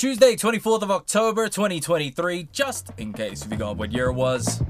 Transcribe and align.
Tuesday, 0.00 0.34
24th 0.34 0.80
of 0.80 0.90
October, 0.90 1.46
2023, 1.50 2.48
just 2.52 2.90
in 2.96 3.12
case 3.12 3.44
you 3.44 3.50
forgot 3.50 3.76
what 3.76 3.92
year 3.92 4.06
it 4.06 4.14
was. 4.14 4.62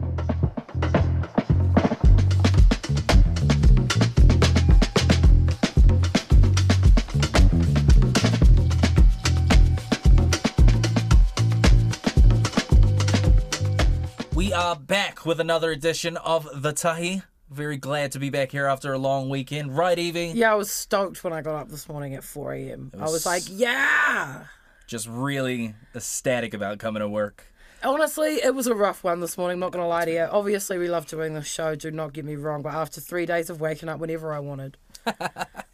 We 14.35 14.53
are 14.55 14.75
back 14.75 15.27
with 15.27 15.39
another 15.41 15.71
edition 15.71 16.17
of 16.17 16.49
The 16.63 16.73
Tahi. 16.73 17.23
Very 17.51 17.77
glad 17.77 18.13
to 18.13 18.19
be 18.19 18.31
back 18.31 18.53
here 18.53 18.67
after 18.67 18.93
a 18.93 18.99
long 18.99 19.29
weekend. 19.29 19.77
Right, 19.77 19.99
Evie? 19.99 20.33
Yeah, 20.35 20.53
I 20.53 20.55
was 20.55 20.71
stoked 20.71 21.23
when 21.23 21.33
I 21.33 21.43
got 21.43 21.57
up 21.57 21.69
this 21.69 21.89
morning 21.89 22.15
at 22.15 22.25
4 22.25 22.55
a.m. 22.55 22.91
I 22.97 23.03
was- 23.03 23.13
was 23.13 23.27
like, 23.27 23.43
yeah. 23.49 24.45
Just 24.91 25.07
really 25.07 25.77
ecstatic 25.95 26.53
about 26.53 26.81
coming 26.81 26.99
to 26.99 27.09
work. 27.09 27.47
Honestly, 27.85 28.43
it 28.43 28.57
was 28.57 28.67
a 28.67 28.75
rough 28.75 29.05
one 29.05 29.21
this 29.21 29.39
morning, 29.39 29.61
not 29.61 29.71
going 29.71 29.85
to 29.85 29.87
lie 29.87 30.05
to 30.05 30.13
you. 30.13 30.23
Obviously, 30.23 30.79
we 30.79 30.89
love 30.89 31.07
doing 31.07 31.33
this 31.33 31.47
show, 31.47 31.77
do 31.77 31.93
not 31.93 32.13
get 32.13 32.25
me 32.25 32.35
wrong, 32.35 32.61
but 32.61 32.75
after 32.75 33.01
three 33.01 33.25
days 33.25 33.51
of 33.51 33.61
waking 33.61 33.89
up 33.89 34.01
whenever 34.01 34.33
I 34.33 34.41
wanted, 34.41 34.79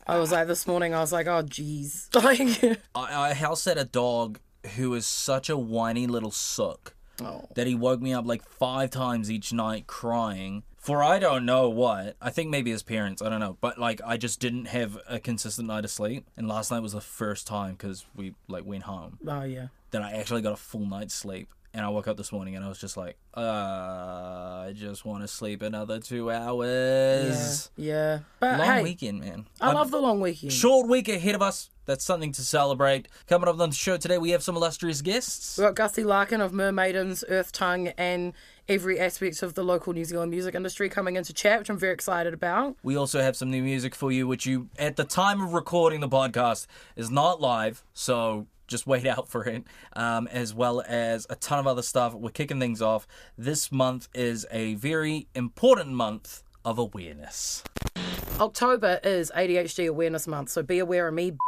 I 0.07 0.19
was 0.19 0.33
like, 0.33 0.49
this 0.49 0.67
morning, 0.67 0.93
I 0.93 1.01
was 1.01 1.13
like, 1.13 1.27
oh, 1.29 1.43
jeez. 1.43 2.11
Like, 2.23 2.79
I, 2.95 3.31
I 3.31 3.33
house 3.33 3.63
sat 3.63 3.79
a 3.79 3.87
dog 3.87 4.39
who 4.77 4.93
is 4.93 5.07
such 5.07 5.49
a 5.49 5.57
whiny 5.57 6.07
little 6.07 6.31
sook 6.31 6.95
oh. 7.23 7.49
that 7.55 7.67
he 7.67 7.75
woke 7.75 8.03
me 8.03 8.13
up 8.13 8.27
like 8.27 8.47
five 8.47 8.91
times 8.91 9.31
each 9.31 9.51
night 9.51 9.87
crying 9.87 10.63
for 10.87 11.03
I 11.03 11.19
don't 11.19 11.45
know 11.45 11.69
what. 11.69 12.15
I 12.23 12.31
think 12.31 12.49
maybe 12.49 12.71
his 12.71 12.85
parents. 12.85 13.21
I 13.21 13.29
don't 13.29 13.41
know, 13.41 13.59
but 13.61 13.77
like 13.77 14.01
I 14.07 14.17
just 14.17 14.39
didn't 14.39 14.67
have 14.67 14.97
a 15.09 15.19
consistent 15.19 15.67
night 15.67 15.85
of 15.85 15.91
sleep, 15.91 16.31
and 16.37 16.47
last 16.47 16.71
night 16.71 16.81
was 16.81 16.93
the 16.93 17.01
first 17.01 17.45
time 17.45 17.73
because 17.73 18.07
we 18.15 18.35
like 18.47 18.65
went 18.65 18.85
home 18.85 19.19
oh, 19.27 19.43
yeah. 19.43 19.69
Then 19.91 20.03
I 20.03 20.13
actually 20.13 20.43
got 20.43 20.53
a 20.53 20.57
full 20.57 20.87
night's 20.87 21.15
sleep. 21.15 21.49
And 21.75 21.85
I 21.85 21.91
woke 21.91 22.09
up 22.09 22.17
this 22.17 22.33
morning 22.33 22.57
and 22.57 22.65
I 22.65 22.69
was 22.69 22.79
just 22.79 22.97
like, 22.97 23.19
uh, 23.37 23.41
I 23.41 24.73
just 24.75 25.05
want 25.05 25.25
to 25.25 25.29
sleep 25.29 25.61
another 25.61 25.99
two 25.99 26.31
hours. 26.31 27.71
Yeah. 27.77 28.21
But 28.41 28.59
Long 28.59 28.67
hey, 28.67 28.83
weekend, 28.83 29.21
man. 29.21 29.47
I 29.61 29.73
love 29.73 29.91
the 29.91 30.01
long 30.01 30.23
weekend. 30.23 30.55
Short 30.55 30.89
week 30.89 31.07
ahead 31.09 31.35
of 31.35 31.43
us. 31.43 31.69
That's 31.85 32.03
something 32.03 32.33
to 32.33 32.43
celebrate. 32.43 33.09
Coming 33.27 33.49
up 33.49 33.61
on 33.61 33.69
the 33.69 33.77
show 33.77 33.99
today, 33.99 34.17
we 34.17 34.31
have 34.31 34.43
some 34.43 34.57
illustrious 34.57 35.03
guests. 35.03 35.59
We've 35.59 35.67
got 35.67 35.75
Gussie 35.75 36.03
Larkin 36.03 36.41
of 36.41 36.53
Mermaidens, 36.53 37.25
Earth 37.29 37.53
Tongue, 37.53 37.89
and 37.99 38.33
every 38.69 38.99
aspect 38.99 39.43
of 39.43 39.55
the 39.55 39.63
local 39.63 39.93
New 39.93 40.05
Zealand 40.05 40.31
music 40.31 40.55
industry 40.55 40.89
coming 40.89 41.17
into 41.17 41.33
chat, 41.33 41.59
which 41.59 41.71
I'm 41.71 41.79
very 41.79 41.93
excited 41.93 42.35
about. 42.35 42.77
We 42.83 42.97
also 42.97 43.21
have 43.21 43.37
some 43.37 43.51
new 43.51 43.63
music 43.63 43.95
for 43.95 44.11
you, 44.11 44.27
which 44.27 44.47
you, 44.47 44.69
at 44.79 44.97
the 44.97 45.05
time 45.05 45.41
of 45.41 45.55
recording 45.55 46.01
the 46.01 46.09
podcast, 46.09 46.67
is 46.97 47.11
not 47.11 47.41
live. 47.41 47.85
So 47.95 48.47
just 48.67 48.87
wait 48.87 49.07
out 49.07 49.29
for 49.29 49.45
it, 49.45 49.65
um, 49.95 50.27
as 50.29 50.55
well 50.55 50.83
as 50.87 51.27
a 51.31 51.37
ton 51.37 51.59
of 51.59 51.67
other 51.67 51.83
stuff. 51.83 52.15
We're 52.15 52.31
kicking 52.31 52.61
things 52.61 52.83
off. 52.83 53.07
This 53.39 53.71
month 53.71 54.09
is 54.15 54.47
a 54.51 54.75
very 54.75 55.29
important 55.35 55.93
month 55.93 56.43
of 56.65 56.79
awareness. 56.79 57.63
October 58.41 59.01
is 59.03 59.31
ADHD 59.35 59.89
Awareness 59.89 60.27
Month, 60.27 60.51
so 60.51 60.63
be 60.63 60.79
aware 60.79 61.09
of 61.09 61.15
me. 61.15 61.33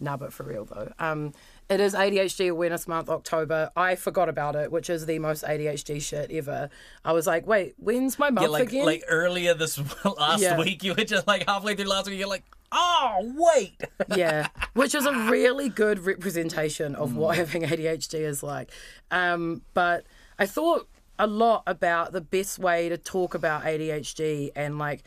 Nah, 0.00 0.16
but 0.16 0.32
for 0.32 0.42
real 0.42 0.64
though. 0.64 0.92
Um, 0.98 1.32
it 1.70 1.80
is 1.80 1.94
ADHD 1.94 2.50
Awareness 2.50 2.86
Month, 2.86 3.08
October. 3.08 3.70
I 3.76 3.94
forgot 3.94 4.28
about 4.28 4.54
it, 4.56 4.70
which 4.70 4.90
is 4.90 5.06
the 5.06 5.18
most 5.18 5.44
ADHD 5.44 6.00
shit 6.02 6.30
ever. 6.30 6.68
I 7.04 7.12
was 7.12 7.26
like, 7.26 7.46
wait, 7.46 7.74
when's 7.78 8.18
my 8.18 8.30
month 8.30 8.44
Yeah, 8.44 8.48
like 8.50 8.68
again? 8.68 8.86
like 8.86 9.04
earlier 9.08 9.54
this 9.54 9.78
last 10.18 10.42
Yeah. 10.42 10.58
week, 10.58 10.82
you 10.82 10.94
were 10.94 11.04
just 11.04 11.26
like 11.26 11.46
halfway 11.46 11.74
through 11.74 11.86
last 11.86 12.08
week, 12.08 12.18
you're 12.18 12.28
like, 12.28 12.44
oh 12.72 13.32
wait. 13.36 13.80
yeah, 14.16 14.48
which 14.74 14.94
is 14.94 15.06
a 15.06 15.12
really 15.30 15.68
good 15.68 16.00
representation 16.00 16.94
of 16.94 17.16
what 17.16 17.36
having 17.36 17.62
ADHD 17.62 18.20
is 18.20 18.42
like. 18.42 18.70
Um, 19.10 19.62
but 19.72 20.04
I 20.38 20.46
thought 20.46 20.88
a 21.18 21.26
lot 21.26 21.62
about 21.66 22.12
the 22.12 22.20
best 22.20 22.58
way 22.58 22.88
to 22.88 22.98
talk 22.98 23.34
about 23.34 23.62
ADHD 23.62 24.50
and 24.56 24.78
like 24.78 25.02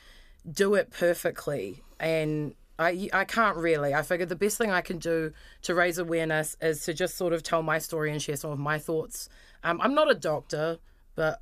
do 0.50 0.74
it 0.76 0.90
perfectly. 0.92 1.84
And 2.00 2.56
I, 2.80 3.10
I 3.12 3.26
can't 3.26 3.58
really. 3.58 3.94
I 3.94 4.02
figured 4.04 4.30
the 4.30 4.36
best 4.36 4.58
thing 4.58 4.72
I 4.72 4.82
can 4.82 5.00
do 5.00 5.34
to 5.64 5.74
raise 5.74 5.98
awareness 5.98 6.56
is 6.62 6.84
to 6.86 6.94
just 6.94 7.16
sort 7.18 7.34
of 7.34 7.44
tell 7.44 7.64
my 7.64 7.80
story 7.80 8.12
and 8.12 8.22
share 8.22 8.36
some 8.36 8.52
of 8.52 8.60
my 8.60 8.78
thoughts. 8.78 9.30
Um, 9.64 9.82
I'm 9.82 9.96
not 9.96 10.12
a 10.12 10.16
doctor, 10.16 10.78
but 11.16 11.42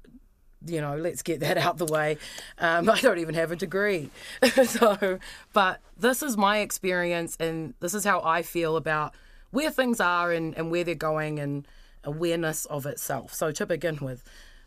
you 0.66 0.82
know, 0.82 0.96
let's 0.98 1.22
get 1.22 1.42
that 1.42 1.58
out 1.58 1.78
the 1.78 1.86
way. 1.86 2.18
Um, 2.58 2.90
I 2.90 3.00
don't 3.00 3.20
even 3.20 3.36
have 3.36 3.52
a 3.52 3.56
degree. 3.56 4.10
so, 4.66 5.20
but 5.54 5.82
this 5.98 6.24
is 6.24 6.38
my 6.38 6.60
experience, 6.60 7.38
and 7.40 7.74
this 7.80 7.94
is 7.94 8.04
how 8.04 8.22
I 8.22 8.42
feel 8.42 8.78
about 8.78 9.14
where 9.52 9.72
things 9.72 10.00
are 10.00 10.32
and, 10.32 10.58
and 10.58 10.72
where 10.72 10.84
they're 10.84 10.96
going 10.96 11.40
and 11.40 11.68
awareness 12.04 12.66
of 12.66 12.86
itself. 12.86 13.34
So, 13.34 13.52
to 13.52 13.66
begin 13.66 13.98
with, 13.98 14.24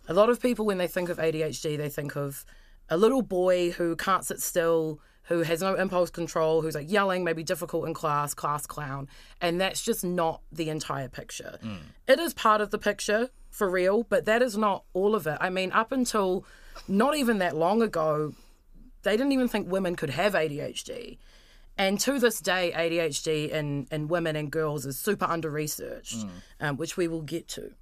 a 0.09 0.15
lot 0.15 0.31
of 0.31 0.41
people, 0.41 0.65
when 0.65 0.79
they 0.79 0.87
think 0.87 1.09
of 1.09 1.19
ADHD, 1.19 1.77
they 1.77 1.89
think 1.89 2.17
of 2.17 2.45
a 2.89 2.97
little 2.97 3.23
boy 3.23 3.73
who 3.73 3.97
can't 3.97 4.25
sit 4.25 4.41
still, 4.41 5.01
who 5.29 5.43
has 5.43 5.61
no 5.61 5.75
impulse 5.75 6.11
control, 6.11 6.63
who's 6.63 6.75
like 6.75 6.91
yelling, 6.91 7.23
maybe 7.23 7.43
difficult 7.43 7.87
in 7.87 7.95
class, 7.95 8.35
class 8.35 8.67
clown. 8.67 9.09
And 9.41 9.61
that's 9.61 9.83
just 9.83 10.03
not 10.05 10.41
the 10.51 10.71
entire 10.71 11.09
picture. 11.09 11.59
It 12.07 12.19
is 12.19 12.33
part 12.35 12.61
of 12.61 12.71
the 12.71 12.79
picture 12.79 13.29
for 13.51 13.69
real, 13.69 14.05
but 14.05 14.25
that 14.25 14.43
is 14.43 14.57
not 14.57 14.85
all 14.95 15.15
of 15.15 15.27
it. 15.27 15.37
I 15.41 15.51
mean, 15.51 15.71
up 15.73 15.93
until 15.93 16.45
not 16.87 17.17
even 17.17 17.39
that 17.39 17.55
long 17.57 17.83
ago, 17.83 18.35
they 19.03 19.17
didn't 19.17 19.33
even 19.33 19.49
think 19.49 19.71
women 19.71 19.97
could 19.97 20.11
have 20.11 20.33
ADHD. 20.33 21.19
And 21.77 22.01
to 22.01 22.19
this 22.19 22.41
day, 22.41 22.73
ADHD 22.75 23.51
in, 23.51 23.87
in 23.93 24.09
women 24.09 24.35
and 24.35 24.51
girls 24.51 24.85
is 24.87 24.99
super 24.99 25.27
under 25.27 25.51
researched, 25.51 26.25
um, 26.61 26.77
which 26.77 26.97
we 26.97 27.07
will 27.07 27.23
get 27.23 27.47
to. 27.49 27.73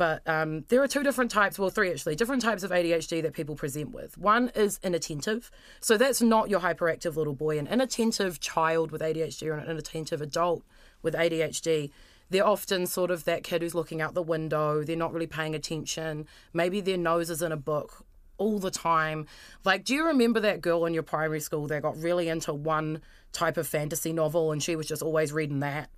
But 0.00 0.26
um, 0.26 0.64
there 0.68 0.82
are 0.82 0.88
two 0.88 1.02
different 1.02 1.30
types, 1.30 1.58
well, 1.58 1.68
three 1.68 1.90
actually, 1.90 2.16
different 2.16 2.40
types 2.40 2.62
of 2.62 2.70
ADHD 2.70 3.20
that 3.20 3.34
people 3.34 3.54
present 3.54 3.90
with. 3.90 4.16
One 4.16 4.50
is 4.54 4.80
inattentive. 4.82 5.50
So 5.80 5.98
that's 5.98 6.22
not 6.22 6.48
your 6.48 6.60
hyperactive 6.60 7.16
little 7.16 7.34
boy. 7.34 7.58
An 7.58 7.66
inattentive 7.66 8.40
child 8.40 8.92
with 8.92 9.02
ADHD 9.02 9.48
or 9.48 9.58
an 9.58 9.68
inattentive 9.68 10.22
adult 10.22 10.62
with 11.02 11.12
ADHD, 11.12 11.90
they're 12.30 12.46
often 12.46 12.86
sort 12.86 13.10
of 13.10 13.24
that 13.24 13.44
kid 13.44 13.60
who's 13.60 13.74
looking 13.74 14.00
out 14.00 14.14
the 14.14 14.22
window. 14.22 14.82
They're 14.82 14.96
not 14.96 15.12
really 15.12 15.26
paying 15.26 15.54
attention. 15.54 16.26
Maybe 16.54 16.80
their 16.80 16.96
nose 16.96 17.28
is 17.28 17.42
in 17.42 17.52
a 17.52 17.58
book 17.58 18.06
all 18.38 18.58
the 18.58 18.70
time. 18.70 19.26
Like, 19.66 19.84
do 19.84 19.92
you 19.92 20.06
remember 20.06 20.40
that 20.40 20.62
girl 20.62 20.86
in 20.86 20.94
your 20.94 21.02
primary 21.02 21.40
school 21.40 21.66
that 21.66 21.82
got 21.82 21.98
really 21.98 22.30
into 22.30 22.54
one 22.54 23.02
type 23.32 23.58
of 23.58 23.68
fantasy 23.68 24.14
novel 24.14 24.50
and 24.50 24.62
she 24.62 24.76
was 24.76 24.86
just 24.86 25.02
always 25.02 25.30
reading 25.30 25.60
that? 25.60 25.90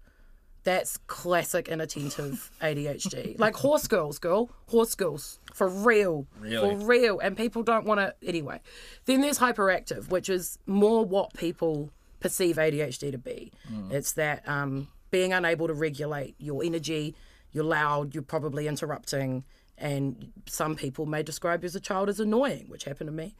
That's 0.64 0.96
classic 1.08 1.68
inattentive 1.68 2.50
ADHD. 2.60 3.38
Like 3.38 3.56
horse 3.56 3.86
girls, 3.88 4.18
girl. 4.18 4.50
Horse 4.68 4.94
girls. 4.94 5.40
For 5.52 5.68
real. 5.68 6.26
Really? 6.38 6.76
For 6.76 6.86
real. 6.86 7.18
And 7.18 7.36
people 7.36 7.62
don't 7.62 7.84
want 7.84 7.98
to. 8.00 8.14
Anyway. 8.26 8.60
Then 9.06 9.20
there's 9.22 9.38
hyperactive, 9.38 10.08
which 10.08 10.28
is 10.28 10.58
more 10.66 11.04
what 11.04 11.34
people 11.34 11.90
perceive 12.20 12.56
ADHD 12.56 13.10
to 13.10 13.18
be. 13.18 13.52
It's 13.90 14.12
that 14.12 14.48
um, 14.48 14.88
being 15.10 15.32
unable 15.32 15.66
to 15.66 15.74
regulate 15.74 16.36
your 16.38 16.62
energy, 16.64 17.14
you're 17.50 17.64
loud, 17.64 18.14
you're 18.14 18.22
probably 18.22 18.68
interrupting, 18.68 19.44
and 19.76 20.32
some 20.46 20.76
people 20.76 21.06
may 21.06 21.22
describe 21.22 21.62
you 21.62 21.66
as 21.66 21.74
a 21.74 21.80
child 21.80 22.08
as 22.08 22.20
annoying, 22.20 22.66
which 22.68 22.84
happened 22.84 23.08
to 23.08 23.12
me. 23.12 23.34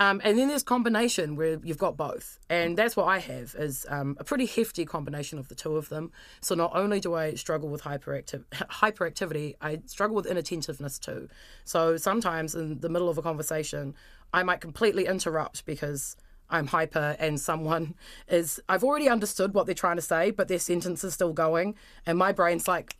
Um, 0.00 0.20
and 0.22 0.38
then 0.38 0.48
there's 0.48 0.62
combination 0.62 1.34
where 1.34 1.58
you've 1.64 1.78
got 1.78 1.96
both, 1.96 2.38
and 2.48 2.78
that's 2.78 2.96
what 2.96 3.06
I 3.06 3.18
have 3.18 3.56
is 3.58 3.84
um, 3.88 4.16
a 4.20 4.24
pretty 4.24 4.46
hefty 4.46 4.84
combination 4.84 5.38
of 5.38 5.48
the 5.48 5.56
two 5.56 5.76
of 5.76 5.88
them. 5.88 6.12
So 6.40 6.54
not 6.54 6.70
only 6.74 7.00
do 7.00 7.14
I 7.14 7.34
struggle 7.34 7.68
with 7.68 7.82
hyperactive 7.82 8.44
hyperactivity, 8.52 9.56
I 9.60 9.80
struggle 9.86 10.14
with 10.14 10.26
inattentiveness 10.26 11.00
too. 11.00 11.28
So 11.64 11.96
sometimes 11.96 12.54
in 12.54 12.78
the 12.78 12.88
middle 12.88 13.08
of 13.08 13.18
a 13.18 13.22
conversation, 13.22 13.94
I 14.32 14.44
might 14.44 14.60
completely 14.60 15.06
interrupt 15.06 15.66
because 15.66 16.16
I'm 16.48 16.68
hyper 16.68 17.16
and 17.18 17.40
someone 17.40 17.94
is 18.28 18.60
I've 18.68 18.84
already 18.84 19.08
understood 19.08 19.52
what 19.52 19.66
they're 19.66 19.74
trying 19.74 19.96
to 19.96 20.02
say, 20.02 20.30
but 20.30 20.46
their 20.46 20.60
sentence 20.60 21.02
is 21.02 21.14
still 21.14 21.32
going, 21.32 21.74
and 22.06 22.16
my 22.16 22.30
brain's 22.30 22.68
like, 22.68 22.94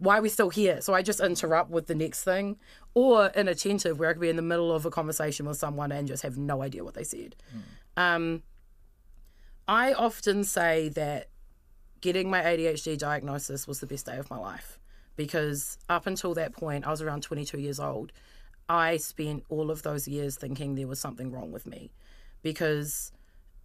why 0.00 0.18
are 0.18 0.22
we 0.22 0.30
still 0.30 0.48
here? 0.48 0.80
So 0.80 0.94
I 0.94 1.02
just 1.02 1.20
interrupt 1.20 1.70
with 1.70 1.86
the 1.86 1.94
next 1.94 2.24
thing. 2.24 2.56
Or 2.94 3.26
inattentive, 3.36 3.98
where 3.98 4.10
I 4.10 4.12
could 4.12 4.20
be 4.20 4.28
in 4.28 4.36
the 4.36 4.42
middle 4.42 4.72
of 4.72 4.84
a 4.84 4.90
conversation 4.90 5.46
with 5.46 5.56
someone 5.58 5.92
and 5.92 6.08
just 6.08 6.22
have 6.22 6.36
no 6.36 6.62
idea 6.62 6.82
what 6.82 6.94
they 6.94 7.04
said. 7.04 7.36
Um, 7.96 8.42
I 9.68 9.92
often 9.92 10.42
say 10.42 10.88
that 10.90 11.28
getting 12.00 12.30
my 12.30 12.40
ADHD 12.42 12.98
diagnosis 12.98 13.68
was 13.68 13.80
the 13.80 13.86
best 13.86 14.06
day 14.06 14.16
of 14.16 14.28
my 14.30 14.38
life 14.38 14.80
because 15.16 15.78
up 15.88 16.06
until 16.06 16.34
that 16.34 16.52
point, 16.52 16.86
I 16.86 16.90
was 16.90 17.02
around 17.02 17.22
22 17.22 17.60
years 17.60 17.78
old. 17.78 18.12
I 18.68 18.96
spent 18.96 19.44
all 19.48 19.70
of 19.70 19.82
those 19.82 20.08
years 20.08 20.36
thinking 20.36 20.74
there 20.74 20.86
was 20.86 20.98
something 20.98 21.30
wrong 21.30 21.52
with 21.52 21.66
me 21.66 21.92
because 22.42 23.12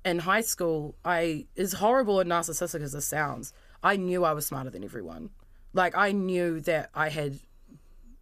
in 0.04 0.20
high 0.20 0.42
school, 0.42 0.96
I, 1.04 1.48
as 1.58 1.74
horrible 1.74 2.20
and 2.20 2.30
narcissistic 2.30 2.82
as 2.82 2.92
this 2.92 3.06
sounds, 3.06 3.54
I 3.82 3.96
knew 3.98 4.24
I 4.24 4.34
was 4.34 4.46
smarter 4.46 4.70
than 4.70 4.84
everyone. 4.84 5.32
Like, 5.74 5.96
I 5.96 6.12
knew 6.12 6.60
that 6.62 6.90
I 6.94 7.10
had 7.10 7.40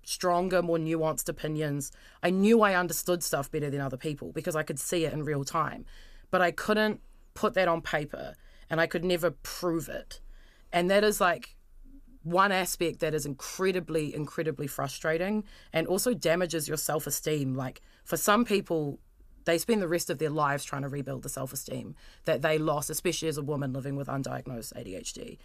stronger, 0.04 0.62
more 0.62 0.78
nuanced 0.78 1.30
opinions. 1.30 1.92
I 2.22 2.30
knew 2.30 2.62
I 2.62 2.76
understood 2.76 3.24
stuff 3.24 3.52
better 3.52 3.70
than 3.70 3.82
other 3.82 3.98
people 3.98 4.32
because 4.32 4.56
I 4.56 4.64
could 4.64 4.80
see 4.80 5.06
it 5.06 5.14
in 5.14 5.24
real 5.24 5.44
time. 5.44 5.86
But 6.32 6.42
I 6.42 6.52
couldn't 6.52 7.02
put 7.34 7.54
that 7.56 7.68
on 7.68 7.82
paper 7.82 8.36
and 8.70 8.80
I 8.82 8.88
could 8.88 9.04
never 9.04 9.32
prove 9.32 9.90
it. 9.90 10.20
And 10.72 10.90
that 10.90 11.04
is 11.04 11.22
like 11.22 11.56
one 12.24 12.52
aspect 12.52 13.00
that 13.00 13.14
is 13.14 13.26
incredibly, 13.26 14.16
incredibly 14.16 14.68
frustrating 14.68 15.44
and 15.72 15.88
also 15.88 16.14
damages 16.14 16.68
your 16.68 16.78
self 16.78 17.06
esteem. 17.06 17.54
Like 17.54 17.82
for 18.04 18.18
some 18.18 18.46
people, 18.46 19.00
they 19.46 19.58
spend 19.58 19.82
the 19.82 19.88
rest 19.88 20.10
of 20.10 20.20
their 20.20 20.30
lives 20.30 20.64
trying 20.64 20.84
to 20.84 20.88
rebuild 20.88 21.24
the 21.24 21.30
self 21.30 21.54
esteem 21.54 21.96
that 22.26 22.42
they 22.42 22.58
lost, 22.58 22.90
especially 22.90 23.28
as 23.28 23.38
a 23.38 23.44
woman 23.44 23.74
living 23.74 23.96
with 23.96 24.08
undiagnosed 24.08 24.74
ADHD. 24.74 25.38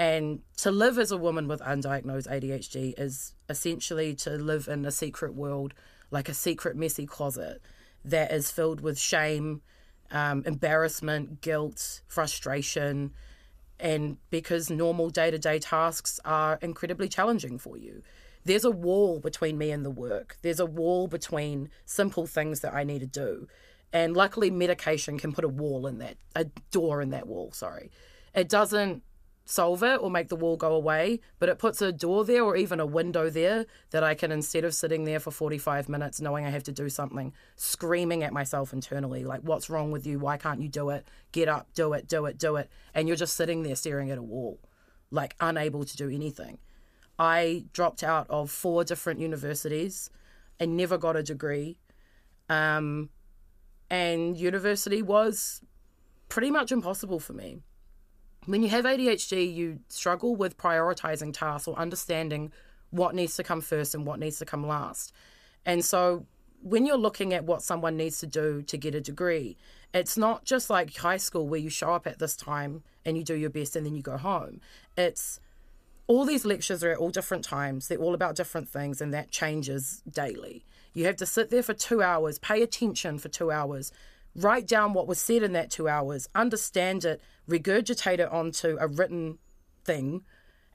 And 0.00 0.40
to 0.56 0.70
live 0.70 0.98
as 0.98 1.12
a 1.12 1.18
woman 1.18 1.46
with 1.46 1.60
undiagnosed 1.60 2.26
ADHD 2.26 2.98
is 2.98 3.34
essentially 3.50 4.14
to 4.14 4.30
live 4.30 4.66
in 4.66 4.86
a 4.86 4.90
secret 4.90 5.34
world, 5.34 5.74
like 6.10 6.30
a 6.30 6.32
secret, 6.32 6.74
messy 6.74 7.04
closet 7.04 7.60
that 8.02 8.32
is 8.32 8.50
filled 8.50 8.80
with 8.80 8.98
shame, 8.98 9.60
um, 10.10 10.42
embarrassment, 10.46 11.42
guilt, 11.42 12.00
frustration, 12.08 13.12
and 13.78 14.16
because 14.30 14.70
normal 14.70 15.10
day 15.10 15.30
to 15.30 15.38
day 15.38 15.58
tasks 15.58 16.18
are 16.24 16.58
incredibly 16.62 17.06
challenging 17.06 17.58
for 17.58 17.76
you. 17.76 18.02
There's 18.46 18.64
a 18.64 18.70
wall 18.70 19.20
between 19.20 19.58
me 19.58 19.70
and 19.70 19.84
the 19.84 19.90
work. 19.90 20.38
There's 20.40 20.60
a 20.60 20.64
wall 20.64 21.08
between 21.08 21.68
simple 21.84 22.26
things 22.26 22.60
that 22.60 22.72
I 22.72 22.84
need 22.84 23.00
to 23.00 23.06
do. 23.06 23.48
And 23.92 24.16
luckily, 24.16 24.50
medication 24.50 25.18
can 25.18 25.32
put 25.34 25.44
a 25.44 25.48
wall 25.48 25.86
in 25.86 25.98
that, 25.98 26.16
a 26.34 26.46
door 26.70 27.02
in 27.02 27.10
that 27.10 27.26
wall, 27.26 27.52
sorry. 27.52 27.90
It 28.34 28.48
doesn't 28.48 29.02
solve 29.50 29.82
it 29.82 30.00
or 30.00 30.08
make 30.08 30.28
the 30.28 30.36
wall 30.36 30.56
go 30.56 30.72
away, 30.72 31.18
but 31.40 31.48
it 31.48 31.58
puts 31.58 31.82
a 31.82 31.90
door 31.90 32.24
there 32.24 32.44
or 32.44 32.56
even 32.56 32.78
a 32.78 32.86
window 32.86 33.28
there 33.28 33.66
that 33.90 34.04
I 34.04 34.14
can, 34.14 34.30
instead 34.30 34.64
of 34.64 34.74
sitting 34.74 35.02
there 35.02 35.18
for 35.18 35.32
45 35.32 35.88
minutes 35.88 36.20
knowing 36.20 36.46
I 36.46 36.50
have 36.50 36.62
to 36.64 36.72
do 36.72 36.88
something, 36.88 37.32
screaming 37.56 38.22
at 38.22 38.32
myself 38.32 38.72
internally, 38.72 39.24
like, 39.24 39.40
what's 39.40 39.68
wrong 39.68 39.90
with 39.90 40.06
you? 40.06 40.20
Why 40.20 40.36
can't 40.36 40.60
you 40.60 40.68
do 40.68 40.90
it? 40.90 41.04
Get 41.32 41.48
up, 41.48 41.66
do 41.74 41.92
it, 41.94 42.06
do 42.06 42.26
it, 42.26 42.38
do 42.38 42.54
it. 42.56 42.70
And 42.94 43.08
you're 43.08 43.16
just 43.16 43.36
sitting 43.36 43.64
there 43.64 43.74
staring 43.74 44.10
at 44.10 44.18
a 44.18 44.22
wall, 44.22 44.60
like 45.10 45.34
unable 45.40 45.84
to 45.84 45.96
do 45.96 46.08
anything. 46.08 46.58
I 47.18 47.64
dropped 47.72 48.04
out 48.04 48.30
of 48.30 48.52
four 48.52 48.84
different 48.84 49.18
universities 49.18 50.10
and 50.60 50.76
never 50.76 50.96
got 50.96 51.16
a 51.16 51.24
degree. 51.24 51.76
Um, 52.48 53.10
and 53.90 54.36
university 54.38 55.02
was 55.02 55.60
pretty 56.28 56.52
much 56.52 56.70
impossible 56.70 57.18
for 57.18 57.32
me 57.32 57.62
when 58.46 58.62
you 58.62 58.68
have 58.70 58.84
ADHD, 58.84 59.54
you 59.54 59.80
struggle 59.88 60.34
with 60.34 60.56
prioritizing 60.56 61.32
tasks 61.32 61.68
or 61.68 61.78
understanding 61.78 62.52
what 62.90 63.14
needs 63.14 63.36
to 63.36 63.42
come 63.42 63.60
first 63.60 63.94
and 63.94 64.06
what 64.06 64.18
needs 64.18 64.38
to 64.38 64.44
come 64.44 64.66
last. 64.66 65.12
And 65.64 65.84
so 65.84 66.26
when 66.62 66.86
you're 66.86 66.96
looking 66.96 67.32
at 67.32 67.44
what 67.44 67.62
someone 67.62 67.96
needs 67.96 68.18
to 68.20 68.26
do 68.26 68.62
to 68.62 68.76
get 68.76 68.94
a 68.94 69.00
degree, 69.00 69.56
it's 69.92 70.16
not 70.16 70.44
just 70.44 70.70
like 70.70 70.96
high 70.96 71.16
school 71.16 71.48
where 71.48 71.60
you 71.60 71.70
show 71.70 71.94
up 71.94 72.06
at 72.06 72.18
this 72.18 72.36
time 72.36 72.82
and 73.04 73.16
you 73.16 73.24
do 73.24 73.34
your 73.34 73.50
best 73.50 73.76
and 73.76 73.86
then 73.86 73.94
you 73.94 74.02
go 74.02 74.16
home. 74.16 74.60
It's 74.96 75.40
all 76.06 76.24
these 76.24 76.44
lectures 76.44 76.82
are 76.82 76.90
at 76.90 76.98
all 76.98 77.10
different 77.10 77.44
times. 77.44 77.88
They're 77.88 77.98
all 77.98 78.14
about 78.14 78.34
different 78.34 78.68
things, 78.68 79.00
and 79.00 79.14
that 79.14 79.30
changes 79.30 80.02
daily. 80.10 80.64
You 80.92 81.04
have 81.06 81.14
to 81.16 81.26
sit 81.26 81.50
there 81.50 81.62
for 81.62 81.72
two 81.72 82.02
hours, 82.02 82.38
pay 82.40 82.62
attention 82.62 83.18
for 83.18 83.28
two 83.28 83.52
hours, 83.52 83.92
write 84.34 84.66
down 84.66 84.92
what 84.92 85.06
was 85.06 85.18
said 85.18 85.42
in 85.42 85.52
that 85.52 85.70
two 85.70 85.88
hours, 85.88 86.28
understand 86.34 87.04
it, 87.04 87.20
regurgitate 87.48 88.18
it 88.18 88.30
onto 88.30 88.76
a 88.80 88.86
written 88.86 89.38
thing, 89.84 90.22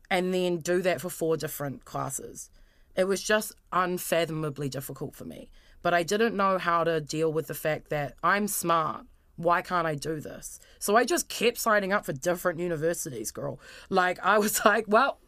and 0.10 0.34
then 0.34 0.58
do 0.58 0.82
that 0.82 1.02
for 1.02 1.10
four 1.10 1.38
different 1.38 1.86
classes. 1.86 2.50
It 2.96 3.08
was 3.08 3.22
just 3.22 3.54
unfathomably 3.72 4.70
difficult 4.70 5.16
for 5.16 5.26
me. 5.26 5.50
But 5.82 5.94
I 5.94 6.04
didn't 6.04 6.36
know 6.36 6.58
how 6.58 6.84
to 6.84 7.00
deal 7.02 7.32
with 7.32 7.48
the 7.48 7.54
fact 7.54 7.90
that 7.90 8.16
I'm 8.24 8.48
smart. 8.48 9.06
Why 9.36 9.62
can't 9.62 9.86
I 9.86 9.96
do 9.96 10.20
this? 10.20 10.60
So 10.80 10.96
I 10.96 11.04
just 11.06 11.28
kept 11.30 11.58
signing 11.58 11.92
up 11.92 12.06
for 12.06 12.14
different 12.14 12.60
universities, 12.60 13.32
girl. 13.32 13.60
Like, 13.90 14.18
I 14.24 14.40
was 14.40 14.64
like, 14.66 14.86
well, 14.88 15.20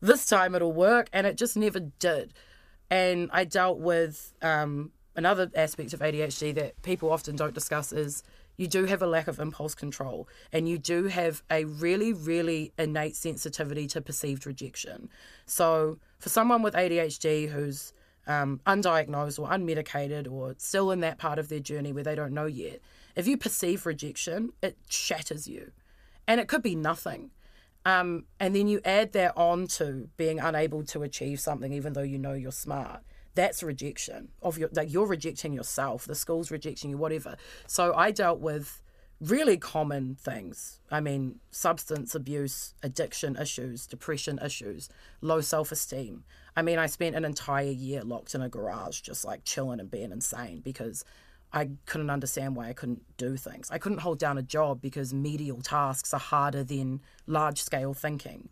this 0.00 0.26
time 0.26 0.54
it'll 0.54 0.72
work. 0.72 1.08
And 1.12 1.26
it 1.26 1.36
just 1.36 1.56
never 1.56 1.80
did. 1.80 2.34
And 2.90 3.30
I 3.32 3.44
dealt 3.44 3.78
with 3.78 4.34
um, 4.42 4.92
another 5.16 5.50
aspect 5.54 5.92
of 5.92 6.00
ADHD 6.00 6.54
that 6.54 6.80
people 6.82 7.10
often 7.10 7.36
don't 7.36 7.54
discuss 7.54 7.92
is 7.92 8.22
you 8.56 8.68
do 8.68 8.84
have 8.84 9.02
a 9.02 9.06
lack 9.06 9.28
of 9.28 9.38
impulse 9.38 9.74
control 9.74 10.28
and 10.52 10.68
you 10.68 10.78
do 10.78 11.04
have 11.04 11.42
a 11.50 11.64
really, 11.64 12.12
really 12.12 12.72
innate 12.78 13.16
sensitivity 13.16 13.86
to 13.88 14.00
perceived 14.00 14.46
rejection. 14.46 15.08
So, 15.46 15.98
for 16.18 16.28
someone 16.28 16.62
with 16.62 16.74
ADHD 16.74 17.48
who's 17.48 17.92
um, 18.26 18.60
undiagnosed 18.66 19.38
or 19.38 19.48
unmedicated 19.48 20.30
or 20.30 20.54
still 20.58 20.90
in 20.90 21.00
that 21.00 21.18
part 21.18 21.38
of 21.38 21.48
their 21.48 21.60
journey 21.60 21.92
where 21.92 22.04
they 22.04 22.14
don't 22.14 22.32
know 22.32 22.46
yet, 22.46 22.80
if 23.14 23.26
you 23.26 23.36
perceive 23.36 23.86
rejection, 23.86 24.52
it 24.62 24.76
shatters 24.88 25.46
you. 25.46 25.72
And 26.28 26.40
it 26.40 26.48
could 26.48 26.62
be 26.62 26.74
nothing. 26.74 27.30
Um, 27.84 28.24
and 28.40 28.56
then 28.56 28.66
you 28.66 28.80
add 28.84 29.12
that 29.12 29.36
on 29.36 29.68
to 29.68 30.08
being 30.16 30.40
unable 30.40 30.82
to 30.86 31.02
achieve 31.02 31.38
something 31.38 31.72
even 31.72 31.92
though 31.92 32.02
you 32.02 32.18
know 32.18 32.32
you're 32.32 32.50
smart 32.50 33.02
that's 33.36 33.62
rejection 33.62 34.28
of 34.42 34.58
your 34.58 34.68
like 34.72 34.92
you're 34.92 35.06
rejecting 35.06 35.52
yourself 35.52 36.06
the 36.06 36.14
school's 36.14 36.50
rejecting 36.50 36.90
you 36.90 36.96
whatever 36.96 37.36
so 37.66 37.94
i 37.94 38.10
dealt 38.10 38.40
with 38.40 38.82
really 39.20 39.56
common 39.56 40.16
things 40.16 40.80
i 40.90 41.00
mean 41.00 41.36
substance 41.50 42.14
abuse 42.14 42.74
addiction 42.82 43.36
issues 43.36 43.86
depression 43.86 44.38
issues 44.44 44.88
low 45.20 45.40
self-esteem 45.40 46.24
i 46.56 46.62
mean 46.62 46.78
i 46.78 46.86
spent 46.86 47.14
an 47.14 47.24
entire 47.24 47.70
year 47.70 48.02
locked 48.02 48.34
in 48.34 48.42
a 48.42 48.48
garage 48.48 49.00
just 49.00 49.24
like 49.24 49.44
chilling 49.44 49.78
and 49.78 49.90
being 49.90 50.10
insane 50.10 50.60
because 50.60 51.04
I 51.52 51.70
couldn't 51.86 52.10
understand 52.10 52.56
why 52.56 52.68
I 52.68 52.72
couldn't 52.72 53.02
do 53.16 53.36
things. 53.36 53.70
I 53.70 53.78
couldn't 53.78 53.98
hold 53.98 54.18
down 54.18 54.36
a 54.36 54.42
job 54.42 54.82
because 54.82 55.14
medial 55.14 55.60
tasks 55.62 56.12
are 56.12 56.20
harder 56.20 56.64
than 56.64 57.00
large 57.26 57.62
scale 57.62 57.94
thinking. 57.94 58.48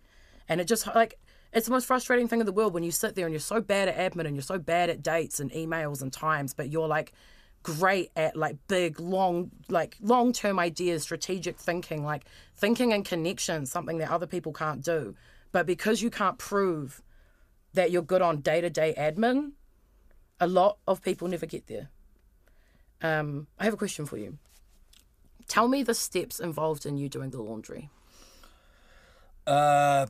And 0.49 0.61
it 0.61 0.69
just 0.69 0.87
like 0.95 1.19
it's 1.55 1.67
the 1.67 1.73
most 1.73 1.87
frustrating 1.87 2.27
thing 2.27 2.41
in 2.41 2.47
the 2.47 2.53
world 2.53 2.75
when 2.75 2.83
you 2.83 2.91
sit 2.91 3.15
there 3.15 3.27
and 3.27 3.33
you're 3.33 3.41
so 3.41 3.61
bad 3.61 3.89
at 3.89 3.97
admin 3.97 4.27
and 4.27 4.35
you're 4.35 4.43
so 4.43 4.59
bad 4.59 4.91
at 4.91 5.03
dates 5.03 5.39
and 5.39 5.53
emails 5.53 6.03
and 6.03 6.13
times, 6.13 6.53
but 6.53 6.69
you're 6.69 6.89
like 6.89 7.13
great 7.63 8.11
at 8.17 8.37
like 8.37 8.57
big, 8.67 8.99
long, 8.99 9.53
like 9.69 9.97
long 10.01 10.33
term 10.33 10.59
ideas, 10.59 11.05
strategic 11.05 11.57
thinking, 11.57 12.05
like 12.05 12.25
thinking 12.57 12.93
and 12.93 13.05
connection, 13.05 13.67
something 13.67 13.99
that 13.99 14.11
other 14.11 14.27
people 14.27 14.53
can't 14.53 14.83
do. 14.85 15.15
But 15.53 15.65
because 15.65 16.03
you 16.03 16.11
can't 16.11 16.39
prove 16.39 17.01
that 17.73 17.93
you're 17.93 18.03
good 18.03 18.21
on 18.21 18.41
day 18.41 18.61
to 18.61 18.69
day 18.69 18.93
admin, 18.99 19.53
a 20.41 20.49
lot 20.49 20.79
of 20.89 21.03
people 21.03 21.29
never 21.29 21.47
get 21.47 21.69
there. 21.69 21.89
Um, 23.01 23.47
I 23.61 23.65
have 23.65 23.75
a 23.75 23.77
question 23.77 24.07
for 24.07 24.17
you. 24.17 24.39
Tell 25.47 25.69
me 25.69 25.85
the 25.85 25.95
steps 25.95 26.41
involved 26.41 26.85
in 26.85 26.97
you 26.97 27.09
doing 27.09 27.31
the 27.31 27.41
laundry. 27.41 27.91
Uh 29.47 30.07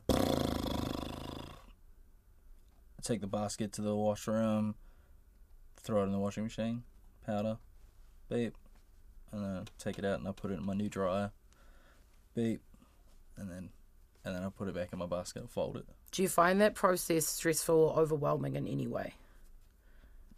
take 3.05 3.21
the 3.21 3.27
basket 3.27 3.71
to 3.73 3.81
the 3.81 3.95
washroom, 3.95 4.75
throw 5.77 6.01
it 6.01 6.05
in 6.05 6.11
the 6.11 6.19
washing 6.19 6.43
machine, 6.43 6.83
powder, 7.25 7.57
beep, 8.29 8.55
and 9.31 9.43
then 9.43 9.67
take 9.77 9.99
it 9.99 10.05
out 10.05 10.19
and 10.19 10.27
I 10.27 10.31
put 10.31 10.51
it 10.51 10.55
in 10.55 10.65
my 10.65 10.73
new 10.73 10.89
dryer, 10.89 11.31
beep, 12.33 12.61
and 13.37 13.49
then 13.49 13.69
and 14.23 14.35
then 14.35 14.43
I 14.43 14.49
put 14.49 14.67
it 14.67 14.73
back 14.73 14.89
in 14.91 14.97
my 14.97 15.05
basket 15.05 15.41
and 15.41 15.49
fold 15.49 15.77
it. 15.77 15.85
Do 16.11 16.23
you 16.23 16.29
find 16.29 16.59
that 16.61 16.73
process 16.73 17.27
stressful 17.27 17.75
or 17.75 17.99
overwhelming 17.99 18.55
in 18.55 18.67
any 18.67 18.87
way? 18.87 19.13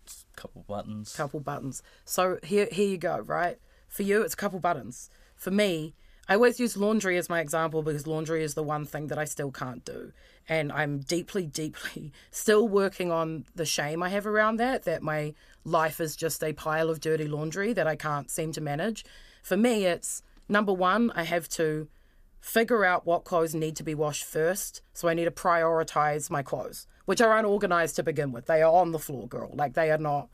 Just 0.06 0.26
a 0.38 0.42
couple 0.42 0.66
buttons. 0.68 1.16
Couple 1.16 1.40
buttons. 1.40 1.82
So 2.04 2.40
here 2.44 2.68
here 2.72 2.88
you 2.88 2.98
go, 2.98 3.20
right? 3.20 3.58
For 3.88 4.04
you 4.04 4.22
it's 4.24 4.34
a 4.34 4.38
couple 4.38 4.60
buttons. 4.60 5.10
For 5.36 5.52
me, 5.52 5.96
I 6.30 6.36
always 6.36 6.60
use 6.60 6.76
laundry 6.76 7.18
as 7.18 7.30
my 7.30 7.40
example 7.40 7.82
because 7.84 8.06
laundry 8.06 8.44
is 8.44 8.54
the 8.54 8.64
one 8.64 8.86
thing 8.86 9.08
that 9.08 9.18
I 9.18 9.26
still 9.26 9.52
can't 9.52 9.86
do. 9.86 10.12
And 10.50 10.72
I'm 10.72 11.00
deeply, 11.00 11.46
deeply 11.46 12.12
still 12.32 12.68
working 12.68 13.12
on 13.12 13.46
the 13.56 13.66
shame 13.66 14.04
I 14.04 14.10
have 14.10 14.28
around 14.28 14.58
that, 14.58 14.84
that 14.84 15.02
my 15.02 15.34
life 15.64 16.02
is 16.02 16.16
just 16.16 16.44
a 16.44 16.54
pile 16.54 16.90
of 16.90 17.00
dirty 17.00 17.28
laundry 17.28 17.74
that 17.74 17.88
I 17.88 17.96
can't 17.96 18.30
seem 18.30 18.52
to 18.54 18.62
manage. 18.62 19.06
For 19.42 19.56
me, 19.56 19.86
it's 19.86 20.22
number 20.50 20.74
one, 20.74 21.12
I 21.16 21.24
have 21.24 21.48
to 21.50 21.88
figure 22.42 22.86
out 22.86 23.06
what 23.06 23.24
clothes 23.24 23.56
need 23.56 23.76
to 23.78 23.84
be 23.84 23.96
washed 23.96 24.24
first. 24.26 24.82
So 24.94 25.08
I 25.08 25.14
need 25.14 25.26
to 25.26 25.32
prioritize 25.32 26.30
my 26.30 26.44
clothes, 26.44 26.88
which 27.06 27.22
are 27.22 27.38
unorganized 27.38 27.96
to 27.98 28.04
begin 28.04 28.32
with. 28.32 28.48
They 28.48 28.62
are 28.62 28.74
on 28.74 28.92
the 28.92 29.00
floor, 29.00 29.28
girl. 29.28 29.52
Like 29.54 29.74
they 29.74 29.92
are 29.92 29.98
not 29.98 30.30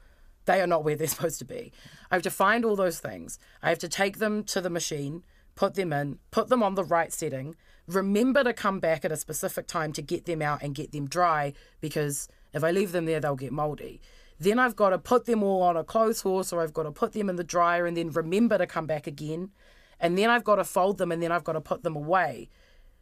they 0.45 0.59
are 0.59 0.67
not 0.67 0.83
where 0.83 0.95
they're 0.95 1.07
supposed 1.15 1.39
to 1.39 1.45
be. 1.45 1.71
I 2.11 2.15
have 2.15 2.23
to 2.23 2.31
find 2.31 2.65
all 2.65 2.75
those 2.75 2.99
things. 2.99 3.39
I 3.61 3.69
have 3.69 3.79
to 3.79 3.87
take 3.87 4.17
them 4.17 4.43
to 4.45 4.61
the 4.61 4.69
machine 4.69 5.23
put 5.55 5.75
them 5.75 5.93
in, 5.93 6.19
put 6.31 6.49
them 6.49 6.63
on 6.63 6.75
the 6.75 6.83
right 6.83 7.11
setting, 7.11 7.55
remember 7.87 8.43
to 8.43 8.53
come 8.53 8.79
back 8.79 9.03
at 9.03 9.11
a 9.11 9.17
specific 9.17 9.67
time 9.67 9.91
to 9.93 10.01
get 10.01 10.25
them 10.25 10.41
out 10.41 10.61
and 10.61 10.75
get 10.75 10.91
them 10.91 11.07
dry 11.07 11.53
because 11.81 12.27
if 12.53 12.63
I 12.63 12.71
leave 12.71 12.91
them 12.91 13.05
there, 13.05 13.19
they'll 13.19 13.35
get 13.35 13.51
moldy. 13.51 14.01
Then 14.39 14.59
I've 14.59 14.75
got 14.75 14.89
to 14.89 14.97
put 14.97 15.25
them 15.25 15.43
all 15.43 15.61
on 15.61 15.77
a 15.77 15.83
clothes 15.83 16.21
horse 16.21 16.51
or 16.51 16.61
I've 16.61 16.73
got 16.73 16.83
to 16.83 16.91
put 16.91 17.13
them 17.13 17.29
in 17.29 17.35
the 17.35 17.43
dryer 17.43 17.85
and 17.85 17.95
then 17.95 18.09
remember 18.09 18.57
to 18.57 18.67
come 18.67 18.85
back 18.85 19.07
again. 19.07 19.51
And 19.99 20.17
then 20.17 20.29
I've 20.29 20.43
got 20.43 20.55
to 20.55 20.63
fold 20.63 20.97
them 20.97 21.11
and 21.11 21.21
then 21.21 21.31
I've 21.31 21.43
got 21.43 21.53
to 21.53 21.61
put 21.61 21.83
them 21.83 21.95
away. 21.95 22.49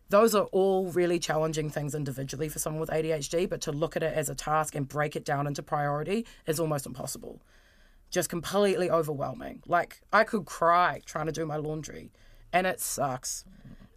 Those 0.10 0.36
are 0.36 0.46
all 0.51 0.88
really 0.91 1.20
challenging 1.20 1.70
things 1.70 1.96
individually 1.96 2.50
for 2.50 2.60
someone 2.60 2.81
with 2.81 2.89
ADHD, 2.89 3.48
but 3.48 3.62
to 3.62 3.72
look 3.72 3.96
at 3.96 4.03
it 4.03 4.13
as 4.13 4.29
a 4.29 4.36
task 4.36 4.75
and 4.75 4.88
break 4.88 5.15
it 5.15 5.24
down 5.24 5.48
into 5.48 5.63
priority 5.63 6.25
is 6.46 6.60
almost 6.60 6.86
impossible. 6.86 7.41
Just 8.10 8.29
completely 8.29 8.89
overwhelming. 8.89 9.63
Like, 9.65 10.01
I 10.12 10.25
could 10.25 10.46
cry 10.46 11.01
trying 11.05 11.27
to 11.27 11.31
do 11.31 11.46
my 11.46 11.55
laundry 11.55 12.12
and 12.53 12.67
it 12.67 12.79
sucks. 12.79 13.46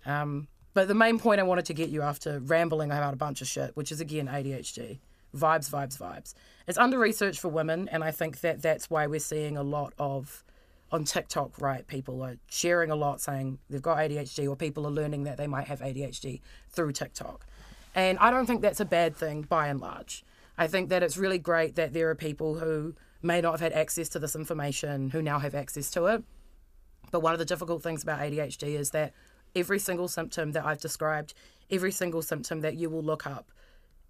Um, 0.06 0.48
But 0.74 0.88
the 0.88 0.94
main 0.94 1.18
point 1.20 1.40
I 1.40 1.44
wanted 1.44 1.66
to 1.66 1.74
get 1.74 1.88
you 1.88 2.02
after 2.02 2.40
rambling 2.40 2.90
about 2.90 3.14
a 3.14 3.16
bunch 3.16 3.40
of 3.40 3.46
shit, 3.46 3.76
which 3.76 3.92
is 3.92 4.00
again 4.00 4.26
ADHD, 4.26 4.98
vibes, 5.34 5.70
vibes, 5.70 5.96
vibes. 5.98 6.34
It's 6.66 6.78
under 6.78 6.98
research 6.98 7.38
for 7.38 7.48
women, 7.48 7.88
and 7.88 8.02
I 8.02 8.10
think 8.10 8.40
that 8.40 8.60
that's 8.60 8.90
why 8.90 9.06
we're 9.06 9.20
seeing 9.20 9.56
a 9.56 9.62
lot 9.62 9.92
of 9.98 10.42
on 10.90 11.04
TikTok, 11.04 11.60
right? 11.60 11.86
People 11.86 12.22
are 12.22 12.36
sharing 12.48 12.90
a 12.90 12.96
lot 12.96 13.20
saying 13.20 13.58
they've 13.70 13.82
got 13.82 13.98
ADHD, 13.98 14.48
or 14.48 14.56
people 14.56 14.86
are 14.86 14.90
learning 14.90 15.24
that 15.24 15.36
they 15.36 15.46
might 15.46 15.66
have 15.66 15.80
ADHD 15.80 16.40
through 16.70 16.92
TikTok. 16.92 17.46
And 17.94 18.18
I 18.18 18.30
don't 18.30 18.46
think 18.46 18.60
that's 18.60 18.80
a 18.80 18.84
bad 18.84 19.16
thing 19.16 19.42
by 19.42 19.68
and 19.68 19.80
large. 19.80 20.24
I 20.58 20.66
think 20.66 20.88
that 20.90 21.02
it's 21.02 21.16
really 21.16 21.38
great 21.38 21.74
that 21.76 21.92
there 21.92 22.10
are 22.10 22.14
people 22.14 22.58
who 22.58 22.94
may 23.22 23.40
not 23.40 23.52
have 23.52 23.60
had 23.60 23.72
access 23.72 24.08
to 24.10 24.18
this 24.18 24.36
information 24.36 25.10
who 25.10 25.22
now 25.22 25.38
have 25.38 25.54
access 25.54 25.90
to 25.92 26.06
it. 26.06 26.24
But 27.14 27.20
one 27.20 27.32
of 27.32 27.38
the 27.38 27.44
difficult 27.44 27.80
things 27.80 28.02
about 28.02 28.18
ADHD 28.18 28.76
is 28.76 28.90
that 28.90 29.12
every 29.54 29.78
single 29.78 30.08
symptom 30.08 30.50
that 30.50 30.64
I've 30.64 30.80
described, 30.80 31.32
every 31.70 31.92
single 31.92 32.22
symptom 32.22 32.60
that 32.62 32.74
you 32.74 32.90
will 32.90 33.04
look 33.04 33.24
up, 33.24 33.52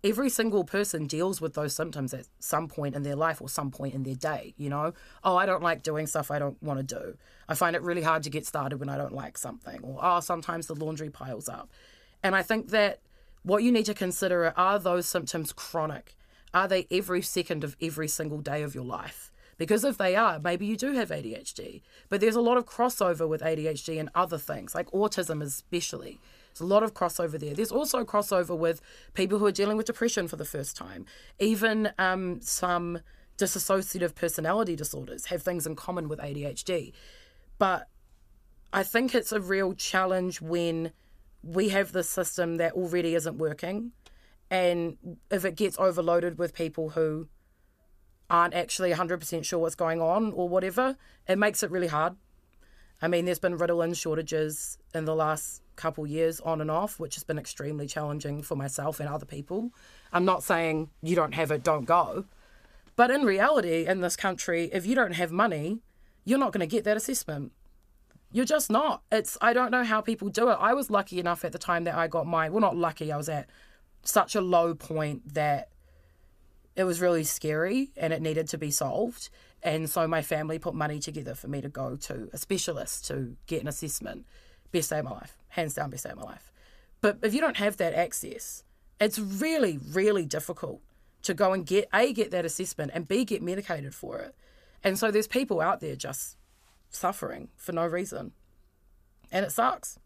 every 0.02 0.30
single 0.30 0.64
person 0.64 1.06
deals 1.06 1.38
with 1.38 1.52
those 1.52 1.76
symptoms 1.76 2.14
at 2.14 2.28
some 2.38 2.66
point 2.66 2.94
in 2.94 3.02
their 3.02 3.14
life 3.14 3.42
or 3.42 3.48
some 3.50 3.70
point 3.70 3.92
in 3.92 4.04
their 4.04 4.14
day. 4.14 4.54
You 4.56 4.70
know, 4.70 4.94
oh, 5.22 5.36
I 5.36 5.44
don't 5.44 5.62
like 5.62 5.82
doing 5.82 6.06
stuff 6.06 6.30
I 6.30 6.38
don't 6.38 6.56
want 6.62 6.78
to 6.78 6.94
do. 6.94 7.18
I 7.46 7.54
find 7.54 7.76
it 7.76 7.82
really 7.82 8.00
hard 8.00 8.22
to 8.22 8.30
get 8.30 8.46
started 8.46 8.78
when 8.78 8.88
I 8.88 8.96
don't 8.96 9.12
like 9.12 9.36
something. 9.36 9.80
Or, 9.82 9.98
oh, 10.00 10.20
sometimes 10.20 10.66
the 10.66 10.74
laundry 10.74 11.10
piles 11.10 11.46
up. 11.46 11.68
And 12.22 12.34
I 12.34 12.40
think 12.40 12.70
that 12.70 13.00
what 13.42 13.62
you 13.62 13.70
need 13.70 13.84
to 13.84 13.92
consider 13.92 14.46
are, 14.46 14.54
are 14.56 14.78
those 14.78 15.04
symptoms 15.04 15.52
chronic? 15.52 16.16
Are 16.54 16.68
they 16.68 16.86
every 16.90 17.20
second 17.20 17.64
of 17.64 17.76
every 17.82 18.08
single 18.08 18.38
day 18.38 18.62
of 18.62 18.74
your 18.74 18.86
life? 18.86 19.30
Because 19.56 19.84
if 19.84 19.98
they 19.98 20.16
are, 20.16 20.38
maybe 20.38 20.66
you 20.66 20.76
do 20.76 20.92
have 20.92 21.10
ADHD. 21.10 21.82
But 22.08 22.20
there's 22.20 22.36
a 22.36 22.40
lot 22.40 22.56
of 22.56 22.66
crossover 22.66 23.28
with 23.28 23.40
ADHD 23.40 23.98
and 24.00 24.10
other 24.14 24.38
things, 24.38 24.74
like 24.74 24.90
autism 24.90 25.42
especially. 25.42 26.20
There's 26.52 26.60
a 26.60 26.66
lot 26.66 26.82
of 26.82 26.94
crossover 26.94 27.38
there. 27.38 27.54
There's 27.54 27.72
also 27.72 28.04
crossover 28.04 28.56
with 28.56 28.80
people 29.14 29.38
who 29.38 29.46
are 29.46 29.52
dealing 29.52 29.76
with 29.76 29.86
depression 29.86 30.28
for 30.28 30.36
the 30.36 30.44
first 30.44 30.76
time. 30.76 31.06
Even 31.38 31.90
um, 31.98 32.40
some 32.40 33.00
dissociative 33.38 34.14
personality 34.14 34.76
disorders 34.76 35.26
have 35.26 35.42
things 35.42 35.66
in 35.66 35.74
common 35.74 36.08
with 36.08 36.20
ADHD. 36.20 36.92
But 37.58 37.88
I 38.72 38.82
think 38.82 39.14
it's 39.14 39.32
a 39.32 39.40
real 39.40 39.74
challenge 39.74 40.40
when 40.40 40.92
we 41.42 41.68
have 41.70 41.92
this 41.92 42.08
system 42.08 42.56
that 42.56 42.72
already 42.72 43.14
isn't 43.14 43.36
working. 43.36 43.92
And 44.50 44.96
if 45.30 45.44
it 45.44 45.56
gets 45.56 45.78
overloaded 45.78 46.38
with 46.38 46.54
people 46.54 46.90
who 46.90 47.28
aren't 48.30 48.54
actually 48.54 48.92
100% 48.92 49.44
sure 49.44 49.58
what's 49.58 49.74
going 49.74 50.00
on 50.00 50.32
or 50.32 50.48
whatever, 50.48 50.96
it 51.28 51.36
makes 51.36 51.62
it 51.62 51.70
really 51.70 51.88
hard. 51.88 52.16
I 53.02 53.08
mean, 53.08 53.24
there's 53.24 53.38
been 53.38 53.58
Ritalin 53.58 53.96
shortages 53.96 54.78
in 54.94 55.04
the 55.04 55.14
last 55.14 55.62
couple 55.76 56.06
years 56.06 56.40
on 56.40 56.60
and 56.60 56.70
off, 56.70 56.98
which 56.98 57.16
has 57.16 57.24
been 57.24 57.38
extremely 57.38 57.86
challenging 57.86 58.42
for 58.42 58.56
myself 58.56 59.00
and 59.00 59.08
other 59.08 59.26
people. 59.26 59.70
I'm 60.12 60.24
not 60.24 60.42
saying 60.42 60.90
you 61.02 61.16
don't 61.16 61.34
have 61.34 61.50
it, 61.50 61.62
don't 61.62 61.84
go. 61.84 62.24
But 62.96 63.10
in 63.10 63.22
reality, 63.22 63.86
in 63.86 64.00
this 64.00 64.16
country, 64.16 64.70
if 64.72 64.86
you 64.86 64.94
don't 64.94 65.12
have 65.12 65.32
money, 65.32 65.80
you're 66.24 66.38
not 66.38 66.52
going 66.52 66.60
to 66.60 66.66
get 66.66 66.84
that 66.84 66.96
assessment. 66.96 67.52
You're 68.30 68.44
just 68.44 68.70
not. 68.70 69.02
It's 69.12 69.36
I 69.40 69.52
don't 69.52 69.70
know 69.70 69.84
how 69.84 70.00
people 70.00 70.28
do 70.28 70.48
it. 70.48 70.56
I 70.60 70.74
was 70.74 70.90
lucky 70.90 71.20
enough 71.20 71.44
at 71.44 71.52
the 71.52 71.58
time 71.58 71.84
that 71.84 71.94
I 71.94 72.08
got 72.08 72.26
mine. 72.26 72.52
Well, 72.52 72.60
not 72.60 72.76
lucky. 72.76 73.12
I 73.12 73.16
was 73.16 73.28
at 73.28 73.48
such 74.02 74.34
a 74.34 74.40
low 74.40 74.74
point 74.74 75.34
that 75.34 75.68
it 76.76 76.84
was 76.84 77.00
really 77.00 77.24
scary 77.24 77.92
and 77.96 78.12
it 78.12 78.22
needed 78.22 78.48
to 78.48 78.58
be 78.58 78.70
solved. 78.70 79.30
And 79.62 79.88
so 79.88 80.06
my 80.06 80.22
family 80.22 80.58
put 80.58 80.74
money 80.74 80.98
together 80.98 81.34
for 81.34 81.48
me 81.48 81.60
to 81.60 81.68
go 81.68 81.96
to 81.96 82.28
a 82.32 82.38
specialist 82.38 83.06
to 83.06 83.36
get 83.46 83.62
an 83.62 83.68
assessment. 83.68 84.26
Best 84.72 84.90
day 84.90 84.98
of 84.98 85.04
my 85.04 85.12
life, 85.12 85.36
hands 85.48 85.74
down, 85.74 85.90
best 85.90 86.04
day 86.04 86.10
of 86.10 86.18
my 86.18 86.24
life. 86.24 86.52
But 87.00 87.18
if 87.22 87.32
you 87.32 87.40
don't 87.40 87.56
have 87.58 87.76
that 87.76 87.94
access, 87.94 88.64
it's 89.00 89.18
really, 89.18 89.78
really 89.92 90.26
difficult 90.26 90.80
to 91.22 91.34
go 91.34 91.52
and 91.52 91.64
get 91.64 91.88
A, 91.94 92.12
get 92.12 92.30
that 92.32 92.44
assessment, 92.44 92.90
and 92.94 93.06
B, 93.06 93.24
get 93.24 93.42
medicated 93.42 93.94
for 93.94 94.18
it. 94.18 94.34
And 94.82 94.98
so 94.98 95.10
there's 95.10 95.26
people 95.26 95.60
out 95.60 95.80
there 95.80 95.96
just 95.96 96.36
suffering 96.90 97.48
for 97.56 97.72
no 97.72 97.86
reason. 97.86 98.32
And 99.32 99.44
it 99.44 99.52
sucks. 99.52 99.98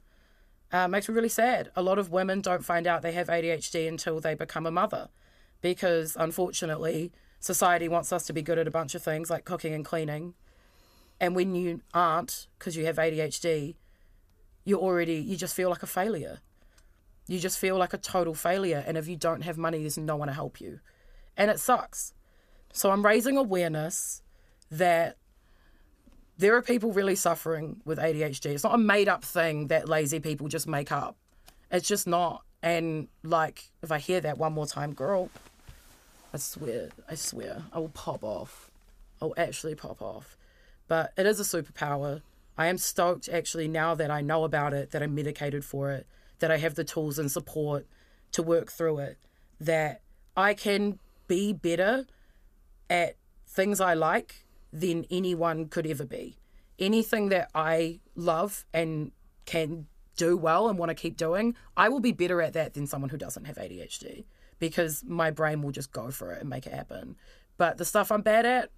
Uh, 0.70 0.86
makes 0.86 1.08
me 1.08 1.14
really 1.14 1.28
sad. 1.28 1.70
A 1.74 1.82
lot 1.82 1.98
of 1.98 2.10
women 2.10 2.40
don't 2.40 2.64
find 2.64 2.86
out 2.86 3.02
they 3.02 3.12
have 3.12 3.28
ADHD 3.28 3.88
until 3.88 4.20
they 4.20 4.34
become 4.34 4.66
a 4.66 4.70
mother 4.70 5.08
because 5.60 6.16
unfortunately 6.18 7.12
society 7.40 7.88
wants 7.88 8.12
us 8.12 8.26
to 8.26 8.32
be 8.32 8.42
good 8.42 8.58
at 8.58 8.66
a 8.66 8.70
bunch 8.70 8.94
of 8.94 9.02
things 9.02 9.30
like 9.30 9.44
cooking 9.44 9.74
and 9.74 9.84
cleaning. 9.84 10.34
And 11.20 11.34
when 11.34 11.54
you 11.54 11.80
aren't 11.94 12.46
because 12.58 12.76
you 12.76 12.84
have 12.86 12.96
ADHD 12.96 13.76
you're 14.64 14.78
already 14.78 15.14
you 15.14 15.36
just 15.36 15.54
feel 15.54 15.70
like 15.70 15.82
a 15.82 15.86
failure. 15.86 16.40
You 17.26 17.38
just 17.38 17.58
feel 17.58 17.76
like 17.76 17.94
a 17.94 17.98
total 17.98 18.34
failure 18.34 18.84
and 18.86 18.96
if 18.96 19.08
you 19.08 19.16
don't 19.16 19.42
have 19.42 19.56
money 19.56 19.78
there's 19.80 19.98
no 19.98 20.16
one 20.16 20.28
to 20.28 20.34
help 20.34 20.60
you. 20.60 20.80
And 21.36 21.50
it 21.50 21.58
sucks. 21.58 22.12
So 22.72 22.90
I'm 22.90 23.04
raising 23.04 23.36
awareness 23.36 24.22
that 24.70 25.16
there 26.36 26.54
are 26.54 26.62
people 26.62 26.92
really 26.92 27.16
suffering 27.16 27.80
with 27.84 27.98
ADHD 27.98 28.46
it's 28.46 28.64
not 28.64 28.74
a 28.74 28.78
made 28.78 29.08
up 29.08 29.24
thing 29.24 29.68
that 29.68 29.88
lazy 29.88 30.20
people 30.20 30.48
just 30.48 30.68
make 30.68 30.92
up. 30.92 31.16
It's 31.70 31.88
just 31.88 32.06
not. 32.06 32.44
And 32.62 33.08
like 33.22 33.70
if 33.82 33.90
I 33.90 33.98
hear 33.98 34.20
that 34.20 34.38
one 34.38 34.52
more 34.52 34.66
time 34.66 34.92
girl 34.92 35.30
I 36.32 36.36
swear, 36.36 36.90
I 37.08 37.14
swear, 37.14 37.64
I 37.72 37.78
will 37.78 37.88
pop 37.88 38.22
off. 38.22 38.70
I'll 39.20 39.34
actually 39.36 39.74
pop 39.74 40.02
off. 40.02 40.36
But 40.86 41.12
it 41.16 41.26
is 41.26 41.40
a 41.40 41.42
superpower. 41.42 42.22
I 42.56 42.66
am 42.66 42.78
stoked 42.78 43.28
actually 43.28 43.68
now 43.68 43.94
that 43.94 44.10
I 44.10 44.20
know 44.20 44.44
about 44.44 44.74
it, 44.74 44.90
that 44.90 45.02
I'm 45.02 45.14
medicated 45.14 45.64
for 45.64 45.90
it, 45.90 46.06
that 46.40 46.50
I 46.50 46.58
have 46.58 46.74
the 46.74 46.84
tools 46.84 47.18
and 47.18 47.30
support 47.30 47.86
to 48.32 48.42
work 48.42 48.70
through 48.70 48.98
it, 48.98 49.18
that 49.60 50.02
I 50.36 50.54
can 50.54 50.98
be 51.28 51.52
better 51.52 52.06
at 52.90 53.16
things 53.46 53.80
I 53.80 53.94
like 53.94 54.44
than 54.72 55.06
anyone 55.10 55.66
could 55.68 55.86
ever 55.86 56.04
be. 56.04 56.36
Anything 56.78 57.30
that 57.30 57.50
I 57.54 58.00
love 58.14 58.66
and 58.72 59.12
can 59.46 59.86
do 60.16 60.36
well 60.36 60.68
and 60.68 60.78
want 60.78 60.90
to 60.90 60.94
keep 60.94 61.16
doing, 61.16 61.56
I 61.76 61.88
will 61.88 62.00
be 62.00 62.12
better 62.12 62.42
at 62.42 62.52
that 62.52 62.74
than 62.74 62.86
someone 62.86 63.10
who 63.10 63.16
doesn't 63.16 63.46
have 63.46 63.56
ADHD 63.56 64.24
because 64.58 65.04
my 65.06 65.30
brain 65.30 65.62
will 65.62 65.72
just 65.72 65.92
go 65.92 66.10
for 66.10 66.32
it 66.32 66.40
and 66.40 66.48
make 66.50 66.66
it 66.66 66.72
happen. 66.72 67.16
But 67.56 67.78
the 67.78 67.84
stuff 67.84 68.10
I'm 68.12 68.22
bad 68.22 68.46
at, 68.46 68.70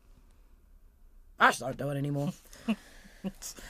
I 1.39 1.49
just 1.49 1.61
don't 1.61 1.77
do 1.77 1.91
it 1.91 1.97
anymore. 1.97 2.33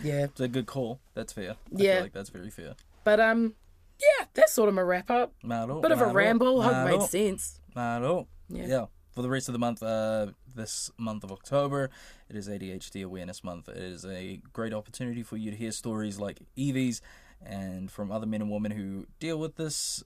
yeah. 0.02 0.24
It's 0.24 0.40
a 0.40 0.48
good 0.48 0.66
call. 0.66 1.00
That's 1.14 1.32
fair. 1.32 1.52
I 1.52 1.54
Yeah. 1.72 1.94
feel 1.94 2.02
like 2.04 2.12
that's 2.12 2.30
very 2.30 2.50
fair. 2.50 2.74
But 3.04 3.20
um, 3.20 3.54
yeah, 4.00 4.26
that's 4.34 4.52
sort 4.52 4.68
of 4.68 4.74
my 4.74 4.82
wrap 4.82 5.10
up. 5.10 5.32
Malo, 5.42 5.80
Bit 5.80 5.92
of 5.92 6.00
a 6.00 6.04
malo, 6.06 6.14
ramble. 6.14 6.62
Hope 6.62 6.72
it 6.88 6.98
made 6.98 7.08
sense. 7.08 7.60
malo. 7.74 8.28
Yeah. 8.48 8.66
Yeah. 8.66 8.86
For 9.12 9.22
the 9.22 9.28
rest 9.28 9.48
of 9.48 9.52
the 9.54 9.58
month, 9.58 9.82
uh, 9.82 10.28
this 10.54 10.90
month 10.96 11.24
of 11.24 11.32
October, 11.32 11.90
it 12.28 12.36
is 12.36 12.48
ADHD 12.48 13.04
Awareness 13.04 13.42
Month. 13.42 13.68
It 13.68 13.76
is 13.76 14.04
a 14.04 14.40
great 14.52 14.72
opportunity 14.72 15.24
for 15.24 15.36
you 15.36 15.50
to 15.50 15.56
hear 15.56 15.72
stories 15.72 16.20
like 16.20 16.38
Evie's 16.56 17.02
and 17.44 17.90
from 17.90 18.12
other 18.12 18.26
men 18.26 18.40
and 18.40 18.50
women 18.50 18.70
who 18.70 19.06
deal 19.18 19.36
with 19.38 19.56
this. 19.56 20.04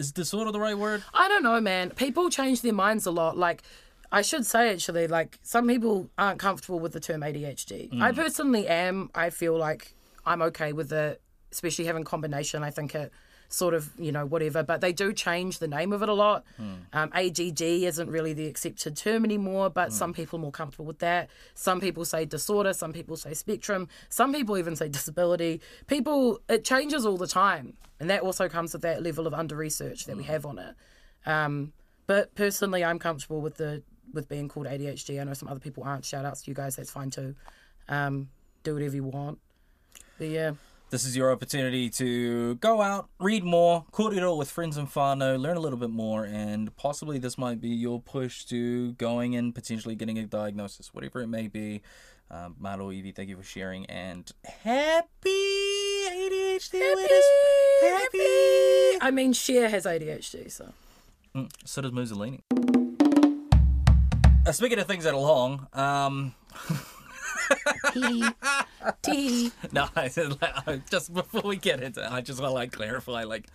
Is 0.00 0.12
disorder 0.12 0.50
the 0.50 0.58
right 0.58 0.78
word? 0.78 1.04
I 1.12 1.28
don't 1.28 1.42
know, 1.42 1.60
man. 1.60 1.90
People 1.90 2.30
change 2.30 2.62
their 2.62 2.72
minds 2.72 3.04
a 3.04 3.10
lot. 3.10 3.36
Like, 3.36 3.62
I 4.10 4.22
should 4.22 4.46
say 4.46 4.72
actually, 4.72 5.06
like 5.08 5.38
some 5.42 5.68
people 5.68 6.08
aren't 6.16 6.38
comfortable 6.38 6.80
with 6.80 6.92
the 6.92 7.00
term 7.00 7.20
ADHD. 7.20 7.90
Mm. 7.90 8.00
I 8.00 8.12
personally 8.12 8.66
am. 8.66 9.10
I 9.14 9.28
feel 9.28 9.58
like 9.58 9.94
I'm 10.24 10.40
okay 10.40 10.72
with 10.72 10.90
it, 10.90 11.20
especially 11.52 11.84
having 11.84 12.04
combination. 12.04 12.64
I 12.64 12.70
think 12.70 12.94
it 12.94 13.12
sort 13.52 13.74
of 13.74 13.90
you 13.98 14.12
know 14.12 14.24
whatever, 14.24 14.62
but 14.62 14.80
they 14.80 14.92
do 14.92 15.12
change 15.12 15.58
the 15.58 15.68
name 15.68 15.92
of 15.92 16.02
it 16.02 16.08
a 16.08 16.14
lot. 16.14 16.44
Um, 16.92 17.10
ADD 17.12 17.60
isn't 17.60 18.08
really 18.08 18.32
the 18.32 18.46
accepted 18.46 18.96
term 18.96 19.24
anymore, 19.24 19.68
but 19.68 19.92
some 19.92 20.12
people 20.14 20.38
are 20.38 20.42
more 20.42 20.52
comfortable 20.52 20.86
with 20.86 21.00
that. 21.00 21.28
Some 21.54 21.80
people 21.80 22.04
say 22.04 22.24
disorder. 22.24 22.72
Some 22.72 22.92
people 22.92 23.16
say 23.16 23.34
spectrum. 23.34 23.88
Some 24.08 24.32
people 24.32 24.56
even 24.56 24.76
say 24.76 24.88
disability. 24.88 25.60
People, 25.86 26.40
it 26.48 26.64
changes 26.64 27.04
all 27.04 27.16
the 27.18 27.26
time, 27.26 27.74
and 27.98 28.08
that 28.08 28.22
also 28.22 28.48
comes 28.48 28.72
with 28.72 28.82
that 28.82 29.02
level 29.02 29.26
of 29.26 29.34
under 29.34 29.56
research 29.56 30.06
that 30.06 30.16
we 30.16 30.24
have 30.24 30.46
on 30.46 30.58
it. 30.58 30.74
Um, 31.26 31.72
but 32.06 32.34
personally, 32.34 32.84
I'm 32.84 32.98
comfortable 32.98 33.40
with 33.40 33.56
the 33.56 33.82
with 34.12 34.28
being 34.28 34.48
called 34.48 34.66
ADHD. 34.66 35.20
I 35.20 35.24
know 35.24 35.34
some 35.34 35.48
other 35.48 35.60
people 35.60 35.84
aren't. 35.84 36.04
Shout 36.04 36.24
outs 36.24 36.42
to 36.42 36.50
you 36.50 36.54
guys. 36.54 36.76
That's 36.76 36.90
fine 36.90 37.10
too. 37.10 37.34
Um, 37.88 38.28
do 38.62 38.74
whatever 38.74 38.94
you 38.94 39.04
want. 39.04 39.38
But 40.18 40.28
yeah, 40.28 40.52
This 40.90 41.04
is 41.04 41.16
your 41.16 41.30
opportunity 41.30 41.88
to 41.90 42.56
go 42.56 42.82
out, 42.82 43.08
read 43.20 43.44
more, 43.44 43.84
court 43.92 44.12
it 44.12 44.24
all 44.24 44.36
with 44.36 44.50
friends 44.50 44.76
and 44.76 44.88
whānau, 44.88 45.38
learn 45.38 45.56
a 45.56 45.60
little 45.60 45.78
bit 45.78 45.90
more, 45.90 46.24
and 46.24 46.74
possibly 46.76 47.16
this 47.18 47.38
might 47.38 47.60
be 47.60 47.68
your 47.68 48.00
push 48.00 48.44
to 48.46 48.92
going 48.94 49.36
and 49.36 49.54
potentially 49.54 49.94
getting 49.94 50.18
a 50.18 50.26
diagnosis, 50.26 50.92
whatever 50.92 51.20
it 51.20 51.28
may 51.28 51.46
be. 51.46 51.80
Um, 52.28 52.56
Maro, 52.58 52.90
Evie, 52.90 53.12
thank 53.12 53.28
you 53.28 53.36
for 53.36 53.44
sharing, 53.44 53.86
and 53.86 54.32
happy 54.44 55.28
ADHD 56.10 56.74
awareness. 56.74 57.26
Happy. 57.82 58.98
I 59.00 59.10
mean, 59.12 59.32
Cher 59.32 59.68
has 59.68 59.84
ADHD, 59.84 60.50
so 60.50 60.72
Mm, 61.36 61.48
so 61.64 61.82
does 61.82 61.92
Mussolini. 61.92 62.42
Uh, 64.44 64.50
speaking 64.50 64.80
of 64.80 64.88
things 64.88 65.04
that 65.04 65.14
are 65.14 65.20
long, 65.20 65.68
um, 65.72 66.34
Tee. 69.02 69.50
No, 69.72 69.88
I 69.96 70.08
said 70.08 70.36
just 70.90 71.12
before 71.12 71.42
we 71.42 71.56
get 71.56 71.82
into, 71.82 72.02
it, 72.02 72.10
I 72.10 72.20
just 72.20 72.40
want 72.40 72.50
to 72.50 72.54
like 72.54 72.72
clarify, 72.72 73.24
like, 73.24 73.46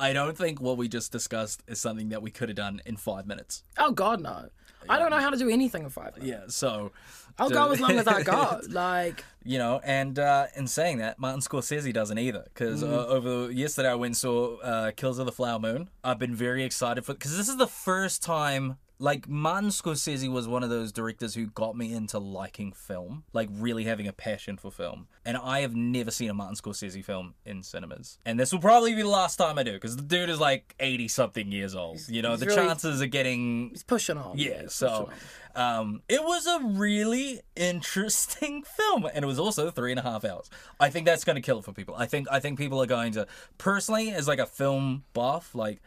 I 0.00 0.12
don't 0.12 0.36
think 0.36 0.60
what 0.60 0.76
we 0.76 0.88
just 0.88 1.10
discussed 1.12 1.62
is 1.66 1.80
something 1.80 2.10
that 2.10 2.22
we 2.22 2.30
could 2.30 2.48
have 2.48 2.56
done 2.56 2.80
in 2.86 2.96
five 2.96 3.26
minutes. 3.26 3.64
Oh 3.76 3.90
God, 3.90 4.20
no. 4.20 4.48
I 4.88 4.98
don't 4.98 5.10
know 5.10 5.18
how 5.18 5.30
to 5.30 5.36
do 5.36 5.48
anything 5.48 5.82
in 5.82 5.90
five 5.90 6.16
minutes. 6.16 6.24
Yeah, 6.26 6.42
so 6.48 6.92
I'll 7.38 7.50
go 7.50 7.70
as 7.72 7.80
long 7.80 7.98
as 7.98 8.06
I 8.06 8.22
go. 8.22 8.60
Like, 8.68 9.24
you 9.44 9.58
know, 9.58 9.80
and 9.84 10.18
uh, 10.18 10.46
in 10.56 10.66
saying 10.66 10.98
that, 10.98 11.18
Martin 11.18 11.40
Scorsese 11.40 11.92
doesn't 11.92 12.18
either. 12.18 12.44
Because 12.44 12.82
uh, 12.82 13.06
over 13.06 13.50
yesterday, 13.50 13.90
I 13.90 13.94
went 13.94 14.10
and 14.10 14.16
saw 14.16 14.56
uh, 14.58 14.90
Killers 14.92 15.18
of 15.18 15.26
the 15.26 15.32
Flower 15.32 15.58
Moon. 15.58 15.90
I've 16.02 16.18
been 16.18 16.34
very 16.34 16.64
excited 16.64 17.04
for 17.04 17.12
because 17.14 17.36
this 17.36 17.48
is 17.48 17.56
the 17.56 17.66
first 17.66 18.22
time. 18.22 18.78
Like 19.00 19.28
Martin 19.28 19.70
Scorsese 19.70 20.28
was 20.28 20.48
one 20.48 20.64
of 20.64 20.70
those 20.70 20.90
directors 20.90 21.34
who 21.34 21.46
got 21.46 21.76
me 21.76 21.92
into 21.92 22.18
liking 22.18 22.72
film, 22.72 23.22
like 23.32 23.48
really 23.52 23.84
having 23.84 24.08
a 24.08 24.12
passion 24.12 24.56
for 24.56 24.72
film. 24.72 25.06
And 25.24 25.36
I 25.36 25.60
have 25.60 25.76
never 25.76 26.10
seen 26.10 26.30
a 26.30 26.34
Martin 26.34 26.56
Scorsese 26.56 27.04
film 27.04 27.34
in 27.46 27.62
cinemas. 27.62 28.18
And 28.26 28.40
this 28.40 28.52
will 28.52 28.58
probably 28.58 28.94
be 28.96 29.02
the 29.02 29.08
last 29.08 29.36
time 29.36 29.56
I 29.56 29.62
do, 29.62 29.72
because 29.74 29.94
the 29.94 30.02
dude 30.02 30.30
is 30.30 30.40
like 30.40 30.74
eighty 30.80 31.06
something 31.06 31.52
years 31.52 31.76
old. 31.76 32.00
You 32.08 32.22
know, 32.22 32.32
he's 32.32 32.40
the 32.40 32.46
really- 32.46 32.56
chances 32.56 33.00
of 33.00 33.10
getting 33.10 33.70
he's 33.70 33.84
pushing 33.84 34.18
on. 34.18 34.36
yeah, 34.36 34.62
he's 34.62 34.74
so 34.74 35.10
on. 35.54 35.80
um, 35.80 36.02
it 36.08 36.24
was 36.24 36.46
a 36.46 36.58
really 36.64 37.40
interesting 37.54 38.62
film, 38.76 39.06
and 39.14 39.24
it 39.24 39.28
was 39.28 39.38
also 39.38 39.70
three 39.70 39.92
and 39.92 40.00
a 40.00 40.02
half 40.02 40.24
hours. 40.24 40.50
I 40.80 40.90
think 40.90 41.06
that's 41.06 41.24
going 41.24 41.36
to 41.36 41.42
kill 41.42 41.60
it 41.60 41.64
for 41.64 41.72
people. 41.72 41.94
I 41.96 42.06
think 42.06 42.26
I 42.32 42.40
think 42.40 42.58
people 42.58 42.82
are 42.82 42.86
going 42.86 43.12
to 43.12 43.26
personally, 43.58 44.10
as 44.10 44.26
like 44.26 44.40
a 44.40 44.46
film 44.46 45.04
buff, 45.12 45.54
like 45.54 45.80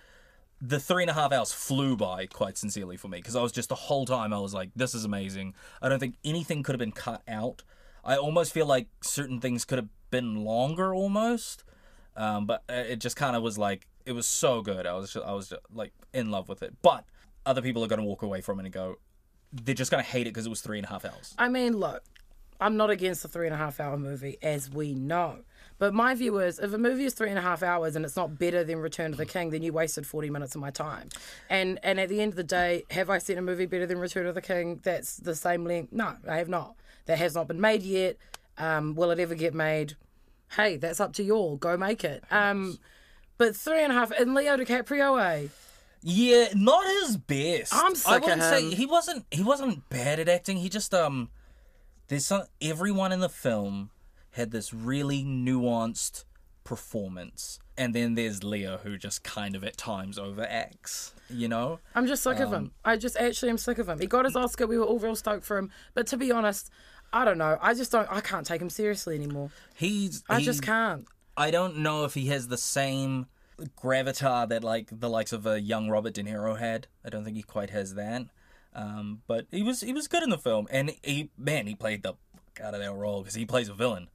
the 0.62 0.80
three 0.80 1.03
and 1.03 1.10
a 1.10 1.13
half 1.13 1.32
hours 1.32 1.51
flew 1.51 1.98
by 1.98 2.27
quite 2.27 2.58
sincerely 2.58 2.96
for 2.96 3.08
me 3.08 3.18
because 3.18 3.36
I 3.36 3.41
was 3.41 3.51
just 3.51 3.70
the 3.70 3.75
whole 3.75 4.06
time 4.06 4.32
I 4.32 4.39
was 4.39 4.53
like, 4.53 4.70
this 4.75 4.94
is 4.94 5.03
amazing. 5.03 5.56
I 5.82 5.89
don't 5.89 6.00
think 6.00 6.15
anything 6.24 6.62
could 6.62 6.74
have 6.74 6.80
been 6.80 6.91
cut 6.91 7.24
out. 7.27 7.63
I 8.03 8.15
almost 8.15 8.53
feel 8.53 8.65
like 8.65 8.88
certain 9.01 9.39
things 9.39 9.65
could 9.65 9.80
have 9.80 9.89
been 10.12 10.44
longer 10.44 10.94
almost. 10.94 11.63
Um, 12.15 12.46
but 12.46 12.63
uh, 12.70 12.74
it 12.74 13.00
just 13.00 13.15
kind 13.15 13.36
of 13.36 13.41
was 13.41 13.58
like 13.58 13.88
it 14.06 14.12
was 14.12 14.27
so 14.27 14.62
good. 14.62 14.86
I 14.86 14.94
was 14.94 15.13
just, 15.13 15.25
I 15.25 15.34
was 15.34 15.50
just, 15.50 15.62
like 15.74 15.94
in 16.13 16.30
love 16.30 16.50
with 16.50 16.62
it. 16.62 16.75
But 16.82 17.06
other 17.46 17.62
people 17.62 17.84
are 17.84 17.88
going 17.88 18.01
to 18.01 18.06
walk 18.06 18.22
away 18.22 18.41
from 18.41 18.60
it 18.60 18.65
and 18.65 18.74
go, 18.74 18.96
they're 19.51 19.75
just 19.75 19.91
going 19.91 20.03
to 20.03 20.10
hate 20.10 20.27
it 20.27 20.32
because 20.32 20.46
it 20.46 20.50
was 20.50 20.62
three 20.62 20.77
and 20.77 20.86
a 20.86 20.89
half 20.89 21.06
hours. 21.06 21.34
I 21.38 21.50
mean, 21.50 21.77
look, 21.77 22.03
I'm 22.60 22.77
not 22.77 22.89
against 22.89 23.25
a 23.25 23.27
three 23.27 23.48
and 23.48 23.56
a 23.56 23.58
half 23.58 23.80
hour 23.80 23.98
movie, 23.98 24.38
as 24.41 24.70
we 24.70 24.94
know. 24.94 25.39
But 25.81 25.95
my 25.95 26.13
view 26.13 26.38
is 26.38 26.59
if 26.59 26.71
a 26.73 26.77
movie 26.77 27.05
is 27.05 27.15
three 27.15 27.31
and 27.31 27.39
a 27.39 27.41
half 27.41 27.63
hours 27.63 27.95
and 27.95 28.05
it's 28.05 28.15
not 28.15 28.38
better 28.38 28.63
than 28.63 28.77
Return 28.77 29.13
of 29.13 29.17
the 29.17 29.25
King, 29.25 29.50
then 29.50 29.63
you 29.63 29.73
wasted 29.73 30.05
40 30.05 30.29
minutes 30.29 30.53
of 30.53 30.61
my 30.61 30.69
time. 30.69 31.09
And 31.50 31.79
and 31.81 32.00
at 32.00 32.07
the 32.07 32.21
end 32.21 32.33
of 32.33 32.35
the 32.35 32.43
day, 32.43 32.83
have 32.91 33.09
I 33.09 33.17
seen 33.17 33.39
a 33.39 33.41
movie 33.41 33.65
better 33.65 33.88
than 33.88 33.97
Return 33.97 34.27
of 34.27 34.35
the 34.35 34.43
King 34.43 34.79
that's 34.83 35.17
the 35.17 35.33
same 35.33 35.65
length? 35.65 35.91
No, 35.91 36.17
I 36.29 36.38
have 36.38 36.50
not. 36.50 36.75
That 37.07 37.17
has 37.17 37.33
not 37.33 37.47
been 37.47 37.59
made 37.59 37.81
yet. 37.81 38.17
Um, 38.59 38.93
will 38.93 39.09
it 39.09 39.19
ever 39.19 39.33
get 39.33 39.55
made? 39.55 39.95
Hey, 40.51 40.77
that's 40.77 41.00
up 41.00 41.13
to 41.13 41.23
you 41.23 41.33
all. 41.33 41.57
Go 41.57 41.75
make 41.77 42.03
it. 42.03 42.23
Um, 42.29 42.77
but 43.39 43.55
three 43.55 43.81
and 43.81 43.91
a 43.91 43.95
half, 43.95 44.11
and 44.11 44.35
Leo 44.35 44.57
DiCaprio, 44.57 45.19
eh? 45.19 45.47
Yeah, 46.03 46.50
not 46.53 46.85
his 46.85 47.17
best. 47.17 47.73
I'm 47.73 47.95
sick 47.95 48.17
of 48.17 48.21
wouldn't 48.21 48.43
say 48.43 48.69
him. 48.69 48.71
he 48.71 48.85
wasn't. 48.85 49.25
He 49.31 49.41
wasn't 49.41 49.89
bad 49.89 50.19
at 50.19 50.29
acting. 50.29 50.57
He 50.57 50.69
just 50.69 50.93
um, 50.93 51.31
there's 52.07 52.27
some. 52.27 52.43
Everyone 52.61 53.11
in 53.11 53.19
the 53.19 53.29
film 53.29 53.89
had 54.31 54.51
this 54.51 54.73
really 54.73 55.23
nuanced 55.23 56.25
performance, 56.63 57.59
and 57.77 57.93
then 57.93 58.15
there's 58.15 58.43
Leo 58.43 58.77
who 58.77 58.97
just 58.97 59.23
kind 59.23 59.55
of 59.55 59.63
at 59.63 59.77
times 59.77 60.17
overacts. 60.17 61.11
You 61.29 61.47
know. 61.47 61.79
I'm 61.95 62.07
just 62.07 62.23
sick 62.23 62.39
of 62.39 62.51
him. 62.51 62.71
I 62.83 62.97
just 62.97 63.17
actually 63.17 63.50
am 63.50 63.57
sick 63.57 63.77
of 63.77 63.88
him. 63.88 64.00
He 64.00 64.07
got 64.07 64.25
his 64.25 64.35
Oscar. 64.35 64.67
We 64.67 64.77
were 64.77 64.85
all 64.85 65.00
real 65.00 65.15
stoked 65.15 65.45
for 65.45 65.57
him. 65.57 65.71
But 65.93 66.07
to 66.07 66.17
be 66.17 66.31
honest, 66.31 66.69
I 67.13 67.25
don't 67.25 67.38
know. 67.38 67.57
I 67.61 67.73
just 67.73 67.91
don't. 67.91 68.07
I 68.11 68.21
can't 68.21 68.45
take 68.45 68.61
him 68.61 68.69
seriously 68.69 69.15
anymore. 69.15 69.51
He's. 69.75 70.23
I 70.29 70.39
he- 70.39 70.45
just 70.45 70.61
can't. 70.61 71.07
I 71.38 71.50
don't 71.50 71.77
know 71.77 72.03
if 72.03 72.13
he 72.13 72.27
has 72.27 72.50
the 72.50 72.57
same 72.57 73.27
gravitar 73.77 74.47
that 74.50 74.63
like 74.63 74.89
the 74.91 75.09
likes 75.09 75.31
of 75.31 75.45
a 75.45 75.61
young 75.61 75.89
Robert 75.89 76.13
De 76.13 76.23
Niro 76.23 76.57
had. 76.59 76.88
I 77.05 77.09
don't 77.09 77.23
think 77.23 77.38
he 77.38 77.43
quite 77.43 77.69
has 77.69 77.95
that. 77.95 78.23
Um, 78.73 79.21
but 79.27 79.47
he 79.51 79.63
was 79.63 79.81
he 79.81 79.93
was 79.93 80.08
good 80.08 80.23
in 80.23 80.29
the 80.29 80.38
film, 80.38 80.67
and 80.71 80.93
he 81.03 81.29
man 81.38 81.67
he 81.67 81.75
played 81.75 82.03
the 82.03 82.13
fuck 82.34 82.65
out 82.65 82.73
of 82.73 82.79
that 82.79 82.93
role 82.93 83.21
because 83.21 83.36
he 83.36 83.45
plays 83.45 83.69
a 83.69 83.73
villain. 83.73 84.10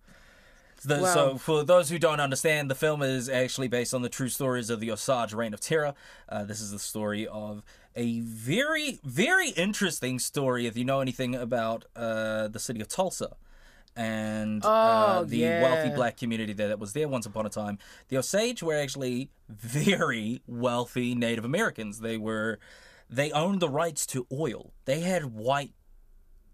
The- 0.86 0.98
Wow. 1.02 1.14
So 1.14 1.38
for 1.38 1.64
those 1.64 1.90
who 1.90 1.98
don't 1.98 2.20
understand, 2.20 2.70
the 2.70 2.74
film 2.74 3.02
is 3.02 3.28
actually 3.28 3.68
based 3.68 3.92
on 3.94 4.02
the 4.02 4.08
true 4.08 4.28
stories 4.28 4.70
of 4.70 4.80
the 4.80 4.90
Osage 4.90 5.32
Reign 5.34 5.52
of 5.54 5.60
Terror. 5.60 5.94
Uh, 6.28 6.44
this 6.44 6.60
is 6.60 6.70
the 6.70 6.78
story 6.78 7.26
of 7.26 7.62
a 7.94 8.20
very 8.20 9.00
very 9.04 9.50
interesting 9.50 10.18
story 10.18 10.66
if 10.66 10.76
you 10.76 10.84
know 10.84 11.00
anything 11.00 11.34
about 11.34 11.86
uh, 11.96 12.46
the 12.48 12.58
city 12.58 12.80
of 12.80 12.88
Tulsa 12.88 13.36
and 13.96 14.62
uh, 14.64 15.18
Oh, 15.20 15.24
the 15.24 15.38
yeah. 15.38 15.62
wealthy 15.62 15.94
black 15.94 16.18
community 16.18 16.52
there 16.52 16.68
that 16.68 16.78
was 16.78 16.92
there 16.92 17.08
once 17.08 17.24
upon 17.24 17.46
a 17.46 17.48
time. 17.48 17.78
The 18.08 18.18
Osage 18.18 18.62
were 18.62 18.76
actually 18.76 19.30
very 19.48 20.42
wealthy 20.46 21.14
Native 21.14 21.44
Americans. 21.46 22.00
They 22.00 22.18
were 22.18 22.58
they 23.08 23.30
owned 23.32 23.60
the 23.60 23.68
rights 23.70 24.04
to 24.08 24.26
oil. 24.32 24.72
They 24.84 25.00
had 25.00 25.26
white 25.32 25.72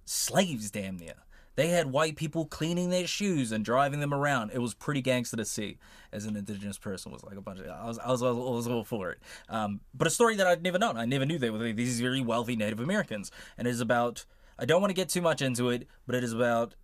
slaves 0.05 0.71
damn 0.71 0.97
near. 0.99 1.15
They 1.55 1.69
had 1.69 1.93
white 1.93 2.17
people 2.17 2.47
cleaning 2.47 2.91
their 2.91 3.07
shoes 3.07 3.53
and 3.53 3.65
driving 3.65 4.01
them 4.01 4.15
around. 4.15 4.51
It 4.53 4.59
was 4.59 4.75
pretty 4.75 5.03
gangster 5.03 5.37
to 5.37 5.45
see 5.45 5.79
as 6.13 6.25
an 6.25 6.37
indigenous 6.37 6.79
person. 6.79 7.13
Was 7.13 7.25
like 7.25 7.37
a 7.37 7.41
bunch 7.41 7.61
of 7.61 7.67
I 7.69 7.87
was 7.87 7.99
I 7.99 8.11
was, 8.11 8.23
I 8.23 8.31
was 8.31 8.67
all 8.67 8.85
for 8.85 9.11
it. 9.11 9.19
Um, 9.49 9.81
but 9.95 10.07
a 10.07 10.11
story 10.11 10.37
that 10.37 10.47
I'd 10.47 10.63
never 10.63 10.79
known. 10.79 10.97
I 10.97 11.05
never 11.05 11.27
knew 11.27 11.39
they 11.39 11.51
were 11.51 11.73
these 11.73 12.01
very 12.01 12.21
wealthy 12.21 12.57
Native 12.57 12.81
Americans, 12.81 13.31
and 13.59 13.67
it 13.69 13.71
is 13.71 13.81
about. 13.81 14.25
I 14.59 14.65
don't 14.65 14.81
want 14.81 14.91
to 14.91 14.95
get 14.95 15.09
too 15.09 15.23
much 15.23 15.43
into 15.43 15.71
it, 15.71 15.89
but 16.07 16.15
it 16.15 16.23
is 16.23 16.33
about 16.33 16.75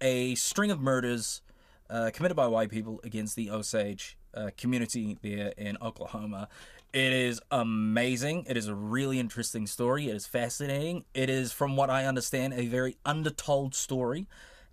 a 0.00 0.34
string 0.34 0.70
of 0.70 0.80
murders 0.80 1.40
uh, 1.88 2.10
committed 2.12 2.36
by 2.36 2.46
white 2.46 2.70
people 2.70 3.00
against 3.04 3.36
the 3.36 3.50
Osage 3.50 4.18
uh, 4.34 4.50
community 4.56 5.18
there 5.22 5.52
in 5.56 5.78
Oklahoma. 5.80 6.48
It 6.96 7.12
is 7.12 7.42
amazing. 7.50 8.46
It 8.48 8.56
is 8.56 8.68
a 8.68 8.74
really 8.74 9.20
interesting 9.20 9.66
story. 9.66 10.08
It 10.08 10.16
is 10.16 10.26
fascinating. 10.26 11.04
It 11.12 11.28
is, 11.28 11.52
from 11.52 11.76
what 11.76 11.90
I 11.90 12.06
understand, 12.06 12.54
a 12.54 12.68
very 12.68 12.96
undertold 13.04 13.74
story. 13.74 14.26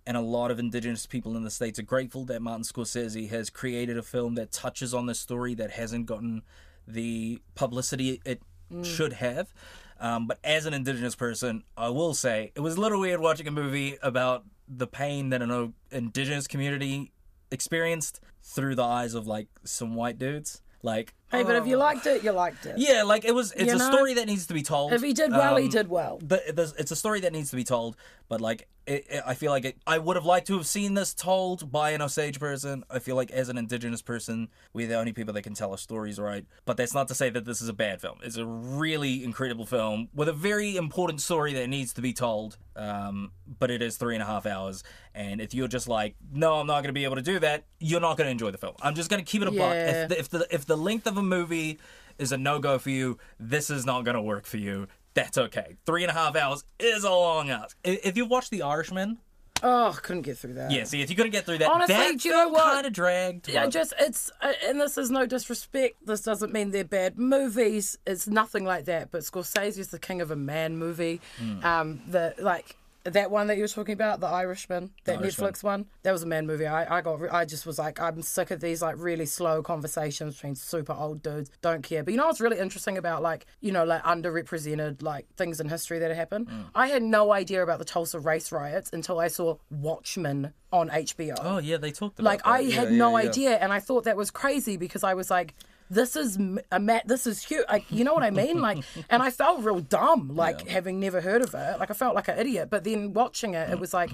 And 0.06 0.16
a 0.16 0.22
lot 0.22 0.50
of 0.50 0.58
indigenous 0.58 1.04
people 1.04 1.36
in 1.36 1.44
the 1.44 1.50
States 1.50 1.78
are 1.78 1.82
grateful 1.82 2.24
that 2.24 2.40
Martin 2.40 2.64
Scorsese 2.64 3.28
has 3.28 3.50
created 3.50 3.98
a 3.98 4.02
film 4.02 4.36
that 4.36 4.52
touches 4.52 4.94
on 4.94 5.04
this 5.04 5.20
story 5.20 5.54
that 5.56 5.72
hasn't 5.72 6.06
gotten 6.06 6.40
the 6.88 7.42
publicity 7.54 8.22
it 8.24 8.40
should 8.82 9.12
have. 9.12 9.52
Um, 10.00 10.26
but 10.26 10.38
as 10.42 10.64
an 10.64 10.72
indigenous 10.72 11.14
person, 11.14 11.62
I 11.76 11.90
will 11.90 12.14
say 12.14 12.52
it 12.54 12.60
was 12.60 12.76
a 12.76 12.80
little 12.80 13.00
weird 13.00 13.20
watching 13.20 13.48
a 13.48 13.50
movie 13.50 13.98
about 14.02 14.46
the 14.66 14.86
pain 14.86 15.28
that 15.28 15.42
an 15.42 15.74
indigenous 15.90 16.46
community 16.46 17.12
experienced 17.50 18.20
through 18.42 18.76
the 18.76 18.82
eyes 18.82 19.12
of 19.12 19.26
like 19.26 19.48
some 19.64 19.94
white 19.94 20.18
dudes. 20.18 20.62
Like, 20.82 21.14
Hey, 21.38 21.42
but 21.44 21.56
if 21.56 21.66
you 21.66 21.76
liked 21.76 22.06
it, 22.06 22.22
you 22.24 22.32
liked 22.32 22.66
it. 22.66 22.76
yeah, 22.78 23.02
like 23.02 23.24
it 23.24 23.34
was. 23.34 23.52
It's 23.52 23.64
You 23.66 23.74
a 23.74 23.78
know? 23.78 23.90
story 23.90 24.14
that 24.14 24.26
needs 24.26 24.46
to 24.46 24.54
be 24.54 24.62
told. 24.62 24.92
If 24.92 25.02
he 25.02 25.12
did 25.12 25.30
well, 25.30 25.56
he 25.56 25.64
Um, 25.64 25.70
did 25.70 25.88
well. 25.88 26.18
the, 26.22 26.72
it's 26.78 26.90
a 26.90 26.96
story 26.96 27.20
that 27.20 27.32
needs 27.32 27.50
to 27.50 27.56
be 27.56 27.64
told, 27.64 27.96
but 28.28 28.40
like 28.40 28.68
it, 28.86 29.06
it, 29.08 29.22
I 29.26 29.32
feel 29.34 29.50
like 29.50 29.64
it, 29.64 29.76
I 29.86 29.96
would 29.98 30.16
have 30.16 30.26
liked 30.26 30.46
to 30.48 30.56
have 30.58 30.66
seen 30.66 30.92
this 30.92 31.14
told 31.14 31.72
by 31.72 31.90
an 31.92 32.02
Osage 32.02 32.38
person. 32.38 32.84
I 32.90 32.98
feel 32.98 33.16
like 33.16 33.30
as 33.30 33.48
an 33.48 33.56
Indigenous 33.56 34.02
person, 34.02 34.48
we're 34.74 34.86
the 34.88 34.94
only 34.96 35.12
people 35.14 35.32
that 35.34 35.42
can 35.42 35.54
tell 35.54 35.70
our 35.70 35.78
stories 35.78 36.18
right. 36.18 36.44
But 36.66 36.76
that's 36.76 36.92
not 36.92 37.08
to 37.08 37.14
say 37.14 37.30
that 37.30 37.46
this 37.46 37.62
is 37.62 37.68
a 37.70 37.72
bad 37.72 38.02
film. 38.02 38.18
It's 38.22 38.36
a 38.36 38.44
really 38.44 39.24
incredible 39.24 39.64
film 39.64 40.08
with 40.14 40.28
a 40.28 40.34
very 40.34 40.76
important 40.76 41.22
story 41.22 41.54
that 41.54 41.68
needs 41.68 41.94
to 41.94 42.02
be 42.02 42.12
told. 42.12 42.58
Um, 42.76 43.30
but 43.58 43.70
it 43.70 43.80
is 43.82 43.96
three 43.96 44.14
and 44.16 44.22
a 44.22 44.26
half 44.26 44.46
hours, 44.46 44.82
and 45.14 45.40
if 45.40 45.54
you're 45.54 45.68
just 45.68 45.86
like, 45.86 46.16
no, 46.32 46.54
I'm 46.54 46.66
not 46.66 46.78
going 46.82 46.88
to 46.88 46.92
be 46.92 47.04
able 47.04 47.14
to 47.14 47.22
do 47.22 47.38
that, 47.38 47.62
you're 47.78 48.00
not 48.00 48.16
going 48.16 48.26
to 48.26 48.32
enjoy 48.32 48.50
the 48.50 48.58
film. 48.58 48.74
I'm 48.82 48.96
just 48.96 49.08
going 49.08 49.24
to 49.24 49.30
keep 49.30 49.42
it 49.42 49.48
a 49.48 49.52
buck. 49.52 49.74
Yeah. 49.74 50.02
If 50.02 50.08
the, 50.08 50.18
if 50.18 50.28
the 50.28 50.46
if 50.50 50.66
the 50.66 50.76
length 50.76 51.06
of 51.06 51.16
a 51.16 51.22
movie 51.24 51.78
is 52.18 52.30
a 52.32 52.38
no 52.38 52.58
go 52.60 52.78
for 52.78 52.90
you, 52.90 53.18
this 53.40 53.70
is 53.70 53.84
not 53.84 54.04
going 54.04 54.14
to 54.14 54.22
work 54.22 54.46
for 54.46 54.56
you. 54.58 54.86
That's 55.14 55.36
okay. 55.38 55.76
Three 55.86 56.02
and 56.04 56.10
a 56.10 56.14
half 56.14 56.36
hours 56.36 56.64
is 56.78 57.04
a 57.04 57.10
long 57.10 57.50
ask. 57.50 57.76
I- 57.84 58.00
If 58.04 58.16
you 58.16 58.26
watch 58.26 58.50
The 58.50 58.62
Irishman, 58.62 59.18
Oh, 59.62 59.96
couldn't 60.02 60.22
get 60.22 60.36
through 60.36 60.54
that. 60.54 60.70
yeah, 60.72 60.84
see, 60.84 61.00
if 61.00 61.08
you 61.08 61.16
couldn't 61.16 61.30
get 61.32 61.46
through 61.46 61.58
that, 61.58 61.70
Honestly, 61.70 61.94
that 61.94 62.18
do 62.18 62.28
you 62.28 62.34
know 62.34 62.48
what? 62.48 62.64
kind 62.64 62.86
of 62.86 62.92
dragged. 62.92 63.48
Yeah, 63.48 63.66
just 63.68 63.94
it's 63.98 64.30
uh, 64.42 64.52
and 64.66 64.78
this 64.80 64.98
is 64.98 65.10
no 65.10 65.24
disrespect. 65.24 66.04
This 66.04 66.20
doesn't 66.20 66.52
mean 66.52 66.70
they're 66.70 66.84
bad 66.84 67.18
movies. 67.18 67.96
It's 68.06 68.26
nothing 68.26 68.64
like 68.64 68.84
that. 68.86 69.10
But 69.10 69.22
Scorsese 69.22 69.78
is 69.78 69.88
the 69.88 69.98
king 69.98 70.20
of 70.20 70.30
a 70.30 70.36
man 70.36 70.76
movie. 70.76 71.20
Hmm. 71.38 71.64
Um, 71.64 72.02
the 72.08 72.34
like 72.40 72.76
that 73.04 73.30
one 73.30 73.46
that 73.48 73.56
you 73.56 73.62
were 73.62 73.68
talking 73.68 73.92
about, 73.92 74.20
The 74.20 74.26
Irishman, 74.26 74.90
that 75.04 75.18
Irishman. 75.18 75.50
Netflix 75.52 75.62
one. 75.62 75.86
That 76.04 76.12
was 76.12 76.22
a 76.22 76.26
man 76.26 76.46
movie. 76.46 76.66
I, 76.66 76.98
I 76.98 77.00
got 77.02 77.20
re- 77.20 77.28
I 77.28 77.44
just 77.44 77.66
was 77.66 77.78
like 77.78 78.00
I'm 78.00 78.22
sick 78.22 78.50
of 78.50 78.60
these 78.60 78.80
like 78.80 78.94
really 78.98 79.26
slow 79.26 79.62
conversations 79.62 80.34
between 80.36 80.54
super 80.54 80.94
old 80.94 81.22
dudes. 81.22 81.50
Don't 81.60 81.82
care. 81.82 82.02
But 82.02 82.12
you 82.12 82.18
know 82.18 82.26
what's 82.26 82.40
really 82.40 82.58
interesting 82.58 82.96
about 82.98 83.22
like 83.22 83.46
you 83.60 83.72
know 83.72 83.84
like 83.84 84.02
underrepresented 84.04 85.02
like 85.02 85.26
things 85.36 85.60
in 85.60 85.68
history 85.68 85.98
that 85.98 86.14
happened. 86.14 86.48
Hmm. 86.48 86.62
I 86.74 86.88
had 86.88 87.02
no 87.02 87.32
idea 87.32 87.62
about 87.62 87.78
the 87.78 87.84
Tulsa 87.84 88.18
race 88.20 88.50
riots 88.52 88.90
until 88.92 89.18
I 89.20 89.28
saw 89.28 89.56
Watchmen 89.70 90.52
on 90.72 90.88
HBO. 90.88 91.36
oh 91.40 91.58
yeah, 91.58 91.76
they 91.76 91.92
talked 91.92 92.18
about 92.18 92.24
Like 92.30 92.42
that. 92.42 92.48
I 92.48 92.58
Yeah, 92.60 92.74
had 92.80 92.90
yeah, 92.90 92.96
no 92.96 93.16
yeah. 93.18 93.28
idea, 93.28 93.56
and 93.58 93.72
I 93.72 93.80
thought 93.80 94.04
that 94.04 94.16
was 94.16 94.30
crazy 94.30 94.76
because 94.76 95.04
I 95.04 95.14
was 95.14 95.30
like, 95.30 95.54
"This 95.90 96.16
is 96.16 96.38
a 96.70 96.80
mat. 96.80 97.06
This 97.06 97.26
is 97.26 97.42
huge." 97.44 97.64
Like, 97.68 97.84
you 97.90 98.04
know 98.04 98.14
what 98.14 98.22
I 98.22 98.30
mean? 98.30 98.60
Like, 98.60 98.84
and 99.10 99.22
I 99.22 99.30
felt 99.30 99.62
real 99.64 99.80
dumb, 99.80 100.34
like 100.34 100.68
having 100.68 101.00
never 101.00 101.20
heard 101.20 101.42
of 101.42 101.54
it. 101.54 101.78
Like 101.78 101.90
I 101.90 101.94
felt 101.94 102.14
like 102.14 102.28
an 102.28 102.38
idiot. 102.38 102.68
But 102.70 102.84
then 102.84 103.12
watching 103.12 103.54
it, 103.54 103.70
it 103.70 103.78
was 103.78 103.92
like, 103.94 104.10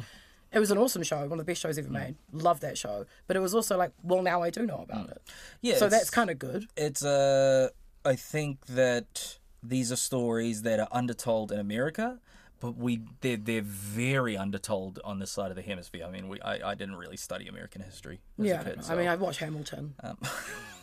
it 0.52 0.59
was 0.59 0.70
an 0.70 0.78
awesome 0.78 1.02
show, 1.02 1.18
one 1.20 1.33
of 1.33 1.38
the 1.38 1.44
best 1.44 1.61
shows 1.61 1.78
ever 1.78 1.88
made. 1.90 2.16
Love 2.33 2.61
that 2.61 2.76
show. 2.76 3.06
But 3.26 3.37
it 3.37 3.40
was 3.40 3.54
also 3.54 3.76
like, 3.76 3.92
well, 4.02 4.22
now 4.22 4.42
I 4.42 4.50
do 4.50 4.66
know 4.66 4.85
about 4.88 5.11
it. 5.11 5.22
Yeah, 5.61 5.76
So 5.76 5.88
that's 5.88 6.11
kind 6.11 6.28
of 6.30 6.38
good. 6.38 6.66
it's 6.76 7.04
uh 7.04 7.68
I 8.04 8.16
think 8.16 8.66
that 8.66 9.38
these 9.62 9.92
are 9.92 9.96
stories 9.96 10.62
that 10.62 10.80
are 10.80 10.88
undertold 10.90 11.52
in 11.52 11.59
America, 11.61 12.18
but 12.61 12.76
we 12.76 13.02
they're 13.20 13.37
they're 13.37 13.61
very 13.62 14.37
undertold 14.37 14.98
on 15.04 15.18
this 15.18 15.30
side 15.30 15.50
of 15.50 15.56
the 15.56 15.62
hemisphere. 15.62 16.04
I 16.06 16.11
mean, 16.11 16.28
we 16.28 16.40
I, 16.40 16.70
I 16.70 16.74
didn't 16.74 16.96
really 16.96 17.18
study 17.18 17.46
American 17.46 17.83
history 17.83 18.20
Yeah, 18.38 18.62
a 18.62 18.64
kid. 18.64 18.80
I 18.88 18.94
mean, 18.96 19.06
I 19.06 19.16
watched 19.16 19.38
Hamilton. 19.40 19.94
um, 20.02 20.16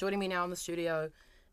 Joining 0.00 0.18
me 0.18 0.28
now 0.28 0.44
in 0.44 0.48
the 0.48 0.56
studio 0.56 1.10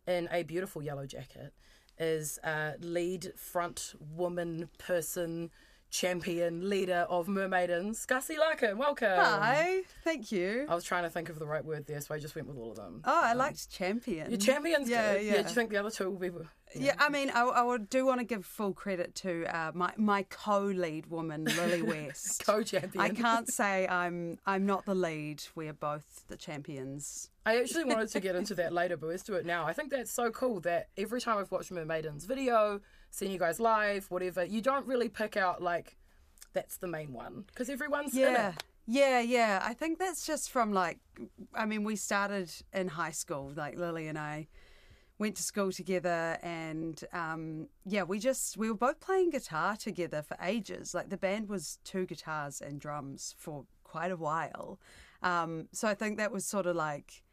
in 0.08 0.30
a 0.32 0.44
beautiful 0.44 0.82
yellow 0.82 1.06
jacket 1.06 1.54
is 2.00 2.40
uh, 2.46 2.76
lead 2.80 3.34
front 3.36 3.94
woman 4.00 4.70
person 4.78 5.52
champion 5.90 6.70
leader 6.70 7.06
of 7.10 7.28
Mermaidens, 7.28 8.06
Gussie 8.06 8.38
Larkin. 8.38 8.78
Welcome. 8.78 9.18
Hi, 9.18 9.82
thank 10.04 10.32
you. 10.32 10.66
I 10.70 10.76
was 10.76 10.84
trying 10.84 11.04
to 11.04 11.10
think 11.10 11.30
of 11.30 11.40
the 11.40 11.46
right 11.46 11.64
word 11.64 11.86
there, 11.86 12.02
so 12.02 12.14
I 12.14 12.20
just 12.20 12.36
went 12.36 12.48
with 12.48 12.58
all 12.58 12.72
of 12.72 12.78
them. 12.78 13.02
Oh, 13.06 13.22
I 13.24 13.34
liked 13.34 13.70
champion. 13.72 14.30
Your 14.30 14.40
champion's 14.40 14.90
yeah, 14.90 15.14
good. 15.14 15.26
Yeah, 15.26 15.32
Do 15.34 15.38
you 15.38 15.56
think 15.56 15.70
the 15.70 15.78
other 15.78 15.92
two 15.92 16.10
will 16.10 16.20
be? 16.20 16.32
Yeah, 16.76 16.96
I 16.98 17.10
mean, 17.10 17.30
I, 17.30 17.44
I 17.44 17.64
would 17.64 17.90
do 17.90 18.06
want 18.06 18.20
to 18.20 18.26
give 18.26 18.46
full 18.46 18.74
credit 18.74 19.16
to 19.16 19.46
uh, 19.46 19.72
my 19.74 19.94
my 19.96 20.24
co-lead 20.24 21.08
woman, 21.08 21.46
Lily 21.46 21.82
West. 22.08 22.46
Co-champion. 22.46 23.02
I 23.02 23.10
can't 23.10 23.48
say 23.48 23.88
I'm 23.88 24.38
I'm 24.46 24.66
not 24.66 24.86
the 24.86 24.96
lead. 24.96 25.44
We 25.56 25.68
are 25.70 25.74
both 25.74 26.26
the 26.28 26.36
champions. 26.36 27.30
I 27.46 27.60
actually 27.60 27.86
wanted 27.86 28.10
to 28.10 28.20
get 28.20 28.36
into 28.36 28.54
that 28.56 28.74
later, 28.74 28.98
but 28.98 29.08
let's 29.08 29.24
do 29.24 29.36
it 29.36 29.46
now. 29.46 29.66
I 29.66 29.72
think 29.72 29.90
that's 29.90 30.12
so 30.12 30.30
cool 30.32 30.60
that 30.62 30.90
every 30.98 31.22
time 31.22 31.38
I've 31.38 31.50
watched 31.50 31.72
Mermaidens' 31.72 32.26
video, 32.26 32.82
seen 33.18 33.32
you 33.32 33.40
guys 33.40 33.60
live, 33.60 34.10
whatever, 34.10 34.44
you 34.44 34.62
don't 34.62 34.86
really 34.86 35.10
pick 35.10 35.36
out 35.38 35.62
like 35.62 35.98
that's 36.54 36.78
the 36.78 36.88
main 36.88 37.14
one 37.14 37.46
because 37.48 37.70
everyone's 37.70 38.14
Yeah. 38.14 38.54
Yeah, 38.90 39.20
yeah. 39.20 39.62
I 39.62 39.74
think 39.74 40.00
that's 40.00 40.26
just 40.26 40.50
from 40.50 40.72
like, 40.72 41.00
I 41.54 41.66
mean, 41.66 41.84
we 41.84 41.98
started 41.98 42.50
in 42.74 42.88
high 42.88 43.12
school, 43.12 43.52
like 43.54 43.78
Lily 43.78 44.08
and 44.08 44.18
I 44.18 44.48
went 45.20 45.36
to 45.36 45.44
school 45.44 45.72
together, 45.74 46.38
and 46.42 47.04
um, 47.12 47.68
yeah, 47.86 48.04
we 48.04 48.20
just, 48.20 48.56
we 48.56 48.70
were 48.70 48.78
both 48.78 49.02
playing 49.02 49.32
guitar 49.32 49.76
together 49.76 50.22
for 50.22 50.38
ages. 50.42 50.94
Like 50.94 51.10
the 51.10 51.18
band 51.18 51.50
was 51.50 51.80
two 51.84 52.06
guitars 52.06 52.62
and 52.62 52.80
drums 52.80 53.36
for 53.38 53.66
quite 53.84 54.12
a 54.12 54.16
while. 54.16 54.80
Um, 55.22 55.68
so 55.74 55.88
I 55.88 55.94
think 55.94 56.18
that 56.18 56.32
was 56.32 56.46
sort 56.46 56.66
of 56.66 56.76
like, 56.76 57.24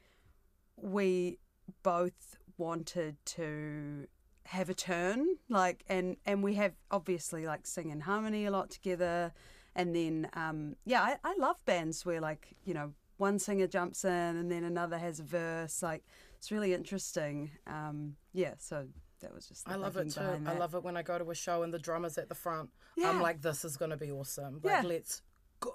we 0.77 1.38
both 1.85 2.37
wanted 2.57 3.16
to 3.27 4.09
have 4.46 4.68
a 4.68 4.74
turn 4.74 5.26
like 5.48 5.85
and 5.88 6.16
and 6.26 6.42
we 6.42 6.54
have 6.54 6.72
obviously 6.90 7.46
like 7.46 7.66
sing 7.66 7.90
in 7.90 8.00
harmony 8.00 8.44
a 8.44 8.50
lot 8.50 8.70
together 8.70 9.33
and 9.74 9.96
then 9.96 10.28
um 10.35 10.76
yeah 10.85 11.02
I, 11.02 11.16
I 11.24 11.35
love 11.38 11.57
bands 11.64 12.04
where 12.04 12.20
like 12.20 12.54
you 12.64 12.74
know 12.74 12.92
one 13.16 13.38
singer 13.38 13.66
jumps 13.66 14.04
in 14.04 14.11
and 14.11 14.50
then 14.50 14.64
another 14.64 14.98
has 14.98 15.18
a 15.20 15.22
verse 15.22 15.83
like 15.83 16.04
it's 16.37 16.52
really 16.52 16.74
interesting 16.74 17.50
um 17.66 18.16
yeah 18.35 18.54
so 18.59 18.87
that 19.20 19.33
was 19.35 19.46
just 19.46 19.66
I 19.66 19.76
love 19.76 19.96
it 19.96 20.11
too. 20.11 20.20
I 20.46 20.52
love 20.59 20.74
it 20.74 20.83
when 20.85 20.98
I 20.98 21.02
go 21.02 21.16
to 21.18 21.30
a 21.30 21.35
show 21.35 21.62
and 21.62 21.72
the 21.72 21.78
drummer's 21.78 22.18
at 22.18 22.28
the 22.28 22.35
front. 22.35 22.68
Yeah. 22.94 23.09
I'm 23.09 23.22
like, 23.22 23.40
this 23.40 23.64
is 23.64 23.78
going 23.78 23.90
to 23.92 23.96
be 23.96 24.11
awesome. 24.11 24.61
Like, 24.62 24.83
Yeah. 24.83 24.83
let's 24.87 25.22
go. 25.61 25.72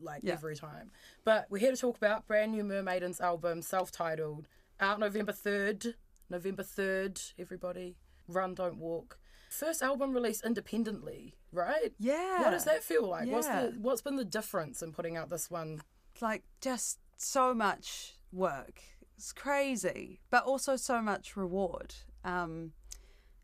Like, 0.00 0.22
Yeah. 0.24 0.32
every 0.32 0.56
time. 0.56 0.90
But 1.22 1.44
we're 1.50 1.58
here 1.58 1.72
to 1.72 1.76
talk 1.76 1.98
about 1.98 2.26
brand 2.26 2.52
new 2.52 2.64
Mermaidens 2.64 3.20
album, 3.20 3.60
self 3.60 3.90
titled, 3.92 4.48
out 4.80 4.98
November 4.98 5.32
3rd. 5.32 5.94
November 6.30 6.62
3rd, 6.62 7.34
everybody. 7.38 7.96
Run, 8.28 8.54
don't 8.54 8.78
walk. 8.78 9.18
First 9.48 9.82
album 9.82 10.12
released 10.12 10.44
independently, 10.44 11.34
right? 11.52 11.92
yeah 11.98 12.42
What 12.42 12.50
does 12.50 12.64
that 12.64 12.82
feel 12.82 13.08
like? 13.08 13.28
What's 13.28 13.46
Yeah. 13.46 13.66
the 13.66 13.78
what's 13.78 14.02
been 14.02 14.16
the 14.16 14.24
difference 14.24 14.82
in 14.82 14.92
putting 14.92 15.16
out 15.16 15.30
this 15.30 15.50
one? 15.50 15.82
like 16.20 16.44
just 16.62 16.98
so 17.18 17.52
much 17.54 18.14
work. 18.32 18.80
It's 19.16 19.32
crazy, 19.32 20.20
but 20.30 20.44
also 20.44 20.76
so 20.76 21.00
much 21.02 21.36
reward. 21.36 21.94
Um, 22.24 22.72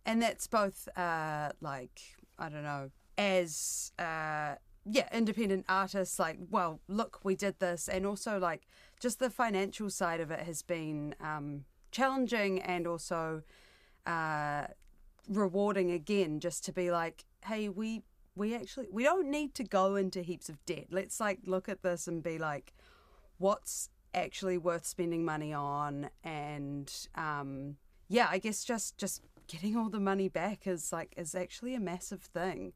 and 0.05 0.21
that's 0.23 0.47
both 0.47 0.89
uh, 0.97 1.51
like 1.61 2.01
I 2.39 2.49
don't 2.49 2.63
know, 2.65 2.91
as 3.17 3.93
uh, 3.99 4.57
yeah, 4.85 5.09
independent 5.13 5.65
artists. 5.69 6.19
Like, 6.19 6.39
well, 6.51 6.81
look, 6.89 7.21
we 7.25 7.37
did 7.37 7.59
this, 7.61 7.89
and 7.89 8.05
also 8.07 8.39
like 8.39 8.67
just 9.01 9.19
the 9.19 9.31
financial 9.31 9.89
side 9.91 10.21
of 10.21 10.31
it 10.31 10.41
has 10.41 10.63
been 10.63 11.15
um, 11.21 11.65
challenging 11.91 12.61
and 12.61 12.87
also 12.87 13.43
uh, 14.07 14.67
rewarding 15.29 15.91
again. 15.91 16.41
Just 16.41 16.65
to 16.65 16.73
be 16.73 16.91
like, 16.91 17.25
hey, 17.45 17.69
we 17.69 18.03
we 18.35 18.55
actually 18.55 18.89
we 18.91 19.05
don't 19.05 19.31
need 19.31 19.55
to 19.55 19.65
go 19.65 19.97
into 19.97 20.23
heaps 20.23 20.49
of 20.49 20.65
debt. 20.65 20.87
Let's 20.91 21.21
like 21.21 21.41
look 21.45 21.69
at 21.69 21.83
this 21.83 22.07
and 22.07 22.23
be 22.23 22.39
like, 22.39 22.73
what's 23.39 23.91
actually 24.15 24.59
worth 24.59 24.85
spending 24.85 25.25
money 25.25 25.53
on 25.53 26.09
and 26.23 27.09
um 27.15 27.77
yeah 28.09 28.29
i 28.31 28.39
guess 28.39 28.63
just 28.63 28.99
just 28.99 29.23
getting 29.47 29.77
all 29.77 29.89
the 29.89 30.01
money 30.01 30.29
back 30.29 30.67
is 30.67 30.93
like 30.93 31.13
is 31.17 31.35
actually 31.35 31.75
a 31.75 31.81
massive 31.81 32.21
thing 32.21 32.73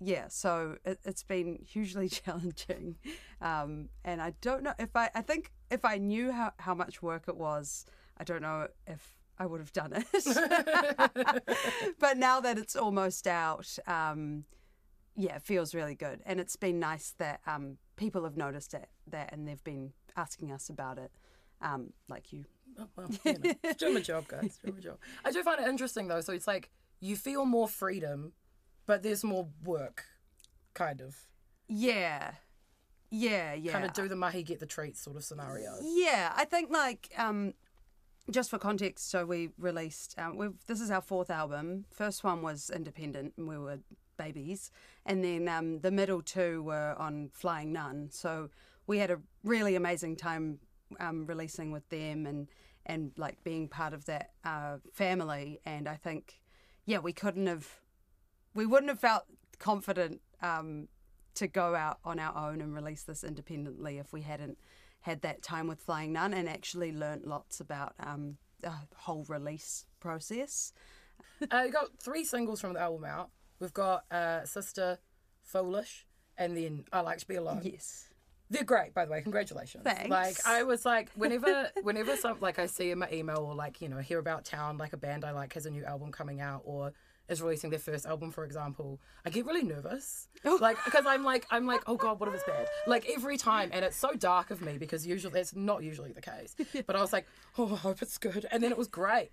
yeah 0.00 0.26
so 0.28 0.76
it, 0.84 0.98
it's 1.04 1.22
been 1.22 1.58
hugely 1.66 2.08
challenging 2.24 2.96
um 3.40 3.88
and 4.04 4.20
i 4.20 4.32
don't 4.40 4.62
know 4.62 4.74
if 4.78 4.94
i 4.96 5.10
i 5.14 5.20
think 5.20 5.52
if 5.70 5.84
i 5.84 5.98
knew 5.98 6.32
how, 6.32 6.52
how 6.58 6.74
much 6.74 7.02
work 7.02 7.24
it 7.28 7.36
was 7.36 7.84
i 8.18 8.24
don't 8.24 8.42
know 8.42 8.66
if 8.86 9.16
i 9.38 9.46
would 9.46 9.60
have 9.60 9.72
done 9.72 9.92
it 9.92 10.06
but 11.98 12.16
now 12.16 12.40
that 12.40 12.58
it's 12.58 12.76
almost 12.76 13.26
out 13.26 13.78
um 13.86 14.44
yeah, 15.16 15.36
it 15.36 15.42
feels 15.42 15.74
really 15.74 15.94
good, 15.94 16.20
and 16.26 16.40
it's 16.40 16.56
been 16.56 16.80
nice 16.80 17.14
that 17.18 17.40
um, 17.46 17.78
people 17.96 18.24
have 18.24 18.36
noticed 18.36 18.74
it, 18.74 18.88
that, 19.08 19.32
and 19.32 19.46
they've 19.46 19.62
been 19.62 19.92
asking 20.16 20.50
us 20.50 20.68
about 20.68 20.98
it, 20.98 21.12
um, 21.62 21.92
like 22.08 22.32
you. 22.32 22.44
Oh, 22.78 22.88
well, 22.96 23.08
you 23.24 23.32
know, 23.34 23.54
it's 23.62 23.76
doing 23.76 23.94
my 23.94 24.00
job, 24.00 24.26
guys. 24.26 24.58
Doing 24.62 24.74
my 24.74 24.80
job. 24.80 24.98
I 25.24 25.30
do 25.30 25.42
find 25.44 25.60
it 25.60 25.68
interesting 25.68 26.08
though. 26.08 26.20
So 26.20 26.32
it's 26.32 26.48
like 26.48 26.70
you 27.00 27.14
feel 27.14 27.44
more 27.44 27.68
freedom, 27.68 28.32
but 28.86 29.04
there's 29.04 29.22
more 29.22 29.48
work, 29.62 30.04
kind 30.74 31.00
of. 31.00 31.16
Yeah, 31.68 32.32
yeah, 33.10 33.54
yeah. 33.54 33.72
Kind 33.72 33.84
of 33.84 33.92
do 33.92 34.08
the 34.08 34.16
mahi 34.16 34.42
get 34.42 34.58
the 34.58 34.66
treats 34.66 35.00
sort 35.00 35.16
of 35.16 35.22
scenario. 35.22 35.76
Yeah, 35.80 36.32
I 36.34 36.44
think 36.44 36.72
like 36.72 37.12
um, 37.16 37.54
just 38.30 38.50
for 38.50 38.58
context, 38.58 39.10
so 39.10 39.26
we 39.26 39.50
released. 39.58 40.14
Um, 40.18 40.58
this 40.66 40.80
is 40.80 40.90
our 40.90 41.00
fourth 41.00 41.30
album. 41.30 41.84
First 41.92 42.24
one 42.24 42.42
was 42.42 42.70
independent, 42.70 43.34
and 43.36 43.48
we 43.48 43.58
were 43.58 43.78
babies, 44.16 44.70
and 45.04 45.22
then 45.24 45.48
um, 45.48 45.80
the 45.80 45.90
middle 45.90 46.22
two 46.22 46.62
were 46.62 46.94
on 46.98 47.30
Flying 47.32 47.72
Nun. 47.72 48.08
So 48.10 48.50
we 48.86 48.98
had 48.98 49.10
a 49.10 49.20
really 49.42 49.74
amazing 49.74 50.16
time 50.16 50.58
um, 51.00 51.26
releasing 51.26 51.70
with 51.70 51.88
them, 51.90 52.26
and 52.26 52.48
and 52.86 53.12
like 53.16 53.42
being 53.44 53.68
part 53.68 53.92
of 53.92 54.06
that 54.06 54.30
uh, 54.44 54.76
family. 54.92 55.60
And 55.64 55.88
I 55.88 55.96
think, 55.96 56.40
yeah, 56.84 56.98
we 56.98 57.12
couldn't 57.12 57.46
have, 57.46 57.80
we 58.54 58.66
wouldn't 58.66 58.90
have 58.90 59.00
felt 59.00 59.24
confident. 59.58 60.20
Um, 60.42 60.88
to 61.34 61.48
go 61.48 61.74
out 61.74 61.98
on 62.04 62.20
our 62.20 62.48
own 62.48 62.60
and 62.60 62.72
release 62.72 63.02
this 63.02 63.24
independently 63.24 63.98
if 63.98 64.12
we 64.12 64.22
hadn't 64.22 64.56
had 65.04 65.20
that 65.20 65.42
time 65.42 65.66
with 65.66 65.80
Flying 65.80 66.14
Nun 66.14 66.32
and 66.32 66.48
actually 66.48 66.90
learnt 66.90 67.26
lots 67.26 67.60
about 67.60 67.92
um, 68.00 68.38
the 68.62 68.72
whole 68.96 69.26
release 69.28 69.84
process. 70.00 70.72
uh, 71.50 71.62
we 71.66 71.70
got 71.70 71.90
three 72.02 72.24
singles 72.24 72.58
from 72.58 72.72
the 72.72 72.80
album 72.80 73.04
out. 73.04 73.28
We've 73.60 73.72
got 73.74 74.10
uh, 74.10 74.46
Sister, 74.46 74.98
Foolish, 75.42 76.06
and 76.38 76.56
then 76.56 76.86
I 76.90 77.00
Like 77.00 77.18
to 77.18 77.26
Be 77.26 77.34
Alone. 77.34 77.60
Yes. 77.62 78.08
They're 78.48 78.64
great, 78.64 78.94
by 78.94 79.04
the 79.04 79.10
way. 79.10 79.20
Congratulations. 79.20 79.84
Thanks. 79.84 80.08
Like 80.08 80.36
I 80.46 80.62
was 80.62 80.86
like, 80.86 81.10
whenever, 81.14 81.70
whenever 81.82 82.16
some 82.16 82.38
like 82.40 82.58
I 82.58 82.64
see 82.64 82.90
in 82.90 82.98
my 82.98 83.08
email 83.12 83.38
or 83.38 83.54
like 83.54 83.82
you 83.82 83.90
know 83.90 83.98
hear 83.98 84.18
about 84.18 84.44
town, 84.46 84.78
like 84.78 84.94
a 84.94 84.98
band 84.98 85.24
I 85.24 85.32
like 85.32 85.52
has 85.54 85.66
a 85.66 85.70
new 85.70 85.84
album 85.84 86.12
coming 86.12 86.40
out 86.40 86.62
or 86.64 86.92
is 87.28 87.40
releasing 87.40 87.70
their 87.70 87.78
first 87.78 88.04
album, 88.06 88.30
for 88.30 88.44
example, 88.44 89.00
I 89.24 89.30
get 89.30 89.46
really 89.46 89.62
nervous. 89.62 90.28
Like 90.60 90.76
because 90.84 91.06
I'm 91.06 91.24
like 91.24 91.46
I'm 91.50 91.66
like, 91.66 91.82
oh 91.86 91.96
god, 91.96 92.20
what 92.20 92.28
if 92.28 92.34
it's 92.34 92.44
bad? 92.44 92.66
Like 92.86 93.06
every 93.08 93.36
time, 93.38 93.70
and 93.72 93.84
it's 93.84 93.96
so 93.96 94.12
dark 94.14 94.50
of 94.50 94.60
me 94.60 94.76
because 94.78 95.06
usually 95.06 95.32
that's 95.32 95.54
not 95.54 95.82
usually 95.82 96.12
the 96.12 96.20
case. 96.20 96.54
But 96.86 96.96
I 96.96 97.00
was 97.00 97.12
like, 97.12 97.26
oh, 97.58 97.72
I 97.72 97.76
hope 97.76 98.02
it's 98.02 98.18
good, 98.18 98.46
and 98.50 98.62
then 98.62 98.70
it 98.72 98.78
was 98.78 98.88
great. 98.88 99.30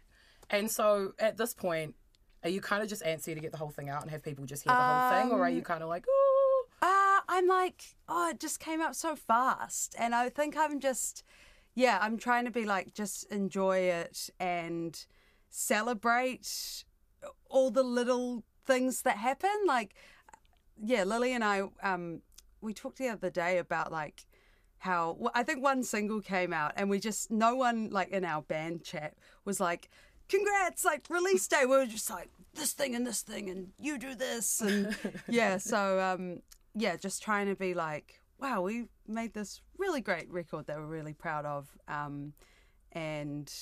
And 0.50 0.70
so 0.72 1.14
at 1.20 1.38
this 1.38 1.54
point, 1.54 1.96
are 2.44 2.50
you 2.50 2.62
kind 2.62 2.82
of 2.82 2.90
just 2.90 3.04
antsy 3.04 3.34
to 3.34 3.40
get 3.40 3.52
the 3.52 3.58
whole 3.58 3.70
thing 3.70 3.90
out 3.90 4.02
and 4.02 4.12
have 4.12 4.24
people 4.24 4.46
just 4.46 4.64
hear 4.64 4.74
the 4.74 4.80
whole 4.80 5.22
thing, 5.22 5.32
or 5.32 5.42
are 5.42 5.50
you 5.50 5.62
kind 5.62 5.84
of 5.84 5.90
like, 5.90 6.06
oh, 6.10 6.66
Uh, 6.82 7.20
I'm 7.30 7.48
like, 7.48 7.84
oh, 8.10 8.30
it 8.30 8.40
just 8.40 8.60
came 8.60 8.82
out 8.82 8.96
so 8.96 9.16
fast. 9.16 9.96
And 10.00 10.16
I 10.16 10.30
think 10.30 10.58
I'm 10.58 10.80
just, 10.80 11.24
yeah, 11.76 12.00
I'm 12.02 12.18
trying 12.18 12.46
to 12.46 12.52
be 12.52 12.66
like, 12.66 12.94
just 12.94 13.26
enjoy 13.32 13.78
it 13.80 14.30
and 14.40 15.06
celebrate 15.50 16.84
all 17.50 17.72
the 17.72 17.84
little 17.84 18.44
things 18.66 19.02
that 19.04 19.18
happen. 19.18 19.50
Like, 19.66 19.96
yeah, 20.82 21.04
Lily 21.04 21.34
and 21.34 21.44
I, 21.44 21.64
um, 21.84 22.22
we 22.62 22.74
talked 22.74 22.98
the 22.98 23.10
other 23.10 23.30
day 23.30 23.58
about 23.58 23.92
like 23.92 24.26
how 24.80 25.16
well, 25.20 25.32
I 25.36 25.44
think 25.44 25.64
one 25.64 25.84
single 25.84 26.22
came 26.22 26.54
out 26.54 26.74
and 26.76 26.90
we 26.90 27.00
just, 27.00 27.32
no 27.32 27.56
one 27.56 27.90
like 27.90 28.10
in 28.10 28.26
our 28.26 28.42
band 28.42 28.84
chat 28.84 29.16
was 29.46 29.60
like, 29.60 29.90
congrats, 30.30 30.86
like 30.86 31.08
release 31.10 31.48
day. 31.48 31.62
We 31.66 31.78
were 31.78 31.86
just 31.86 32.10
like, 32.10 32.30
this 32.54 32.74
thing 32.74 32.96
and 32.96 33.06
this 33.06 33.22
thing 33.22 33.50
and 33.50 33.70
you 33.80 33.98
do 33.98 34.16
this. 34.16 34.62
And 34.62 34.96
yeah, 35.28 35.58
so, 35.58 36.00
um, 36.00 36.42
yeah, 36.76 36.96
just 36.96 37.22
trying 37.22 37.48
to 37.48 37.56
be 37.56 37.74
like, 37.74 38.22
wow, 38.40 38.62
we 38.62 38.88
made 39.08 39.34
this 39.34 39.62
really 39.78 40.02
great 40.02 40.30
record 40.30 40.68
that 40.68 40.78
we're 40.78 40.86
really 40.86 41.14
proud 41.14 41.46
of, 41.46 41.70
um, 41.88 42.34
and 42.92 43.54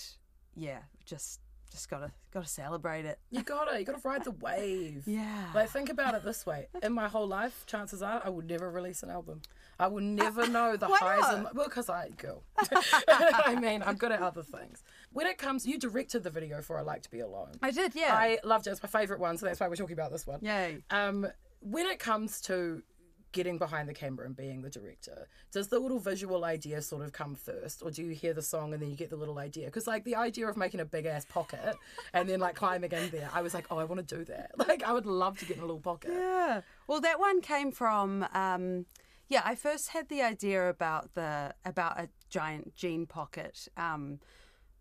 yeah, 0.56 0.80
just 1.06 1.42
just 1.72 1.90
gotta 1.90 2.12
gotta 2.34 2.48
celebrate 2.48 3.06
it. 3.06 3.20
You 3.32 3.44
gotta, 3.44 3.80
you 3.80 3.86
gotta 3.86 4.02
ride 4.04 4.24
the 4.24 4.32
wave. 4.42 5.04
Yeah. 5.06 5.52
Like 5.54 5.70
think 5.70 5.90
about 5.90 6.16
it 6.16 6.24
this 6.24 6.46
way: 6.46 6.68
in 6.82 6.94
my 6.94 7.08
whole 7.08 7.28
life, 7.28 7.64
chances 7.66 8.02
are 8.02 8.22
I 8.24 8.30
would 8.30 8.48
never 8.48 8.70
release 8.70 9.04
an 9.04 9.10
album. 9.10 9.42
I 9.80 9.88
will 9.88 10.02
never 10.02 10.48
know 10.50 10.76
the 10.76 10.88
highs 10.88 11.22
not? 11.22 11.34
and 11.36 11.48
well, 11.54 11.68
because 11.68 11.90
I 11.90 12.10
girl. 12.10 12.44
I 12.72 13.56
mean, 13.60 13.84
I'm 13.86 13.96
good 13.96 14.12
at 14.12 14.22
other 14.22 14.44
things. 14.44 14.84
When 15.12 15.28
it 15.28 15.38
comes, 15.38 15.66
you 15.66 15.80
directed 15.80 16.24
the 16.24 16.30
video 16.30 16.62
for 16.62 16.78
"I 16.78 16.82
Like 16.82 17.04
to 17.04 17.12
Be 17.12 17.20
Alone." 17.20 17.52
I 17.62 17.72
did, 17.72 17.96
yeah. 17.96 18.14
I 18.14 18.40
loved 18.44 18.68
it. 18.68 18.72
It's 18.72 18.84
my 18.84 18.90
favorite 18.90 19.20
one, 19.20 19.38
so 19.38 19.46
that's 19.46 19.60
why 19.60 19.68
we're 19.68 19.76
talking 19.76 19.94
about 19.94 20.12
this 20.12 20.28
one. 20.28 20.40
Yay. 20.42 20.80
Um, 20.92 21.28
when 21.62 21.86
it 21.88 22.00
comes 22.00 22.42
to 22.42 22.82
getting 23.32 23.58
behind 23.58 23.88
the 23.88 23.94
camera 23.94 24.26
and 24.26 24.36
being 24.36 24.62
the 24.62 24.70
director, 24.70 25.28
does 25.52 25.68
the 25.68 25.80
little 25.80 26.00
visual 26.00 26.46
idea 26.46 26.82
sort 26.82 27.04
of 27.04 27.12
come 27.12 27.36
first, 27.36 27.82
or 27.84 27.92
do 27.92 28.04
you 28.04 28.12
hear 28.12 28.34
the 28.34 28.42
song 28.42 28.74
and 28.74 28.82
then 28.82 28.90
you 28.90 28.96
get 28.96 29.10
the 29.10 29.16
little 29.16 29.40
idea? 29.40 29.66
Because 29.66 29.88
like 29.88 30.04
the 30.04 30.16
idea 30.16 30.48
of 30.48 30.58
making 30.58 30.80
a 30.80 30.86
big 30.86 31.06
ass 31.06 31.26
pocket 31.26 31.76
and 32.14 32.28
then 32.28 32.40
like 32.40 32.56
climbing 32.56 32.92
in 32.92 33.10
there, 33.10 33.30
I 33.34 33.42
was 33.42 33.54
like, 33.54 33.68
oh, 33.70 33.78
I 33.78 33.84
want 33.84 34.08
to 34.08 34.16
do 34.16 34.26
that. 34.26 34.52
Like 34.70 34.84
I 34.84 34.94
would 34.94 35.08
love 35.08 35.40
to 35.40 35.46
get 35.46 35.58
in 35.58 35.64
a 35.64 35.66
little 35.66 35.82
pocket. 35.82 36.12
Yeah. 36.14 36.62
Well, 36.86 37.02
that 37.02 37.20
one 37.20 37.42
came 37.42 37.72
from 37.72 38.24
um, 38.34 38.86
yeah. 39.28 39.42
I 39.44 39.56
first 39.56 39.90
had 39.90 40.10
the 40.10 40.22
idea 40.22 40.70
about 40.70 41.16
the 41.16 41.56
about 41.66 42.00
a 42.00 42.10
giant 42.30 42.76
jean 42.76 43.08
pocket 43.08 43.68
um, 43.78 44.20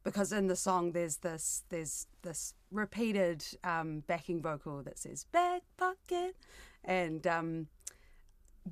because 0.04 0.32
in 0.32 0.46
the 0.46 0.56
song 0.56 0.92
there's 0.92 1.18
this 1.18 1.64
there's 1.68 2.06
this 2.22 2.54
repeated 2.70 3.44
um, 3.64 4.00
backing 4.06 4.42
vocal 4.42 4.82
that 4.82 4.98
says 4.98 5.24
back 5.24 5.62
pocket, 5.76 6.37
and 6.84 7.26
um, 7.26 7.68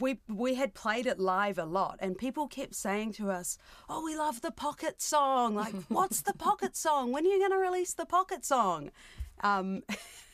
we 0.00 0.18
we 0.28 0.54
had 0.54 0.74
played 0.74 1.06
it 1.06 1.18
live 1.18 1.58
a 1.58 1.64
lot 1.64 1.96
and 2.00 2.16
people 2.18 2.46
kept 2.48 2.74
saying 2.74 3.12
to 3.12 3.30
us 3.30 3.58
oh 3.88 4.04
we 4.04 4.16
love 4.16 4.40
the 4.40 4.50
pocket 4.50 5.00
song. 5.00 5.54
Like 5.54 5.74
what's 5.88 6.22
the 6.22 6.34
pocket 6.34 6.76
song? 6.76 7.12
When 7.12 7.24
are 7.24 7.28
you 7.28 7.38
going 7.38 7.52
to 7.52 7.58
release 7.58 7.94
the 7.94 8.06
pocket 8.06 8.44
song? 8.44 8.90
Um, 9.42 9.82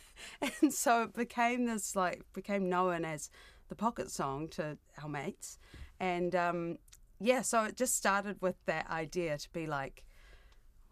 and 0.63 0.73
so 0.73 1.05
it 1.05 1.15
became 1.15 1.67
this 1.67 1.97
like 1.97 2.23
became 2.33 2.69
known 2.69 3.05
as 3.05 3.31
the 3.69 3.75
pocket 3.75 4.11
song 4.11 4.49
to 4.49 4.79
our 5.03 5.09
mates. 5.09 5.59
And 6.01 6.35
um, 6.35 6.79
yeah 7.21 7.43
so 7.43 7.65
it 7.65 7.77
just 7.77 7.97
started 7.97 8.37
with 8.41 8.57
that 8.67 8.91
idea 8.91 9.39
to 9.39 9.51
be 9.53 9.67
like 9.67 10.03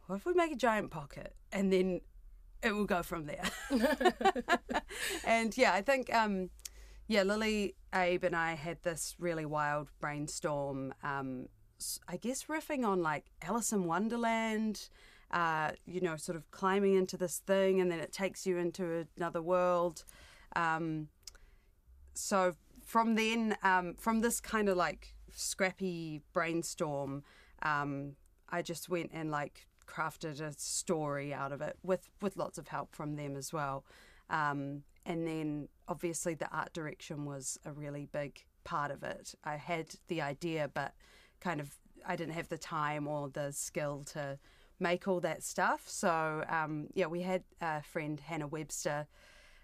what 0.07 0.17
if 0.17 0.27
we 0.27 0.33
make 0.35 0.53
a 0.53 0.57
giant 0.57 0.91
pocket 0.91 1.35
and 1.53 1.73
then 1.73 2.01
it 2.63 2.75
will 2.75 2.85
go 2.85 3.03
from 3.03 3.27
there? 3.27 3.45
And 5.25 5.57
yeah 5.57 5.73
i 5.73 5.83
think 5.83 6.13
um, 6.15 6.51
yeah, 7.11 7.25
Lily, 7.25 7.75
Abe, 7.93 8.23
and 8.23 8.37
I 8.37 8.55
had 8.55 8.85
this 8.85 9.17
really 9.19 9.45
wild 9.45 9.91
brainstorm. 10.01 10.95
Um, 11.03 11.49
I 12.07 12.17
guess 12.17 12.45
riffing 12.45 12.87
on 12.87 13.03
like 13.03 13.33
Alice 13.43 13.73
in 13.73 13.83
Wonderland, 13.83 14.89
uh, 15.33 15.73
you 15.87 16.01
know, 16.01 16.15
sort 16.15 16.37
of 16.37 16.49
climbing 16.53 16.95
into 16.95 17.17
this 17.17 17.39
thing, 17.39 17.81
and 17.81 17.91
then 17.91 17.99
it 17.99 18.13
takes 18.13 18.47
you 18.47 18.59
into 18.59 19.09
another 19.17 19.43
world. 19.43 20.05
Um, 20.55 21.09
so 22.15 22.55
from 22.85 23.17
then, 23.17 23.57
um, 23.65 23.97
from 23.99 24.21
this 24.21 24.41
kind 24.41 24.69
of 24.69 24.77
like 24.77 25.17
scrappy 25.35 26.23
brainstorm, 26.33 27.25
um, 27.63 28.13
I 28.51 28.63
just 28.63 28.89
went 28.89 29.11
and 29.13 29.33
like 29.33 29.67
crafted 29.85 30.41
a 30.41 30.53
story 30.57 31.35
out 31.35 31.51
of 31.51 31.61
it 31.61 31.77
with 31.83 32.09
with 32.23 32.37
lots 32.37 32.57
of 32.57 32.69
help 32.69 32.95
from 32.95 33.17
them 33.17 33.35
as 33.35 33.53
well. 33.53 33.85
Um, 34.29 34.85
and 35.11 35.27
then 35.27 35.69
obviously 35.89 36.35
the 36.35 36.49
art 36.57 36.73
direction 36.73 37.25
was 37.25 37.59
a 37.65 37.73
really 37.73 38.07
big 38.13 38.45
part 38.63 38.93
of 38.93 39.03
it. 39.03 39.35
I 39.43 39.57
had 39.57 39.97
the 40.07 40.23
idea, 40.23 40.71
but 40.73 40.93
kind 41.41 41.61
of 41.61 41.75
I 42.07 42.15
didn't 42.15 42.35
have 42.35 42.49
the 42.49 42.57
time 42.57 43.09
or 43.09 43.29
the 43.29 43.53
skill 43.53 44.05
to 44.13 44.39
make 44.79 45.09
all 45.09 45.19
that 45.21 45.43
stuff. 45.43 45.83
So 45.87 46.45
um, 46.49 46.87
yeah, 46.95 47.07
we 47.07 47.23
had 47.23 47.43
a 47.61 47.83
friend 47.83 48.21
Hannah 48.21 48.47
Webster 48.47 49.09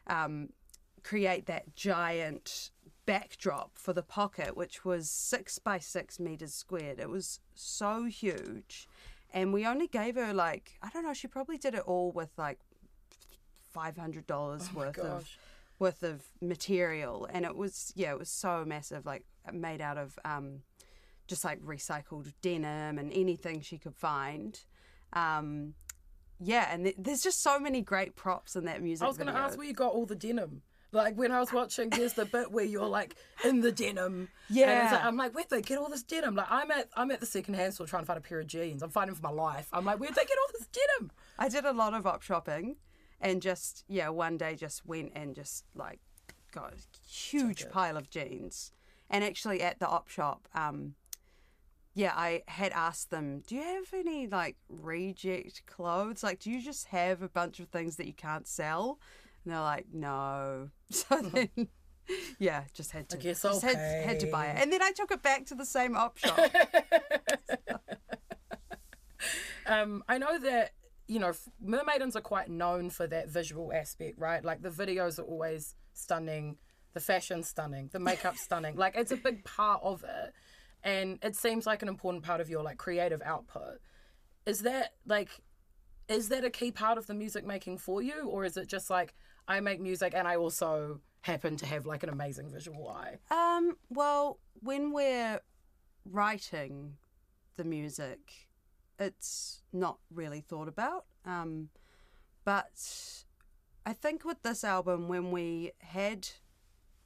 um, 0.08 0.48
create 1.04 1.46
that 1.46 1.76
giant 1.76 2.72
backdrop 3.06 3.78
for 3.78 3.92
the 3.92 4.02
pocket, 4.02 4.56
which 4.56 4.84
was 4.84 5.08
six 5.08 5.60
by 5.60 5.78
six 5.78 6.18
meters 6.18 6.54
squared. 6.54 6.98
It 6.98 7.08
was 7.08 7.38
so 7.54 8.06
huge. 8.06 8.88
And 9.32 9.52
we 9.52 9.64
only 9.64 9.86
gave 9.86 10.16
her 10.16 10.34
like, 10.34 10.72
I 10.82 10.88
don't 10.88 11.04
know, 11.04 11.14
she 11.14 11.28
probably 11.28 11.56
did 11.56 11.74
it 11.74 11.82
all 11.86 12.10
with 12.10 12.30
like 12.36 12.58
$500 13.76 14.74
worth 14.74 14.98
of 14.98 15.28
worth 15.78 16.02
of 16.02 16.22
material 16.40 17.28
and 17.30 17.44
it 17.44 17.54
was 17.54 17.92
yeah 17.94 18.10
it 18.10 18.18
was 18.18 18.30
so 18.30 18.64
massive 18.66 19.04
like 19.04 19.24
made 19.52 19.82
out 19.82 19.98
of 19.98 20.18
um 20.24 20.62
just 21.26 21.44
like 21.44 21.60
recycled 21.60 22.32
denim 22.40 22.98
and 22.98 23.12
anything 23.12 23.60
she 23.60 23.76
could 23.76 23.94
find 23.94 24.60
um 25.12 25.74
yeah 26.40 26.66
and 26.72 26.84
th- 26.84 26.96
there's 26.98 27.20
just 27.20 27.42
so 27.42 27.58
many 27.60 27.82
great 27.82 28.16
props 28.16 28.56
in 28.56 28.64
that 28.64 28.82
music 28.82 29.04
I 29.04 29.08
was 29.08 29.18
going 29.18 29.26
to 29.32 29.38
ask 29.38 29.58
where 29.58 29.66
you 29.66 29.74
got 29.74 29.92
all 29.92 30.06
the 30.06 30.14
denim. 30.16 30.62
Like 30.92 31.16
when 31.16 31.30
I 31.32 31.40
was 31.40 31.52
watching, 31.52 31.90
there's 31.90 32.14
the 32.14 32.24
bit 32.24 32.52
where 32.52 32.64
you're 32.64 32.86
like 32.86 33.16
in 33.44 33.60
the 33.60 33.72
denim. 33.72 34.28
And 34.48 34.56
Yeah. 34.56 34.88
like, 34.92 35.04
I'm 35.04 35.16
like, 35.16 35.34
where'd 35.34 35.50
they 35.50 35.60
get 35.60 35.78
all 35.78 35.90
this 35.90 36.02
denim? 36.04 36.34
Like 36.36 36.46
I'm 36.50 36.70
at 36.70 36.88
I'm 36.94 37.10
at 37.10 37.20
the 37.20 37.26
secondhand 37.26 37.74
store 37.74 37.86
trying 37.86 38.02
to 38.02 38.06
find 38.06 38.16
a 38.18 38.22
pair 38.22 38.40
of 38.40 38.46
jeans. 38.46 38.82
I'm 38.82 38.90
fighting 38.90 39.14
for 39.14 39.20
my 39.22 39.30
life. 39.30 39.68
I'm 39.72 39.84
like, 39.84 39.98
where'd 39.98 40.14
they 40.14 40.24
get 40.24 40.38
all 40.38 40.52
this 40.58 40.68
denim? 40.68 41.10
I 41.38 41.48
did 41.50 41.64
a 41.66 41.72
lot 41.72 41.92
of 41.92 42.06
op 42.06 42.22
shopping 42.22 42.76
and 43.20 43.42
just 43.42 43.84
yeah, 43.88 44.08
one 44.08 44.36
day 44.36 44.54
just 44.54 44.86
went 44.86 45.12
and 45.14 45.34
just 45.34 45.64
like 45.74 46.00
got 46.52 46.72
a 46.72 47.08
huge 47.08 47.68
pile 47.70 47.96
of 47.96 48.10
jeans. 48.10 48.72
And 49.08 49.22
actually 49.22 49.62
at 49.62 49.78
the 49.78 49.88
op 49.88 50.08
shop, 50.08 50.48
um 50.54 50.94
yeah, 51.94 52.12
I 52.14 52.42
had 52.46 52.72
asked 52.72 53.10
them, 53.10 53.42
"Do 53.46 53.54
you 53.54 53.62
have 53.62 53.86
any 53.94 54.26
like 54.26 54.56
reject 54.68 55.64
clothes? 55.66 56.22
Like 56.22 56.40
do 56.40 56.50
you 56.50 56.60
just 56.60 56.88
have 56.88 57.22
a 57.22 57.28
bunch 57.28 57.58
of 57.60 57.68
things 57.68 57.96
that 57.96 58.06
you 58.06 58.12
can't 58.14 58.46
sell?" 58.46 58.98
And 59.44 59.52
they're 59.52 59.60
like, 59.60 59.86
"No." 59.92 60.70
So 60.90 61.20
then 61.20 61.68
yeah, 62.38 62.62
just 62.72 62.92
had 62.92 63.08
to 63.08 63.16
guess 63.16 63.42
just 63.42 63.64
I'll 63.64 63.74
had, 63.74 64.06
had 64.06 64.20
to 64.20 64.26
buy 64.26 64.46
it. 64.46 64.62
And 64.62 64.72
then 64.72 64.80
I 64.80 64.92
took 64.92 65.10
it 65.10 65.22
back 65.22 65.46
to 65.46 65.56
the 65.56 65.66
same 65.66 65.96
op 65.96 66.18
shop. 66.18 66.38
Um, 69.66 70.04
I 70.08 70.18
know 70.18 70.38
that 70.38 70.72
you 71.06 71.18
know 71.18 71.32
mermaidens 71.64 72.16
are 72.16 72.20
quite 72.20 72.48
known 72.48 72.90
for 72.90 73.06
that 73.06 73.28
visual 73.28 73.72
aspect, 73.72 74.18
right? 74.18 74.44
Like 74.44 74.62
the 74.62 74.70
videos 74.70 75.18
are 75.18 75.22
always 75.22 75.74
stunning, 75.92 76.56
the 76.94 77.00
fashion 77.00 77.42
stunning, 77.42 77.90
the 77.92 77.98
makeup 77.98 78.36
stunning. 78.46 78.76
Like 78.76 78.96
it's 78.96 79.12
a 79.12 79.16
big 79.16 79.44
part 79.44 79.80
of 79.82 80.04
it, 80.04 80.32
and 80.82 81.18
it 81.22 81.36
seems 81.36 81.66
like 81.66 81.82
an 81.82 81.88
important 81.88 82.24
part 82.24 82.40
of 82.40 82.48
your 82.48 82.62
like 82.62 82.78
creative 82.78 83.22
output. 83.24 83.78
Is 84.46 84.60
that 84.60 84.94
like, 85.06 85.30
is 86.08 86.28
that 86.28 86.44
a 86.44 86.50
key 86.50 86.70
part 86.70 86.98
of 86.98 87.06
the 87.06 87.14
music 87.14 87.44
making 87.44 87.78
for 87.78 88.02
you, 88.02 88.28
or 88.28 88.44
is 88.44 88.56
it 88.56 88.68
just 88.68 88.90
like 88.90 89.14
I 89.48 89.60
make 89.60 89.80
music 89.80 90.12
and 90.16 90.26
I 90.26 90.36
also 90.36 91.00
happen 91.22 91.56
to 91.56 91.66
have 91.66 91.86
like 91.86 92.02
an 92.02 92.08
amazing 92.08 92.50
visual 92.50 92.88
eye? 92.88 93.18
Um, 93.30 93.76
well, 93.90 94.38
when 94.60 94.92
we're 94.92 95.40
writing 96.04 96.96
the 97.56 97.64
music, 97.64 98.45
it's 98.98 99.62
not 99.72 99.98
really 100.12 100.40
thought 100.40 100.68
about. 100.68 101.04
Um, 101.24 101.68
but 102.44 103.24
I 103.84 103.92
think 103.92 104.24
with 104.24 104.42
this 104.42 104.64
album, 104.64 105.08
when 105.08 105.30
we 105.30 105.72
had 105.78 106.28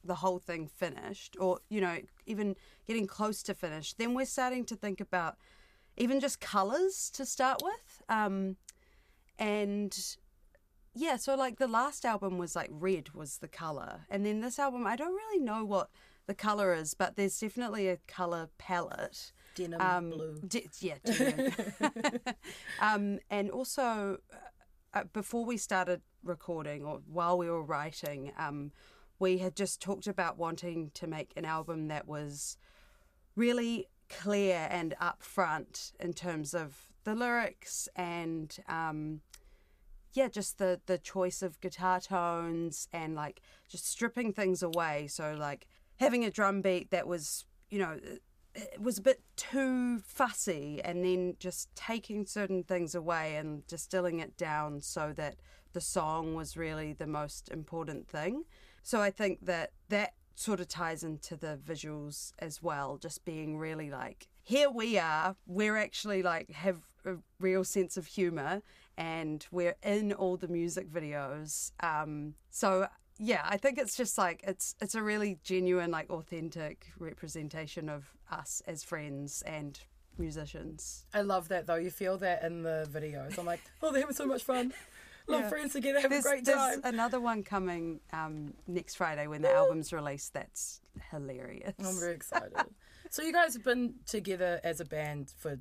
the 0.03 0.16
whole 0.16 0.38
thing 0.38 0.66
finished, 0.66 1.37
or, 1.38 1.61
you 1.68 1.81
know, 1.81 1.98
even 2.26 2.57
getting 2.87 3.07
close 3.07 3.42
to 3.44 3.55
finished, 3.55 3.98
then 3.98 4.14
we're 4.14 4.24
starting 4.24 4.64
to 4.66 4.76
think 4.76 5.00
about 5.00 5.37
even 5.96 6.20
just 6.20 6.40
colours 6.40 7.11
to 7.11 7.26
start 7.26 7.61
with. 7.62 8.03
Um, 8.09 8.57
and 9.38 10.16
yeah, 10.94 11.16
so 11.16 11.35
like 11.35 11.59
the 11.59 11.68
last 11.68 12.05
album 12.05 12.38
was 12.38 12.57
like 12.57 12.70
red 12.70 13.11
was 13.14 13.38
the 13.38 13.48
color, 13.48 14.07
and 14.09 14.24
then 14.24 14.40
this 14.40 14.59
album 14.59 14.87
I 14.87 14.96
don't 14.96 15.14
really 15.14 15.42
know 15.42 15.64
what 15.64 15.90
the 16.30 16.34
color 16.34 16.72
is, 16.72 16.94
but 16.94 17.16
there's 17.16 17.40
definitely 17.40 17.88
a 17.88 17.96
color 18.06 18.48
palette. 18.56 19.32
Denim 19.56 19.80
Um, 19.80 20.10
blue. 20.10 20.40
d- 20.46 20.70
yeah, 20.78 20.98
denim. 21.04 21.52
um, 22.80 23.18
and 23.30 23.50
also 23.50 24.18
uh, 24.94 25.02
before 25.12 25.44
we 25.44 25.56
started 25.56 26.02
recording 26.22 26.84
or 26.84 27.00
while 27.08 27.36
we 27.36 27.50
were 27.50 27.64
writing, 27.64 28.30
um, 28.38 28.70
we 29.18 29.38
had 29.38 29.56
just 29.56 29.82
talked 29.82 30.06
about 30.06 30.38
wanting 30.38 30.92
to 30.94 31.08
make 31.08 31.32
an 31.36 31.44
album 31.44 31.88
that 31.88 32.06
was 32.06 32.56
really 33.34 33.88
clear 34.08 34.68
and 34.70 34.94
upfront 35.02 35.90
in 35.98 36.12
terms 36.12 36.54
of 36.54 36.92
the 37.02 37.16
lyrics 37.16 37.88
and 37.96 38.58
um, 38.68 39.20
yeah, 40.12 40.28
just 40.28 40.58
the 40.58 40.80
the 40.86 40.98
choice 40.98 41.42
of 41.42 41.60
guitar 41.60 41.98
tones 42.00 42.86
and 42.92 43.16
like 43.16 43.40
just 43.68 43.88
stripping 43.88 44.32
things 44.32 44.62
away. 44.62 45.08
So 45.08 45.34
like 45.36 45.66
having 46.00 46.24
a 46.24 46.30
drum 46.30 46.62
beat 46.62 46.90
that 46.90 47.06
was 47.06 47.44
you 47.70 47.78
know 47.78 47.98
it 48.54 48.80
was 48.80 48.98
a 48.98 49.02
bit 49.02 49.20
too 49.36 50.00
fussy 50.00 50.80
and 50.82 51.04
then 51.04 51.36
just 51.38 51.72
taking 51.76 52.26
certain 52.26 52.64
things 52.64 52.94
away 52.96 53.36
and 53.36 53.64
distilling 53.68 54.18
it 54.18 54.36
down 54.36 54.80
so 54.80 55.12
that 55.14 55.36
the 55.72 55.80
song 55.80 56.34
was 56.34 56.56
really 56.56 56.92
the 56.92 57.06
most 57.06 57.48
important 57.50 58.08
thing. 58.08 58.44
So 58.82 59.00
I 59.00 59.12
think 59.12 59.46
that 59.46 59.70
that 59.88 60.14
sort 60.34 60.58
of 60.58 60.66
ties 60.66 61.04
into 61.04 61.36
the 61.36 61.60
visuals 61.64 62.32
as 62.40 62.60
well, 62.60 62.96
just 62.96 63.24
being 63.24 63.56
really 63.56 63.88
like, 63.88 64.26
here 64.42 64.70
we 64.70 64.98
are, 64.98 65.36
we're 65.46 65.76
actually 65.76 66.22
like 66.22 66.50
have 66.50 66.80
a 67.04 67.16
real 67.38 67.62
sense 67.62 67.96
of 67.96 68.06
humor 68.06 68.62
and 68.96 69.46
we're 69.52 69.76
in 69.82 70.12
all 70.12 70.36
the 70.36 70.48
music 70.48 70.90
videos. 70.90 71.70
Um, 71.80 72.34
so 72.50 72.88
yeah, 73.22 73.42
I 73.44 73.59
think 73.59 73.78
it's 73.78 73.94
just 73.96 74.16
like 74.16 74.42
it's 74.46 74.74
it's 74.80 74.94
a 74.94 75.02
really 75.02 75.38
genuine, 75.44 75.90
like 75.90 76.09
authentic 76.11 76.87
representation 76.98 77.88
of 77.88 78.11
us 78.30 78.62
as 78.66 78.83
friends 78.83 79.42
and 79.42 79.78
musicians. 80.18 81.04
I 81.12 81.20
love 81.22 81.48
that 81.48 81.66
though. 81.66 81.74
You 81.76 81.90
feel 81.90 82.16
that 82.18 82.42
in 82.44 82.62
the 82.62 82.88
videos. 82.90 83.38
I'm 83.38 83.46
like, 83.46 83.61
oh, 83.83 83.92
they're 83.92 84.00
having 84.02 84.16
so 84.16 84.26
much 84.26 84.42
fun. 84.42 84.72
Love 85.26 85.42
Yeah. 85.42 85.48
friends 85.48 85.72
together, 85.74 86.00
have 86.00 86.11
a 86.11 86.14
There's, 86.14 86.24
great 86.24 86.44
there's 86.44 86.56
time. 86.59 86.80
another 86.83 87.20
one 87.20 87.42
coming 87.44 88.00
um, 88.12 88.54
next 88.66 88.94
Friday 88.96 89.26
when 89.26 89.42
the 89.42 89.52
album's 89.52 89.92
released. 89.92 90.33
That's 90.33 90.80
hilarious. 91.11 91.74
I'm 91.78 91.98
very 92.00 92.14
excited. 92.14 92.52
so 93.11 93.22
you 93.22 93.33
guys 93.33 93.54
have 93.54 93.62
been 93.62 93.94
together 94.06 94.61
as 94.64 94.80
a 94.80 94.85
band 94.85 95.33
for 95.37 95.59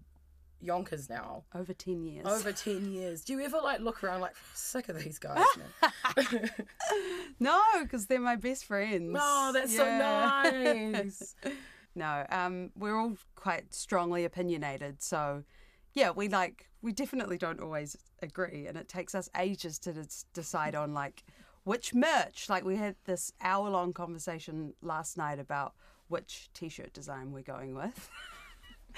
yonkers 0.62 1.10
now. 1.10 1.43
Over 1.56 1.74
ten 1.74 2.04
years. 2.04 2.26
Over 2.28 2.52
10 2.52 2.91
years. 2.91 3.24
Do 3.24 3.34
you 3.34 3.41
ever 3.41 3.60
like 3.63 3.80
look 3.80 4.04
around 4.04 4.22
like 4.22 4.36
sick 4.54 4.89
of 4.89 5.02
these 5.04 5.19
guys, 5.19 5.43
man? 5.58 6.50
No, 7.39 7.62
because 7.82 8.08
they're 8.08 8.19
my 8.19 8.36
best 8.36 8.65
friends. 8.65 9.15
oh, 9.19 9.52
that's 9.54 9.74
Yeah. 9.74 10.43
so 10.43 10.52
nice. 10.52 11.36
no, 11.95 12.26
um, 12.30 12.72
we're 12.76 12.98
all 12.98 13.17
quite 13.36 13.74
strongly 13.74 14.26
opinionated, 14.26 15.02
so 15.02 15.43
yeah, 15.93 16.12
we 16.12 16.28
like 16.28 16.67
we 16.82 16.91
definitely 16.91 17.38
don't 17.38 17.60
always 17.62 17.95
agree, 18.22 18.67
and 18.67 18.78
it 18.78 18.88
takes 18.88 19.13
us 19.15 19.30
ages 19.38 19.80
to 19.80 19.93
des- 19.93 20.26
decide 20.34 20.76
on 20.76 20.93
like 20.93 21.24
which 21.63 21.93
merch. 21.93 22.48
Like 22.50 22.63
we 22.65 22.76
had 22.76 22.95
this 23.06 23.32
hour 23.41 23.69
long 23.69 23.93
conversation 23.93 24.74
last 24.82 25.17
night 25.17 25.39
about 25.39 25.74
which 26.08 26.50
t-shirt 26.54 26.91
design 26.93 27.32
we're 27.32 27.43
going 27.43 27.76
with. 27.76 28.10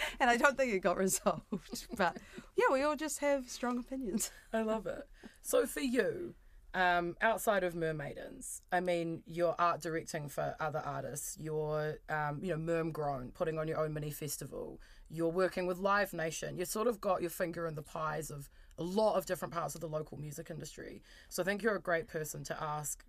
And 0.20 0.30
I 0.30 0.38
don't 0.38 0.58
think 0.58 0.74
it 0.74 0.80
got 0.80 0.98
resolved, 0.98 1.88
but 1.98 2.18
yeah, 2.56 2.66
we 2.72 2.82
all 2.84 2.96
just 2.96 3.20
have 3.20 3.50
strong 3.50 3.78
opinions. 3.78 4.32
I 4.54 4.62
love 4.62 4.86
it. 4.88 5.08
So 5.42 5.66
for 5.66 5.80
you, 5.80 6.36
um, 6.74 7.16
outside 7.22 7.64
of 7.64 7.74
Mermaidens, 7.74 8.62
I 8.72 8.80
mean, 8.80 9.24
you're 9.26 9.56
art 9.60 9.82
directing 9.82 10.30
for 10.30 10.56
other 10.60 10.80
artists. 10.80 11.38
You're, 11.40 12.00
um, 12.10 12.40
you 12.42 12.56
know, 12.56 12.58
Merm 12.58 12.92
Grown, 12.92 13.32
putting 13.32 13.60
on 13.60 13.68
your 13.68 13.80
own 13.80 13.94
mini 13.94 14.12
festival. 14.12 14.80
You're 15.10 15.30
working 15.30 15.66
with 15.66 15.80
Live 15.80 16.14
Nation. 16.14 16.58
You 16.58 16.66
sort 16.66 16.88
of 16.88 17.02
got 17.02 17.22
your 17.22 17.30
finger 17.30 17.68
in 17.68 17.76
the 17.76 17.82
pies 17.82 18.32
of 18.32 18.50
a 18.78 18.84
lot 18.84 19.16
of 19.16 19.26
different 19.26 19.54
parts 19.54 19.76
of 19.76 19.82
the 19.82 19.88
local 19.88 20.18
music 20.18 20.50
industry. 20.50 21.02
So 21.30 21.44
I 21.44 21.46
think 21.46 21.62
you're 21.62 21.76
a 21.76 21.82
great 21.82 22.08
person 22.08 22.44
to 22.46 22.64
ask 22.64 23.04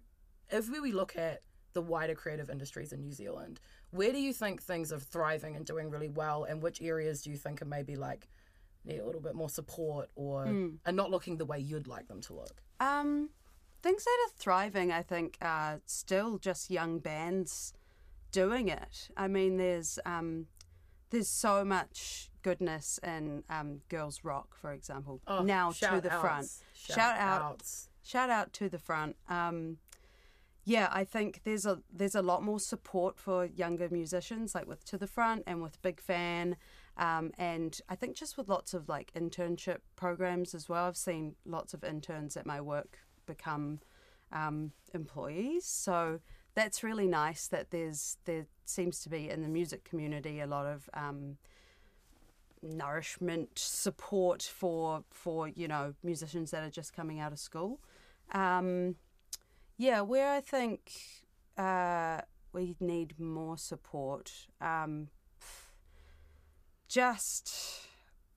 if 0.50 0.68
we 0.68 0.92
look 0.92 1.16
at 1.16 1.42
the 1.72 1.82
wider 1.82 2.14
creative 2.14 2.50
industries 2.50 2.92
in 2.92 3.00
New 3.00 3.12
Zealand, 3.12 3.60
where 3.90 4.12
do 4.12 4.18
you 4.18 4.32
think 4.32 4.62
things 4.62 4.92
are 4.92 4.98
thriving 4.98 5.56
and 5.56 5.64
doing 5.64 5.90
really 5.90 6.08
well, 6.08 6.44
and 6.44 6.62
which 6.62 6.80
areas 6.82 7.22
do 7.22 7.30
you 7.30 7.36
think 7.36 7.62
are 7.62 7.66
maybe 7.66 7.96
like 7.96 8.28
need 8.84 8.98
a 8.98 9.06
little 9.06 9.20
bit 9.20 9.34
more 9.34 9.48
support 9.48 10.10
or 10.16 10.46
are 10.86 10.92
not 10.92 11.10
looking 11.10 11.36
the 11.36 11.44
way 11.44 11.58
you'd 11.58 11.86
like 11.86 12.08
them 12.08 12.20
to 12.22 12.34
look? 12.34 12.62
Um, 12.80 13.30
things 13.82 14.04
that 14.04 14.18
are 14.26 14.32
thriving, 14.36 14.92
I 14.92 15.02
think, 15.02 15.36
are 15.40 15.80
still 15.86 16.38
just 16.38 16.70
young 16.70 16.98
bands 16.98 17.74
doing 18.30 18.68
it. 18.68 19.10
I 19.16 19.28
mean, 19.28 19.56
there's 19.56 19.98
um, 20.04 20.46
there's 21.10 21.28
so 21.28 21.64
much 21.64 22.30
goodness 22.42 22.98
in 23.02 23.44
um, 23.48 23.82
girls 23.88 24.24
rock, 24.24 24.56
for 24.56 24.72
example. 24.72 25.20
Oh, 25.26 25.42
now 25.42 25.70
to 25.70 25.76
shout 25.76 26.02
the 26.02 26.10
front, 26.10 26.44
outs. 26.44 26.62
shout, 26.74 27.16
out, 27.18 27.42
outs. 27.42 27.88
shout 28.02 28.30
out 28.30 28.52
to 28.54 28.68
the 28.68 28.78
front. 28.78 29.16
Um, 29.28 29.78
yeah, 30.64 30.88
I 30.92 31.04
think 31.04 31.40
there's 31.44 31.66
a 31.66 31.80
there's 31.92 32.14
a 32.14 32.22
lot 32.22 32.42
more 32.42 32.60
support 32.60 33.18
for 33.18 33.46
younger 33.46 33.88
musicians, 33.90 34.54
like 34.54 34.66
with 34.66 34.84
To 34.86 34.98
the 34.98 35.08
Front 35.08 35.42
and 35.46 35.60
with 35.60 35.82
Big 35.82 36.00
Fan, 36.00 36.56
um, 36.96 37.32
and 37.36 37.80
I 37.88 37.96
think 37.96 38.16
just 38.16 38.36
with 38.36 38.48
lots 38.48 38.72
of 38.72 38.88
like 38.88 39.12
internship 39.14 39.78
programs 39.96 40.54
as 40.54 40.68
well. 40.68 40.84
I've 40.84 40.96
seen 40.96 41.34
lots 41.44 41.74
of 41.74 41.82
interns 41.82 42.36
at 42.36 42.46
my 42.46 42.60
work 42.60 42.98
become 43.26 43.80
um, 44.30 44.70
employees, 44.94 45.64
so 45.64 46.20
that's 46.54 46.84
really 46.84 47.08
nice. 47.08 47.48
That 47.48 47.70
there's 47.70 48.18
there 48.24 48.46
seems 48.64 49.00
to 49.00 49.08
be 49.08 49.30
in 49.30 49.42
the 49.42 49.48
music 49.48 49.82
community 49.82 50.38
a 50.38 50.46
lot 50.46 50.66
of 50.66 50.88
um, 50.94 51.38
nourishment 52.62 53.58
support 53.58 54.42
for 54.44 55.02
for 55.10 55.48
you 55.48 55.66
know 55.66 55.94
musicians 56.04 56.52
that 56.52 56.62
are 56.62 56.70
just 56.70 56.94
coming 56.94 57.18
out 57.18 57.32
of 57.32 57.40
school. 57.40 57.80
Yeah, 59.76 60.02
where 60.02 60.32
I 60.32 60.40
think 60.40 60.92
uh, 61.56 62.20
we 62.52 62.76
need 62.80 63.18
more 63.18 63.56
support, 63.58 64.32
um, 64.60 65.08
just 66.88 67.86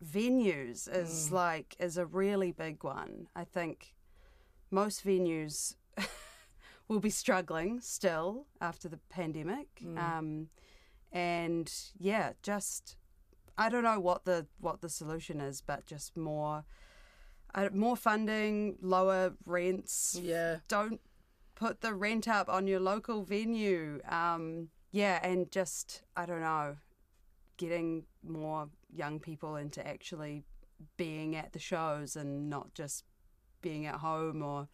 venues 0.04 0.88
is 0.94 1.32
like 1.32 1.76
is 1.80 1.98
a 1.98 2.06
really 2.06 2.52
big 2.52 2.84
one. 2.84 3.28
I 3.36 3.44
think 3.44 3.94
most 4.72 5.06
venues 5.06 5.76
will 6.88 7.00
be 7.00 7.10
struggling 7.10 7.80
still 7.82 8.46
after 8.62 8.88
the 8.88 9.00
pandemic, 9.10 9.68
um, 9.98 10.48
and 11.12 11.72
yeah, 12.00 12.34
just 12.42 12.96
I 13.58 13.70
don't 13.70 13.84
know 13.84 14.00
what 14.00 14.26
the 14.26 14.48
what 14.60 14.82
the 14.82 14.90
solution 14.90 15.42
is, 15.42 15.62
but 15.62 15.86
just 15.86 16.16
more. 16.18 16.66
Uh, 17.54 17.70
more 17.74 17.96
funding, 17.96 18.76
lower 18.82 19.32
rents, 19.46 20.20
Yeah. 20.22 20.58
don't 20.68 21.00
put 21.56 21.82
the 21.82 21.94
rent 21.94 22.28
up 22.28 22.50
on 22.50 22.68
your 22.68 22.80
local 22.80 23.24
venue. 23.24 24.02
Um, 24.08 24.70
yeah, 24.92 25.20
and 25.24 25.52
just 25.52 26.04
I 26.16 26.26
don't 26.26 26.42
know, 26.42 26.78
getting 27.58 28.04
more 28.24 28.70
young 28.94 29.20
people 29.20 29.56
into 29.56 29.86
actually 29.86 30.44
being 30.98 31.36
at 31.36 31.54
the 31.54 31.60
shows 31.60 32.16
and 32.16 32.50
not 32.50 32.74
just 32.74 33.04
being 33.62 33.86
at 33.86 33.96
home 33.96 34.42
or 34.42 34.68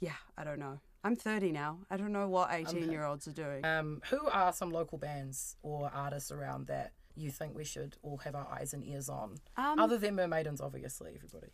yeah, 0.00 0.16
I 0.36 0.44
don't 0.44 0.58
know. 0.58 0.80
I'm 1.04 1.16
30 1.16 1.52
now. 1.52 1.78
I 1.90 1.96
don't 1.96 2.12
know 2.12 2.28
what 2.28 2.50
18 2.52 2.90
year 2.90 3.04
olds 3.04 3.26
are 3.28 3.32
doing. 3.32 3.64
Um, 3.64 4.00
who 4.10 4.26
are 4.28 4.52
some 4.52 4.70
local 4.70 4.98
bands 4.98 5.56
or 5.62 5.90
artists 5.94 6.30
around 6.30 6.66
that 6.66 6.92
you 7.14 7.30
think 7.30 7.54
we 7.54 7.64
should 7.64 7.96
all 8.02 8.18
have 8.18 8.34
our 8.34 8.48
eyes 8.48 8.74
and 8.74 8.84
ears 8.84 9.08
on? 9.08 9.36
Um, 9.56 9.78
Other 9.78 9.98
than 9.98 10.16
Mermaidens, 10.16 10.60
obviously, 10.60 11.12
everybody. 11.14 11.52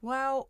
Well, 0.00 0.48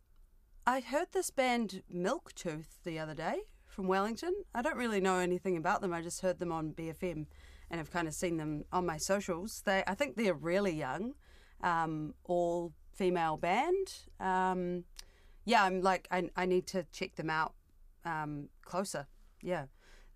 I 0.67 0.81
heard 0.81 1.09
this 1.13 1.31
band 1.31 1.83
Milktooth 1.93 2.83
the 2.85 2.99
other 2.99 3.15
day 3.15 3.41
from 3.67 3.89
Wellington. 3.89 4.33
I 4.55 4.63
don't 4.63 4.77
really 4.77 5.01
know 5.01 5.19
anything 5.19 5.57
about 5.57 5.81
them. 5.81 5.93
I 5.93 6.03
just 6.03 6.21
heard 6.21 6.39
them 6.39 6.53
on 6.53 6.73
BFM 6.73 7.27
and 7.71 7.79
have 7.79 7.91
kind 7.91 8.07
of 8.07 8.15
seen 8.15 8.37
them 8.37 8.65
on 8.73 8.87
my 8.87 8.97
socials. 8.99 9.63
They, 9.65 9.83
I 9.87 9.95
think 9.95 10.17
they're 10.17 10.35
really 10.35 10.73
young, 10.75 11.15
um, 11.63 12.15
all 12.25 12.73
female 12.95 13.37
band. 13.37 13.89
Um, 14.21 14.85
yeah, 15.45 15.65
I'm 15.65 15.81
like, 15.81 16.07
I, 16.11 16.31
I 16.37 16.47
need 16.47 16.67
to 16.69 16.87
check 16.93 17.17
them 17.17 17.31
out 17.31 17.55
um, 18.05 18.49
closer. 18.65 19.07
Yeah, 19.43 19.65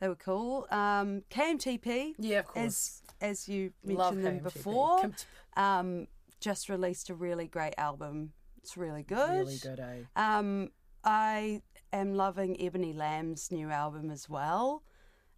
they 0.01 0.07
were 0.09 0.15
cool. 0.15 0.69
Um, 0.71 1.23
KMTP, 1.31 2.13
Yeah, 2.19 2.41
of 2.41 2.47
course. 2.47 2.65
as 2.67 3.03
as 3.21 3.49
you 3.49 3.73
Love 3.83 4.15
mentioned 4.17 4.27
them 4.27 4.41
KMTP. 4.41 4.55
before, 4.55 5.11
um, 5.57 6.07
just 6.39 6.69
released 6.69 7.11
a 7.11 7.15
really 7.15 7.49
great 7.49 7.75
album. 7.79 8.33
It's 8.67 8.77
really 8.77 9.05
good. 9.05 9.31
Really 9.31 9.59
good, 9.59 9.79
eh? 9.79 9.99
Um, 10.17 10.71
I 11.05 11.63
am 11.93 12.15
loving 12.15 12.61
Ebony 12.61 12.93
Lamb's 12.93 13.53
new 13.53 13.71
album 13.71 14.11
as 14.11 14.29
well. 14.29 14.83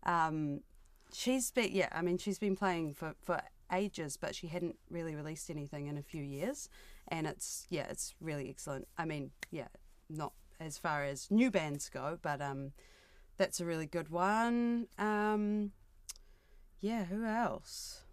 Um, 0.05 0.62
she's 1.12 1.51
been, 1.51 1.69
yeah, 1.71 1.91
I 1.93 2.01
mean, 2.01 2.17
she's 2.17 2.38
been 2.38 2.57
playing 2.57 2.95
for, 2.95 3.14
for 3.21 3.43
ages, 3.71 4.17
but 4.17 4.35
she 4.35 4.47
hadn't 4.47 4.77
really 4.88 5.14
released 5.14 5.51
anything 5.51 5.88
in 5.88 5.99
a 5.99 6.03
few 6.03 6.23
years. 6.23 6.71
And 7.09 7.27
it's, 7.27 7.67
yeah, 7.69 7.87
it's 7.91 8.14
really 8.19 8.49
excellent. 8.49 8.88
I 8.97 9.05
mean, 9.05 9.31
yeah, 9.51 9.69
not 10.09 10.33
as 10.59 10.79
far 10.79 11.05
as 11.05 11.31
new 11.31 11.51
bands 11.51 11.91
go, 11.91 12.19
but 12.23 12.41
um, 12.41 12.73
that's 13.37 13.61
a 13.61 13.67
really 13.67 13.85
good 13.85 14.09
one. 14.09 14.87
Um, 14.99 15.73
yeah, 16.81 17.05
who 17.05 17.27
else? 17.27 18.05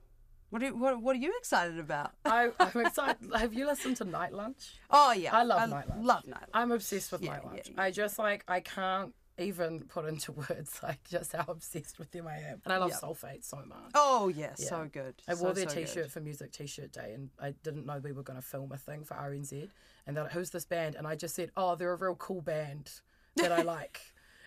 What 0.49 0.63
are, 0.63 0.73
what, 0.73 1.01
what 1.01 1.15
are 1.15 1.19
you 1.19 1.33
excited 1.39 1.79
about? 1.79 2.11
I, 2.23 2.49
I'm 2.59 2.85
excited. 2.85 3.17
have 3.35 3.53
you 3.53 3.65
listened 3.65 3.97
to 3.97 4.05
Night 4.05 4.31
Lunch? 4.33 4.75
Oh, 4.89 5.11
yeah. 5.11 5.35
I 5.35 5.43
love 5.43 5.69
Night 5.69 5.89
Lunch. 5.89 6.05
Love 6.05 6.27
Night 6.27 6.33
Lunch. 6.41 6.51
I'm 6.53 6.71
obsessed 6.71 7.11
with 7.11 7.21
Yeah, 7.23 7.31
Night 7.33 7.45
Lunch. 7.45 7.71
yeah. 7.75 7.81
I 7.81 7.91
just 7.91 8.17
like 8.19 8.43
I 8.47 8.59
can't 8.61 9.13
even 9.37 9.81
put 9.81 10.05
into 10.05 10.31
words 10.49 10.79
like 10.81 11.03
just 11.09 11.33
how 11.33 11.43
obsessed 11.49 11.99
with 11.99 12.11
them 12.11 12.27
I 12.27 12.37
am. 12.37 12.61
And 12.63 12.73
I 12.73 12.77
love 12.77 12.91
Yeah. 12.91 12.97
Sulfate 13.07 13.43
so 13.43 13.57
much. 13.65 13.91
Oh, 13.95 14.29
yeah, 14.29 14.53
Yeah. 14.57 14.67
so 14.69 14.89
good. 14.91 15.15
I 15.27 15.33
wore 15.33 15.49
So, 15.49 15.53
their 15.61 15.69
so 15.69 15.75
t-shirt 15.75 16.11
for 16.11 16.21
Music 16.21 16.51
T-shirt 16.53 16.91
Day, 16.93 17.11
and 17.13 17.29
I 17.39 17.51
didn't 17.63 17.85
know 17.85 17.99
we 18.01 18.11
were 18.13 18.23
going 18.23 18.39
to 18.39 18.45
film 18.45 18.71
a 18.71 18.77
thing 18.77 19.03
for 19.03 19.15
RNZ. 19.15 19.67
And 20.07 20.15
they're 20.15 20.23
like, 20.25 20.33
"Who's 20.33 20.51
this 20.51 20.65
band?" 20.65 20.95
And 20.95 21.07
I 21.07 21.15
just 21.15 21.33
said, 21.35 21.49
"Oh, 21.57 21.75
they're 21.75 21.91
a 21.91 21.95
real 21.97 22.15
cool 22.15 22.41
band 22.41 22.91
that 23.37 23.51
I 23.51 23.61
like." 23.63 23.99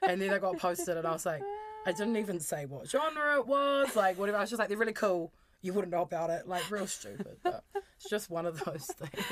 and 0.07 0.22
then 0.22 0.33
I 0.33 0.39
got 0.39 0.57
posted, 0.59 0.97
and 0.97 1.05
I 1.07 1.11
was 1.12 1.27
like, 1.27 1.43
I 1.85 1.91
didn't 1.91 2.16
even 2.16 2.39
say 2.39 2.64
what 2.66 2.89
genre 2.89 3.39
it 3.41 3.47
was, 3.49 3.97
like 3.97 4.16
whatever. 4.16 4.39
I 4.39 4.43
was 4.43 4.51
just 4.51 4.61
like, 4.61 4.68
"They're 4.68 4.79
really 4.79 4.93
cool." 4.93 5.33
You 5.63 5.73
wouldn't 5.73 5.93
know 5.93 6.03
about 6.03 6.31
it, 6.31 6.47
like 6.47 6.71
real 6.71 6.87
stupid, 6.87 7.39
but 7.43 7.65
it's 7.75 8.09
just 8.09 8.31
one 8.31 8.47
of 8.47 8.63
those 8.65 8.87
things. 8.97 9.27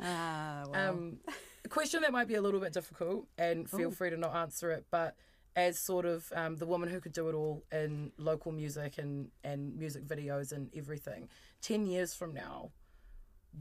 Ah, 0.00 0.64
well. 0.68 0.90
Um, 0.90 1.16
a 1.64 1.68
question 1.68 2.02
that 2.02 2.12
might 2.12 2.28
be 2.28 2.34
a 2.34 2.42
little 2.42 2.60
bit 2.60 2.72
difficult, 2.72 3.26
and 3.38 3.68
feel 3.68 3.90
free 3.90 4.10
to 4.10 4.16
not 4.16 4.34
answer 4.34 4.70
it, 4.70 4.86
but 4.90 5.16
as 5.56 5.78
sort 5.78 6.04
of 6.04 6.32
um, 6.34 6.56
the 6.56 6.66
woman 6.66 6.88
who 6.88 7.00
could 7.00 7.12
do 7.12 7.28
it 7.28 7.34
all 7.34 7.62
in 7.72 8.12
local 8.16 8.52
music 8.52 8.98
and, 8.98 9.28
and 9.44 9.76
music 9.78 10.06
videos 10.06 10.52
and 10.52 10.70
everything, 10.74 11.28
10 11.60 11.86
years 11.86 12.14
from 12.14 12.32
now, 12.32 12.70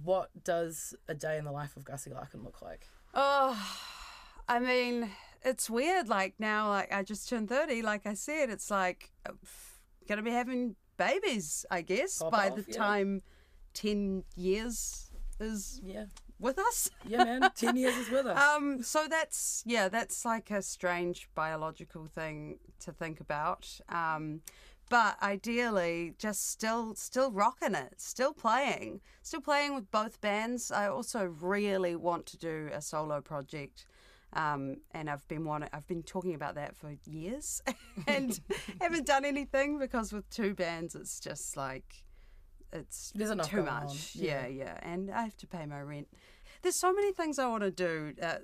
what 0.03 0.29
does 0.43 0.95
a 1.07 1.13
day 1.13 1.37
in 1.37 1.45
the 1.45 1.51
life 1.51 1.75
of 1.75 1.83
Gussie 1.83 2.11
Larkin 2.11 2.43
look 2.43 2.61
like? 2.61 2.87
Oh, 3.13 3.57
I 4.47 4.59
mean, 4.59 5.09
it's 5.43 5.69
weird. 5.69 6.07
Like 6.07 6.35
now, 6.39 6.69
like 6.69 6.91
I 6.93 7.03
just 7.03 7.27
turned 7.29 7.49
thirty. 7.49 7.81
Like 7.81 8.05
I 8.05 8.13
said, 8.13 8.49
it's 8.49 8.71
like 8.71 9.11
uh, 9.25 9.33
gonna 10.07 10.21
be 10.23 10.31
having 10.31 10.75
babies. 10.97 11.65
I 11.71 11.81
guess 11.81 12.19
Pop 12.19 12.31
by 12.31 12.49
off, 12.49 12.55
the 12.57 12.65
yeah. 12.67 12.77
time 12.77 13.21
ten 13.73 14.23
years 14.35 15.09
is 15.39 15.79
Yeah. 15.83 16.05
with 16.39 16.59
us. 16.59 16.89
Yeah, 17.07 17.23
man. 17.23 17.49
10 17.55 17.75
years 17.75 17.95
is 17.97 18.09
with 18.09 18.25
us. 18.27 18.37
Um, 18.39 18.83
so 18.83 19.07
that's 19.09 19.63
yeah, 19.65 19.89
that's 19.89 20.23
like 20.25 20.51
a 20.51 20.61
strange 20.61 21.29
biological 21.35 22.05
thing 22.07 22.59
to 22.81 22.91
think 22.91 23.19
about. 23.19 23.79
Um, 23.89 24.41
but 24.89 25.17
ideally, 25.23 26.13
just 26.17 26.49
still 26.51 26.95
still 26.95 27.31
rocking 27.31 27.75
it, 27.75 27.93
still 28.01 28.33
playing, 28.33 28.99
still 29.21 29.39
playing 29.41 29.73
with 29.73 29.89
both 29.89 30.19
bands. 30.21 30.69
I 30.71 30.87
also 30.89 31.25
really 31.25 31.95
want 31.95 32.25
to 32.27 32.37
do 32.37 32.69
a 32.73 32.81
solo 32.81 33.21
project. 33.21 33.85
Um, 34.33 34.77
and 34.91 35.09
I've 35.09 35.27
been 35.27 35.43
wanting, 35.43 35.69
I've 35.73 35.87
been 35.87 36.03
talking 36.03 36.33
about 36.35 36.55
that 36.55 36.75
for 36.77 36.95
years, 37.05 37.61
and 38.07 38.39
haven't 38.79 39.05
done 39.05 39.25
anything 39.25 39.77
because 39.77 40.13
with 40.13 40.29
two 40.29 40.53
bands, 40.53 40.95
it's 40.95 41.19
just 41.19 41.57
like 41.57 42.03
it's 42.71 43.11
There's 43.13 43.31
enough 43.31 43.49
too 43.49 43.63
much. 43.63 44.15
Yeah. 44.15 44.47
yeah. 44.47 44.63
yeah, 44.65 44.79
and 44.81 45.11
I 45.11 45.23
have 45.23 45.37
to 45.37 45.47
pay 45.47 45.65
my 45.65 45.81
rent. 45.81 46.07
There's 46.61 46.75
so 46.75 46.93
many 46.93 47.11
things 47.11 47.39
I 47.39 47.47
want 47.47 47.63
to 47.63 47.71
do 47.71 48.13
uh, 48.21 48.35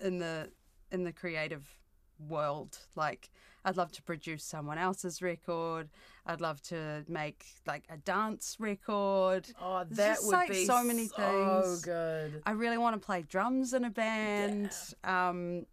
in 0.00 0.18
the 0.18 0.50
in 0.92 1.04
the 1.04 1.12
creative 1.12 1.80
world. 2.28 2.78
Like, 2.96 3.30
I'd 3.64 3.76
love 3.76 3.92
to 3.92 4.02
produce 4.02 4.44
someone 4.44 4.78
else's 4.78 5.22
record. 5.22 5.88
I'd 6.30 6.40
love 6.40 6.62
to 6.62 7.04
make 7.08 7.44
like 7.66 7.84
a 7.90 7.96
dance 7.96 8.56
record. 8.60 9.48
oh, 9.60 9.84
There's 9.84 9.96
that 9.96 10.14
just, 10.14 10.26
would 10.26 10.32
like, 10.32 10.50
be 10.50 10.64
so 10.64 10.84
many 10.84 11.06
so 11.08 11.62
things. 11.62 11.82
good. 11.82 12.42
I 12.46 12.52
really 12.52 12.78
want 12.78 12.94
to 13.00 13.04
play 13.04 13.22
drums 13.22 13.72
in 13.74 13.84
a 13.84 13.90
band. 13.90 14.70
Um, 15.02 15.66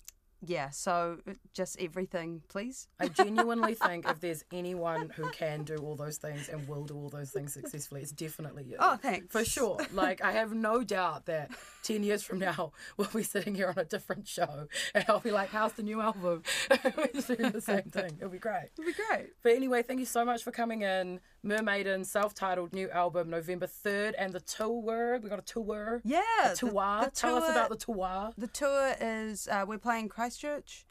yeah, 0.46 0.70
so 0.70 1.18
just 1.54 1.80
everything, 1.80 2.42
please. 2.48 2.88
I 3.00 3.08
genuinely 3.08 3.74
think 3.74 4.08
if 4.08 4.20
there's 4.20 4.44
anyone 4.52 5.10
who 5.16 5.30
can 5.32 5.64
do 5.64 5.78
all 5.78 5.96
those 5.96 6.18
things 6.18 6.50
and 6.50 6.68
will 6.68 6.86
do 6.86 6.96
all 6.96 7.10
those 7.10 7.32
things 7.32 7.54
successfully, 7.54 8.02
it's 8.02 8.12
definitely 8.12 8.64
you. 8.64 8.78
Oh, 8.80 8.98
thanks. 8.98 9.28
For 9.32 9.44
sure. 9.44 9.78
Like, 9.94 10.24
I 10.24 10.34
have 10.34 10.54
no 10.54 10.84
doubt 10.84 11.26
that 11.26 11.52
10 11.88 12.04
years 12.04 12.22
from 12.22 12.40
now, 12.40 12.74
we'll 12.98 13.08
be 13.16 13.24
sitting 13.24 13.56
here 13.56 13.70
on 13.70 13.78
a 13.78 13.86
different 13.86 14.28
show 14.28 14.68
and 14.94 15.06
I'll 15.08 15.22
be 15.22 15.32
like, 15.32 15.50
how's 15.50 15.74
the 15.74 15.84
new 15.84 16.02
album? 16.02 16.44
We're 16.70 17.08
doing 17.08 17.52
the 17.52 17.62
same 17.62 17.84
thing. 17.84 18.18
It'll 18.18 18.30
be 18.30 18.40
great. 18.40 18.70
It'll 18.78 18.86
be 18.86 18.94
great. 18.94 19.30
But 19.42 19.54
anyway, 19.54 19.84
thank 19.84 20.02
you 20.02 20.06
so 20.06 20.26
much 20.26 20.44
for 20.44 20.52
coming 20.52 20.82
in. 20.82 21.22
Mermaiden, 21.46 22.06
self 22.06 22.34
titled 22.34 22.74
new 22.74 22.90
album, 22.90 23.30
November 23.30 23.68
3rd, 23.68 24.16
and 24.18 24.34
the 24.34 24.42
tour. 24.42 25.18
We 25.24 25.30
got 25.30 25.40
a 25.40 25.44
tour. 25.44 26.02
Yeah. 26.04 26.22
A 26.44 26.56
tour. 26.56 26.72
the 27.06 27.12
Tell 27.14 27.38
us 27.38 27.50
about 27.50 27.70
the 27.70 27.78
tour. 27.78 28.32
The 28.38 28.48
tour 28.48 28.96
is 29.00 29.48
uh, 29.48 29.64
we're 29.66 29.78
playing 29.78 30.10
Christchurch, 30.10 30.86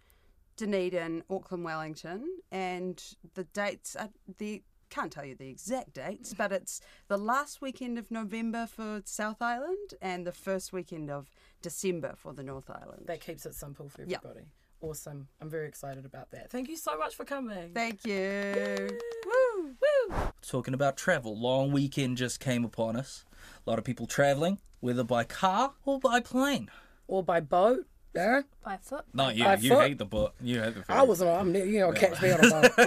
Dunedin, 0.56 1.24
Auckland, 1.28 1.64
Wellington, 1.64 2.26
and 2.50 3.02
the 3.34 3.44
dates 3.44 3.96
are 3.96 4.08
the 4.38 4.62
can't 4.90 5.12
tell 5.12 5.24
you 5.24 5.34
the 5.34 5.48
exact 5.48 5.94
dates, 5.94 6.34
but 6.34 6.52
it's 6.52 6.80
the 7.08 7.18
last 7.18 7.60
weekend 7.60 7.98
of 7.98 8.10
November 8.10 8.66
for 8.66 9.02
South 9.04 9.40
Island 9.42 9.94
and 10.00 10.26
the 10.26 10.32
first 10.32 10.72
weekend 10.72 11.10
of 11.10 11.30
December 11.62 12.14
for 12.16 12.32
the 12.32 12.42
North 12.42 12.70
Island. 12.70 13.04
That 13.06 13.20
keeps 13.20 13.46
it 13.46 13.54
simple 13.54 13.88
for 13.88 14.02
Yeah. 14.04 14.18
everybody. 14.18 14.46
Awesome. 14.80 15.28
I'm 15.40 15.48
very 15.48 15.66
excited 15.68 16.04
about 16.04 16.30
that. 16.32 16.50
Thank 16.50 16.68
you 16.68 16.76
so 16.76 16.96
much 16.98 17.14
for 17.14 17.24
coming. 17.24 17.72
Thank 17.72 18.04
you. 18.04 18.90
Woo! 19.24 19.74
Woo! 19.80 20.16
Talking 20.42 20.74
about 20.74 20.96
travel, 20.96 21.38
long 21.38 21.72
weekend 21.72 22.18
just 22.18 22.40
came 22.40 22.64
upon 22.64 22.94
us. 22.96 23.24
A 23.66 23.70
lot 23.70 23.78
of 23.78 23.84
people 23.84 24.06
traveling, 24.06 24.58
whether 24.80 25.02
by 25.02 25.24
car 25.24 25.72
or 25.84 25.98
by 25.98 26.20
plane. 26.20 26.68
Or 27.08 27.22
by 27.22 27.40
boat. 27.40 27.86
Yeah. 28.16 28.42
By 28.64 28.76
foot. 28.78 29.04
Not 29.14 29.36
you. 29.36 29.44
By 29.44 29.56
you 29.56 29.70
foot? 29.70 29.86
hate 29.86 29.98
the 29.98 30.04
boat. 30.04 30.32
You 30.40 30.60
hate 30.62 30.74
the 30.74 30.82
ferry. 30.82 30.98
I 30.98 31.02
wasn't. 31.02 31.30
I'm. 31.30 31.52
ne- 31.52 31.66
You 31.66 31.80
know, 31.80 31.92
catch 31.92 32.20
me 32.22 32.30
on 32.32 32.40
a 32.44 32.50
boat. 32.50 32.72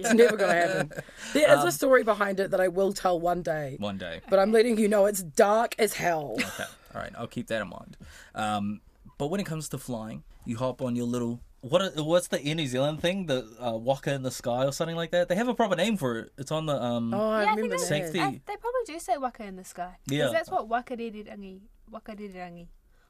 It's 0.00 0.14
never 0.14 0.36
gonna 0.36 0.54
happen. 0.54 0.92
There 1.32 1.50
is 1.52 1.60
Um, 1.60 1.68
a 1.68 1.72
story 1.72 2.02
behind 2.04 2.40
it 2.40 2.50
that 2.52 2.60
I 2.60 2.68
will 2.68 2.92
tell 2.92 3.18
one 3.20 3.42
day, 3.42 3.76
one 3.78 3.98
day. 3.98 4.20
but 4.30 4.38
I'm 4.38 4.52
letting 4.52 4.78
you 4.78 4.88
know 4.88 5.06
it's 5.06 5.22
dark 5.22 5.74
as 5.78 5.94
hell. 5.94 6.36
Okay. 6.38 6.64
All 6.94 7.00
right. 7.02 7.12
I'll 7.18 7.26
keep 7.26 7.48
that 7.48 7.60
in 7.62 7.68
mind. 7.68 7.96
Um, 8.34 8.80
but 9.18 9.26
when 9.28 9.40
it 9.40 9.46
comes 9.46 9.68
to 9.70 9.78
flying, 9.78 10.22
you 10.44 10.56
hop 10.56 10.80
on 10.82 10.96
your 10.96 11.06
little 11.06 11.40
what? 11.60 11.82
are- 11.82 12.02
What's 12.02 12.28
the 12.28 12.40
in 12.40 12.56
New 12.58 12.66
Zealand 12.66 13.00
thing? 13.00 13.26
The 13.26 13.44
uh, 13.60 13.72
Waka 13.76 14.12
in 14.14 14.22
the 14.22 14.30
sky 14.30 14.64
or 14.64 14.72
something 14.72 14.96
like 14.96 15.10
that. 15.10 15.28
They 15.28 15.34
have 15.34 15.48
a 15.48 15.54
proper 15.54 15.74
name 15.76 15.96
for 15.96 16.18
it. 16.20 16.32
It's 16.38 16.52
on 16.52 16.66
the 16.66 16.80
um. 16.80 17.12
Oh, 17.12 17.30
I 17.30 17.42
Yeah, 17.42 17.52
I 17.52 17.54
think 17.54 17.56
remember 17.56 17.74
it's- 17.74 17.88
that. 17.88 18.04
Safety. 18.12 18.20
I, 18.20 18.30
they 18.46 18.56
probably 18.56 18.84
do 18.86 18.98
say 18.98 19.16
waka 19.18 19.44
in 19.44 19.56
the 19.56 19.64
sky. 19.64 19.96
Yeah. 20.06 20.28
that's 20.32 20.50
what 20.50 20.68
wakarirangi. 20.68 21.60
Wakarirangi. 21.92 22.66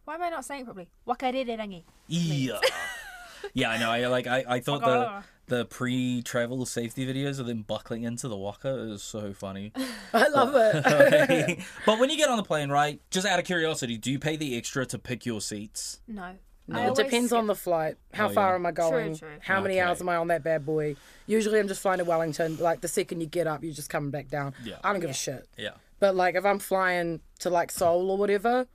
Why 0.07 0.15
am 0.15 0.23
I 0.23 0.31
not 0.31 0.45
saying 0.45 0.63
it 0.63 0.65
properly? 0.65 0.89
Wakarirangi. 1.07 1.83
Yeah. 2.07 2.59
yeah, 3.55 3.71
I 3.71 3.79
know. 3.79 3.91
I 3.91 4.07
like. 4.07 4.27
I, 4.27 4.45
I 4.49 4.61
thought 4.61 4.81
the 4.81 4.87
Waka. 4.87 5.25
the 5.47 5.65
pre-travel 5.65 6.65
safety 6.65 7.05
videos 7.07 7.39
of 7.41 7.47
them 7.47 7.63
buckling 7.63 8.05
into 8.05 8.29
the 8.29 8.37
Waka 8.37 8.93
is 8.93 9.03
so 9.03 9.33
funny. 9.33 9.73
I 10.15 10.29
love 10.29 10.53
it. 10.55 11.59
but 11.87 11.99
when 11.99 12.09
you 12.11 12.17
get 12.17 12.29
on 12.29 12.37
the 12.37 12.43
plane, 12.45 12.71
right? 12.71 13.01
Just 13.11 13.27
out 13.27 13.39
of 13.39 13.45
curiosity, 13.45 13.99
do 13.99 14.11
you 14.13 14.19
pay 14.19 14.37
the 14.37 14.57
extra 14.57 14.87
to 14.87 14.99
pick 14.99 15.27
your 15.27 15.41
seats? 15.41 16.01
No. 16.07 16.33
No, 16.69 16.89
it 16.89 16.97
depends 16.97 17.29
skip- 17.31 17.39
on 17.39 17.47
the 17.47 17.55
flight. 17.55 17.97
How 18.13 18.27
Oh, 18.29 18.33
far 18.33 18.51
yeah. 18.51 18.55
am 18.57 18.67
I 18.67 18.73
going? 18.73 19.17
true. 19.17 19.29
How 19.41 19.61
many 19.61 19.75
Okay. 19.75 19.81
hours 19.89 20.01
am 20.01 20.09
I 20.09 20.17
on 20.17 20.27
that 20.29 20.43
bad 20.43 20.67
boy? 20.67 20.97
Usually, 21.27 21.61
I'm 21.61 21.69
just 21.69 21.81
flying 21.81 21.99
to 21.99 22.05
Wellington. 22.05 22.57
Like 22.59 22.81
the 22.81 22.89
second 22.89 23.21
you 23.21 23.27
get 23.29 23.47
up, 23.47 23.63
you're 23.63 23.73
just 23.75 23.89
coming 23.91 24.11
back 24.11 24.29
down. 24.29 24.53
Yeah. 24.65 24.77
I 24.83 24.91
don't 24.93 25.01
give 25.01 25.11
a 25.11 25.15
shit. 25.15 25.47
Yeah. 25.57 25.71
But 26.01 26.17
like, 26.17 26.35
if 26.35 26.45
I'm 26.45 26.59
flying 26.59 27.21
to 27.41 27.51
like 27.51 27.71
Seoul 27.71 28.11
or 28.11 28.19
whatever, 28.19 28.67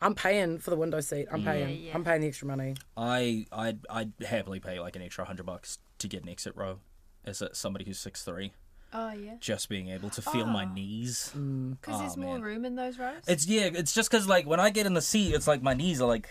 I'm 0.00 0.14
paying 0.14 0.58
for 0.58 0.70
the 0.70 0.76
window 0.76 1.00
seat. 1.00 1.26
I'm 1.32 1.42
paying. 1.42 1.82
yeah. 1.84 1.92
I'm 1.94 2.04
paying 2.04 2.20
the 2.20 2.28
extra 2.28 2.46
money. 2.48 2.74
I 2.96 3.46
I'd 3.52 3.78
I'd 3.88 4.12
happily 4.26 4.60
pay 4.60 4.78
like 4.80 4.96
an 4.96 5.02
extra 5.02 5.24
hundred 5.24 5.46
bucks 5.46 5.78
to 5.98 6.08
get 6.08 6.22
an 6.22 6.28
exit 6.28 6.54
row 6.56 6.78
as 7.24 7.40
a, 7.42 7.54
somebody 7.54 7.84
who's 7.84 7.98
six 7.98 8.22
three. 8.22 8.52
Oh 8.92 9.10
yeah. 9.12 9.34
Just 9.40 9.68
being 9.68 9.88
able 9.88 10.10
to 10.10 10.22
feel 10.22 10.46
my 10.46 10.64
Oh. 10.64 10.72
knees. 10.74 11.32
Mm. 11.36 11.76
Because 11.80 11.96
Oh, 11.96 11.98
there's 12.00 12.16
more 12.16 12.38
room 12.38 12.64
in 12.64 12.76
those 12.76 12.98
rows. 12.98 13.22
It's 13.26 13.46
yeah. 13.46 13.70
It's 13.72 13.92
just 13.94 14.10
because 14.10 14.28
like 14.28 14.46
when 14.46 14.60
I 14.60 14.70
get 14.70 14.86
in 14.86 14.94
the 14.94 15.02
seat, 15.02 15.34
it's 15.34 15.46
like 15.46 15.62
my 15.62 15.74
knees 15.74 16.00
are 16.00 16.06
like, 16.08 16.28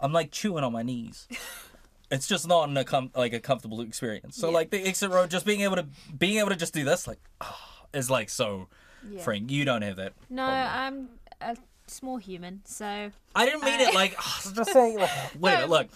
I'm 0.00 0.12
like 0.12 0.30
chewing 0.32 0.64
on 0.64 0.72
my 0.72 0.82
knees. 0.82 1.28
it's 2.10 2.26
just 2.26 2.46
not 2.48 2.68
in 2.68 2.76
a 2.76 2.84
com- 2.84 3.10
like 3.14 3.32
a 3.32 3.40
comfortable 3.40 3.80
experience. 3.82 4.36
So 4.36 4.48
Yeah. 4.48 4.54
like 4.54 4.70
the 4.70 4.84
exit 4.86 5.10
row, 5.10 5.26
just 5.26 5.46
being 5.46 5.60
able 5.60 5.76
to 5.76 5.86
being 6.18 6.38
able 6.38 6.48
to 6.50 6.56
just 6.56 6.74
do 6.74 6.84
this 6.84 7.06
like, 7.06 7.20
is 7.94 8.10
like 8.10 8.30
so 8.30 8.68
yeah. 9.08 9.22
freeing. 9.22 9.48
You 9.48 9.64
don't 9.64 9.82
have 9.82 9.96
that. 9.96 10.14
No, 10.28 10.42
I'm 10.44 11.08
a 11.40 11.56
small 11.88 12.16
human, 12.18 12.62
so 12.64 13.10
I 13.34 13.44
didn't 13.46 13.64
mean 13.64 13.80
it 13.80 13.94
like 13.94 14.16
just 14.54 14.72
saying. 14.72 14.98
Wait, 15.38 15.60
No. 15.60 15.66
look. 15.66 15.88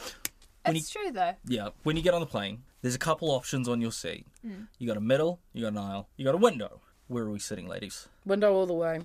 When 0.67 0.77
it's 0.77 0.91
true 0.91 1.11
though. 1.11 1.35
Yeah, 1.47 1.71
when 1.85 1.97
you 1.97 2.03
get 2.03 2.13
on 2.15 2.21
the 2.21 2.27
plane, 2.27 2.63
there's 2.83 2.95
a 2.95 2.99
couple 2.99 3.31
options 3.31 3.69
on 3.69 3.81
your 3.81 3.93
seat. 3.93 4.27
Hmm. 4.43 4.65
You 4.79 4.87
got 4.87 4.97
a 4.97 5.01
middle, 5.01 5.41
you 5.53 5.63
got 5.63 5.73
an 5.73 5.79
aisle, 5.79 6.09
you 6.17 6.25
got 6.25 6.35
a 6.35 6.39
window. 6.39 6.81
Where 7.09 7.25
are 7.25 7.31
we 7.31 7.39
sitting, 7.39 7.67
ladies? 7.67 8.09
Window 8.25 8.53
all 8.55 8.67
the 8.67 8.75
way. 8.75 9.01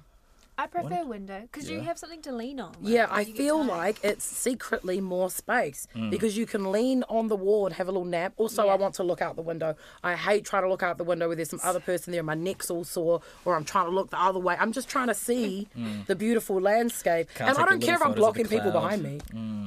I 0.57 0.67
prefer 0.67 1.03
window 1.05 1.41
because 1.41 1.69
you 1.69 1.81
have 1.81 1.97
something 1.97 2.21
to 2.21 2.31
lean 2.31 2.59
on. 2.59 2.71
like, 2.81 2.93
Yeah, 2.93 3.07
I 3.09 3.25
feel 3.25 3.57
tired. 3.57 3.67
like 3.67 4.03
it's 4.03 4.23
secretly 4.23 5.01
more 5.01 5.29
space 5.29 5.87
Mm. 5.95 6.09
because 6.09 6.37
you 6.37 6.45
can 6.45 6.71
lean 6.71 7.03
on 7.09 7.27
the 7.27 7.35
wall 7.35 7.65
and 7.65 7.75
have 7.75 7.87
a 7.87 7.91
little 7.91 8.05
nap. 8.05 8.33
Also, 8.37 8.67
I 8.69 8.75
want 8.75 8.93
to 8.95 9.03
look 9.03 9.21
out 9.21 9.35
the 9.35 9.41
window. 9.41 9.75
I 10.03 10.15
hate 10.15 10.45
trying 10.45 10.63
to 10.63 10.69
look 10.69 10.81
out 10.81 10.97
the 10.97 11.03
window 11.03 11.27
where 11.27 11.35
there's 11.35 11.49
some 11.49 11.59
other 11.63 11.79
person 11.81 12.11
there, 12.11 12.19
and 12.21 12.27
my 12.27 12.35
neck's 12.35 12.69
all 12.71 12.83
sore, 12.85 13.21
or 13.43 13.55
I'm 13.55 13.65
trying 13.65 13.85
to 13.85 13.91
look 13.91 14.11
the 14.11 14.21
other 14.21 14.39
way. 14.39 14.55
I'm 14.59 14.71
just 14.71 14.87
trying 14.87 15.07
to 15.07 15.13
see 15.13 15.67
the 16.07 16.15
beautiful 16.15 16.61
landscape. 16.61 17.29
Mm. 17.31 17.35
Can't 17.35 17.49
and 17.49 17.57
I 17.57 17.65
don't 17.69 17.81
care 17.81 17.95
if 17.95 18.01
I'm 18.01 18.13
photos 18.13 18.27
of 18.29 18.33
the 18.35 18.43
blocking 18.43 18.47
people 18.47 18.71
behind 18.71 19.03
me. 19.03 19.19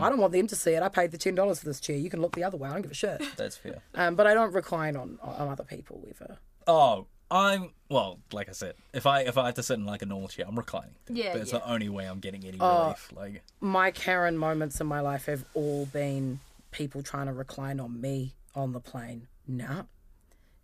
I 0.02 0.08
don't 0.08 0.18
want 0.18 0.32
them 0.32 0.46
to 0.46 0.56
see 0.56 0.72
it. 0.72 0.82
I 0.82 0.88
paid 0.88 1.10
the 1.10 1.18
$10 1.18 1.58
for 1.58 1.64
this 1.66 1.80
chair. 1.80 1.96
You 1.96 2.08
can 2.10 2.20
look 2.22 2.34
the 2.34 2.44
other 2.44 2.56
way. 2.56 2.68
I 2.68 2.72
don't 2.72 2.82
give 2.82 2.90
a 2.90 2.94
shit. 2.94 3.20
That's 3.36 3.56
fair. 3.56 3.82
Um, 3.94 4.14
but 4.14 4.26
I 4.26 4.32
don't 4.34 4.52
recline 4.54 4.96
on, 4.96 5.18
on 5.22 5.48
other 5.48 5.64
people 5.64 6.02
ever. 6.08 6.38
Oh, 6.66 7.06
I'm 7.30 7.72
well. 7.88 8.18
Like 8.32 8.48
I 8.48 8.52
said, 8.52 8.74
if 8.92 9.06
I 9.06 9.20
if 9.20 9.36
I 9.36 9.46
have 9.46 9.54
to 9.54 9.62
sit 9.62 9.74
in 9.78 9.84
like 9.84 10.02
a 10.02 10.06
normal 10.06 10.28
chair, 10.28 10.46
I'm 10.48 10.56
reclining. 10.56 10.94
Yeah, 11.08 11.32
but 11.32 11.42
it's 11.42 11.52
yeah. 11.52 11.58
the 11.58 11.70
only 11.70 11.88
way 11.88 12.06
I'm 12.06 12.20
getting 12.20 12.44
any 12.44 12.58
Oh. 12.60 12.84
relief. 12.84 13.12
Like, 13.14 13.42
my 13.60 13.90
Karen 13.90 14.38
moments 14.38 14.80
in 14.80 14.86
my 14.86 15.00
life 15.00 15.26
have 15.26 15.44
all 15.54 15.86
been 15.86 16.40
people 16.70 17.02
trying 17.02 17.26
to 17.26 17.32
recline 17.32 17.80
on 17.80 18.00
me 18.00 18.34
on 18.54 18.72
the 18.72 18.80
plane. 18.80 19.26
Nah. 19.46 19.82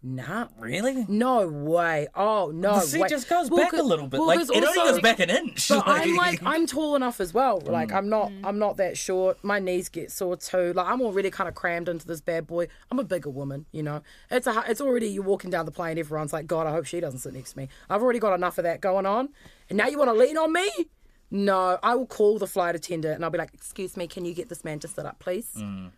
Nah. 0.06 0.48
really? 0.58 1.06
No 1.08 1.48
way. 1.48 2.08
Oh 2.14 2.52
no. 2.54 2.74
the 2.74 2.80
seat 2.80 3.00
way. 3.00 3.08
just 3.08 3.26
goes 3.26 3.48
Well, 3.50 3.62
back 3.64 3.72
a 3.72 3.82
little 3.82 4.06
bit. 4.06 4.18
well, 4.20 4.26
like 4.26 4.38
'cause 4.38 4.50
it 4.50 4.62
only 4.62 4.74
goes 4.74 5.00
back 5.00 5.18
an 5.18 5.30
inch. 5.30 5.68
But 5.68 5.82
I'm 5.86 6.14
like 6.14 6.42
I'm 6.44 6.66
tall 6.66 6.94
enough 6.94 7.20
as 7.20 7.32
well. 7.32 7.62
Like 7.64 7.90
I'm 7.90 8.10
not 8.10 8.30
Mm. 8.30 8.40
I'm 8.44 8.58
not 8.58 8.76
that 8.76 8.98
short. 8.98 9.38
My 9.42 9.58
knees 9.58 9.88
get 9.88 10.12
sore 10.12 10.36
too. 10.36 10.74
Like 10.74 10.86
I'm 10.86 11.00
already 11.00 11.30
kind 11.30 11.48
of 11.48 11.54
crammed 11.54 11.88
into 11.88 12.06
this 12.06 12.20
bad 12.20 12.46
boy. 12.46 12.68
I'm 12.92 12.98
a 12.98 13.04
bigger 13.04 13.30
woman, 13.30 13.64
you 13.72 13.82
know. 13.82 14.02
It's 14.30 14.46
a 14.46 14.62
it's 14.68 14.82
already 14.82 15.08
you're 15.08 15.24
walking 15.24 15.48
down 15.50 15.64
the 15.64 15.72
plane. 15.72 15.96
Everyone's 15.98 16.34
like, 16.34 16.46
God, 16.46 16.66
I 16.66 16.72
hope 16.72 16.84
she 16.84 17.00
doesn't 17.00 17.20
sit 17.20 17.32
next 17.32 17.52
to 17.52 17.58
me. 17.58 17.68
I've 17.88 18.02
already 18.02 18.18
got 18.18 18.34
enough 18.34 18.58
of 18.58 18.64
that 18.64 18.82
going 18.82 19.06
on, 19.06 19.30
and 19.70 19.78
now 19.78 19.86
you 19.88 19.96
want 19.98 20.10
to 20.10 20.14
lean 20.14 20.36
on 20.36 20.52
me? 20.52 20.68
No, 21.30 21.78
I 21.82 21.94
will 21.94 22.06
call 22.06 22.38
the 22.38 22.46
flight 22.46 22.74
attendant 22.76 23.16
and 23.16 23.24
I'll 23.24 23.30
be 23.30 23.38
like, 23.38 23.52
"Excuse 23.54 23.96
me, 23.96 24.06
can 24.06 24.24
you 24.24 24.34
get 24.34 24.48
this 24.48 24.64
man 24.64 24.78
to 24.80 24.88
sit 24.88 25.04
up, 25.04 25.18
please?" 25.18 25.50
Mm. 25.56 25.90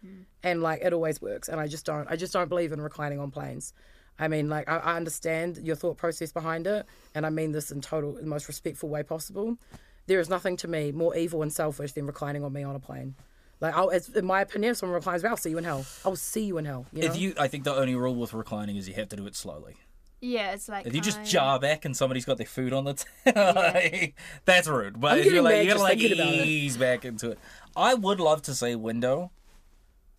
And 0.42 0.62
like 0.62 0.80
it 0.82 0.92
always 0.92 1.20
works. 1.20 1.48
And 1.48 1.60
I 1.60 1.66
just 1.66 1.84
don't. 1.84 2.10
I 2.10 2.16
just 2.16 2.32
don't 2.32 2.48
believe 2.48 2.72
in 2.72 2.80
reclining 2.80 3.18
on 3.18 3.30
planes. 3.30 3.72
I 4.18 4.28
mean, 4.28 4.48
like 4.48 4.68
I, 4.68 4.78
I 4.78 4.96
understand 4.96 5.58
your 5.58 5.76
thought 5.76 5.96
process 5.96 6.32
behind 6.32 6.66
it, 6.66 6.86
and 7.14 7.26
I 7.26 7.30
mean 7.30 7.52
this 7.52 7.70
in 7.70 7.80
total, 7.80 8.12
the 8.12 8.22
most 8.22 8.48
respectful 8.48 8.88
way 8.88 9.02
possible. 9.02 9.58
There 10.06 10.20
is 10.20 10.28
nothing 10.28 10.56
to 10.58 10.68
me 10.68 10.92
more 10.92 11.16
evil 11.16 11.42
and 11.42 11.52
selfish 11.52 11.92
than 11.92 12.06
reclining 12.06 12.44
on 12.44 12.52
me 12.52 12.62
on 12.62 12.76
a 12.76 12.78
plane. 12.78 13.16
Like, 13.60 13.74
I'll, 13.74 13.88
it's, 13.88 14.08
in 14.10 14.26
my 14.26 14.42
opinion, 14.42 14.72
if 14.72 14.76
someone 14.76 14.94
reclines 14.94 15.24
I'll 15.24 15.36
see 15.36 15.50
you 15.50 15.58
in 15.58 15.64
hell. 15.64 15.84
I'll 16.04 16.14
see 16.14 16.44
you 16.44 16.58
in 16.58 16.64
hell. 16.64 16.86
You 16.92 17.02
know? 17.02 17.08
If 17.08 17.16
you, 17.16 17.34
I 17.38 17.48
think 17.48 17.64
the 17.64 17.74
only 17.74 17.94
rule 17.94 18.14
with 18.14 18.34
reclining 18.34 18.76
is 18.76 18.86
you 18.86 18.94
have 18.94 19.08
to 19.08 19.16
do 19.16 19.26
it 19.26 19.34
slowly. 19.34 19.76
Yeah, 20.20 20.52
it's 20.52 20.68
like 20.68 20.86
If 20.86 20.94
you 20.94 21.00
just 21.00 21.20
I- 21.20 21.24
jar 21.24 21.58
back 21.60 21.84
and 21.84 21.96
somebody's 21.96 22.24
got 22.24 22.38
their 22.38 22.46
food 22.46 22.72
on 22.72 22.84
the 22.84 22.94
table, 23.24 24.12
that's 24.44 24.66
rude. 24.66 25.00
But 25.00 25.18
if 25.18 25.26
you're 25.26 25.42
like, 25.42 25.62
you 25.64 25.68
gotta 25.70 25.82
like 25.82 25.98
thinking 25.98 26.18
about 26.20 26.34
it. 26.34 26.46
ease 26.46 26.76
back 26.76 27.04
into 27.04 27.30
it. 27.32 27.38
I 27.76 27.94
would 27.94 28.18
love 28.20 28.42
to 28.42 28.54
say 28.54 28.74
window. 28.74 29.30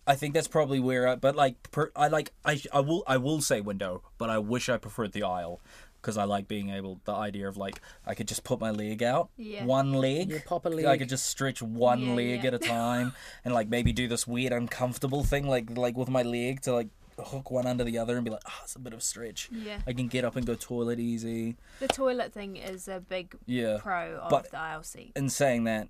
I 0.06 0.14
think 0.14 0.32
that's 0.34 0.48
probably 0.48 0.80
where, 0.80 1.06
I, 1.08 1.14
but 1.16 1.36
like, 1.36 1.70
per, 1.70 1.90
I 1.94 2.08
like, 2.08 2.32
I, 2.44 2.60
I 2.72 2.80
will, 2.80 3.02
I 3.06 3.18
will 3.18 3.42
say 3.42 3.60
window, 3.60 4.02
but 4.16 4.30
I 4.30 4.38
wish 4.38 4.68
I 4.70 4.78
preferred 4.78 5.12
the 5.12 5.24
aisle 5.24 5.60
because 6.00 6.16
I 6.16 6.24
like 6.24 6.48
being 6.48 6.70
able, 6.70 7.00
the 7.04 7.12
idea 7.12 7.46
of 7.46 7.58
like, 7.58 7.80
I 8.06 8.14
could 8.14 8.26
just 8.28 8.42
put 8.44 8.58
my 8.60 8.70
leg 8.70 9.02
out, 9.02 9.28
Yeah. 9.36 9.64
one 9.66 9.92
leg, 9.92 10.30
You 10.30 10.40
pop 10.46 10.64
a 10.64 10.70
I 10.70 10.72
leg. 10.72 10.84
I 10.86 10.96
could 10.96 11.08
just 11.10 11.26
stretch 11.26 11.60
one 11.60 12.00
Yeah, 12.00 12.14
leg 12.14 12.40
yeah. 12.44 12.46
at 12.48 12.54
a 12.54 12.58
time, 12.76 13.12
and 13.44 13.52
like 13.52 13.68
maybe 13.68 13.92
do 13.92 14.08
this 14.08 14.26
weird 14.26 14.52
uncomfortable 14.52 15.24
thing, 15.24 15.46
like 15.46 15.76
like 15.76 15.96
with 15.96 16.08
my 16.08 16.22
leg 16.22 16.62
to 16.62 16.72
like 16.72 16.88
hook 17.24 17.50
one 17.50 17.66
under 17.66 17.84
the 17.84 17.98
other 17.98 18.16
and 18.16 18.24
be 18.24 18.30
like, 18.30 18.42
ah, 18.46 18.60
it's 18.64 18.76
a 18.76 18.78
bit 18.78 18.92
of 18.92 19.00
a 19.00 19.02
stretch. 19.02 19.48
Yeah. 19.52 19.80
I 19.86 19.92
can 19.92 20.08
get 20.08 20.24
up 20.24 20.36
and 20.36 20.46
go 20.46 20.54
toilet 20.54 20.98
easy. 21.00 21.56
The 21.80 21.88
toilet 21.88 22.32
thing 22.32 22.56
is 22.56 22.88
a 22.88 23.00
big 23.00 23.34
Yeah. 23.46 23.78
pro 23.80 24.16
of 24.18 24.30
But- 24.30 24.50
the 24.50 24.58
aisle 24.58 24.82
seat. 24.82 25.12
In 25.16 25.28
saying 25.28 25.64
that, 25.64 25.88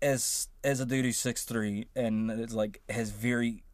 as 0.00 0.48
as 0.62 0.78
a 0.80 0.86
dude 0.86 1.04
who's 1.04 1.18
six 1.18 1.44
three 1.44 1.88
and 1.96 2.30
it's 2.30 2.52
like 2.54 2.80
has 2.88 3.10
very, 3.10 3.64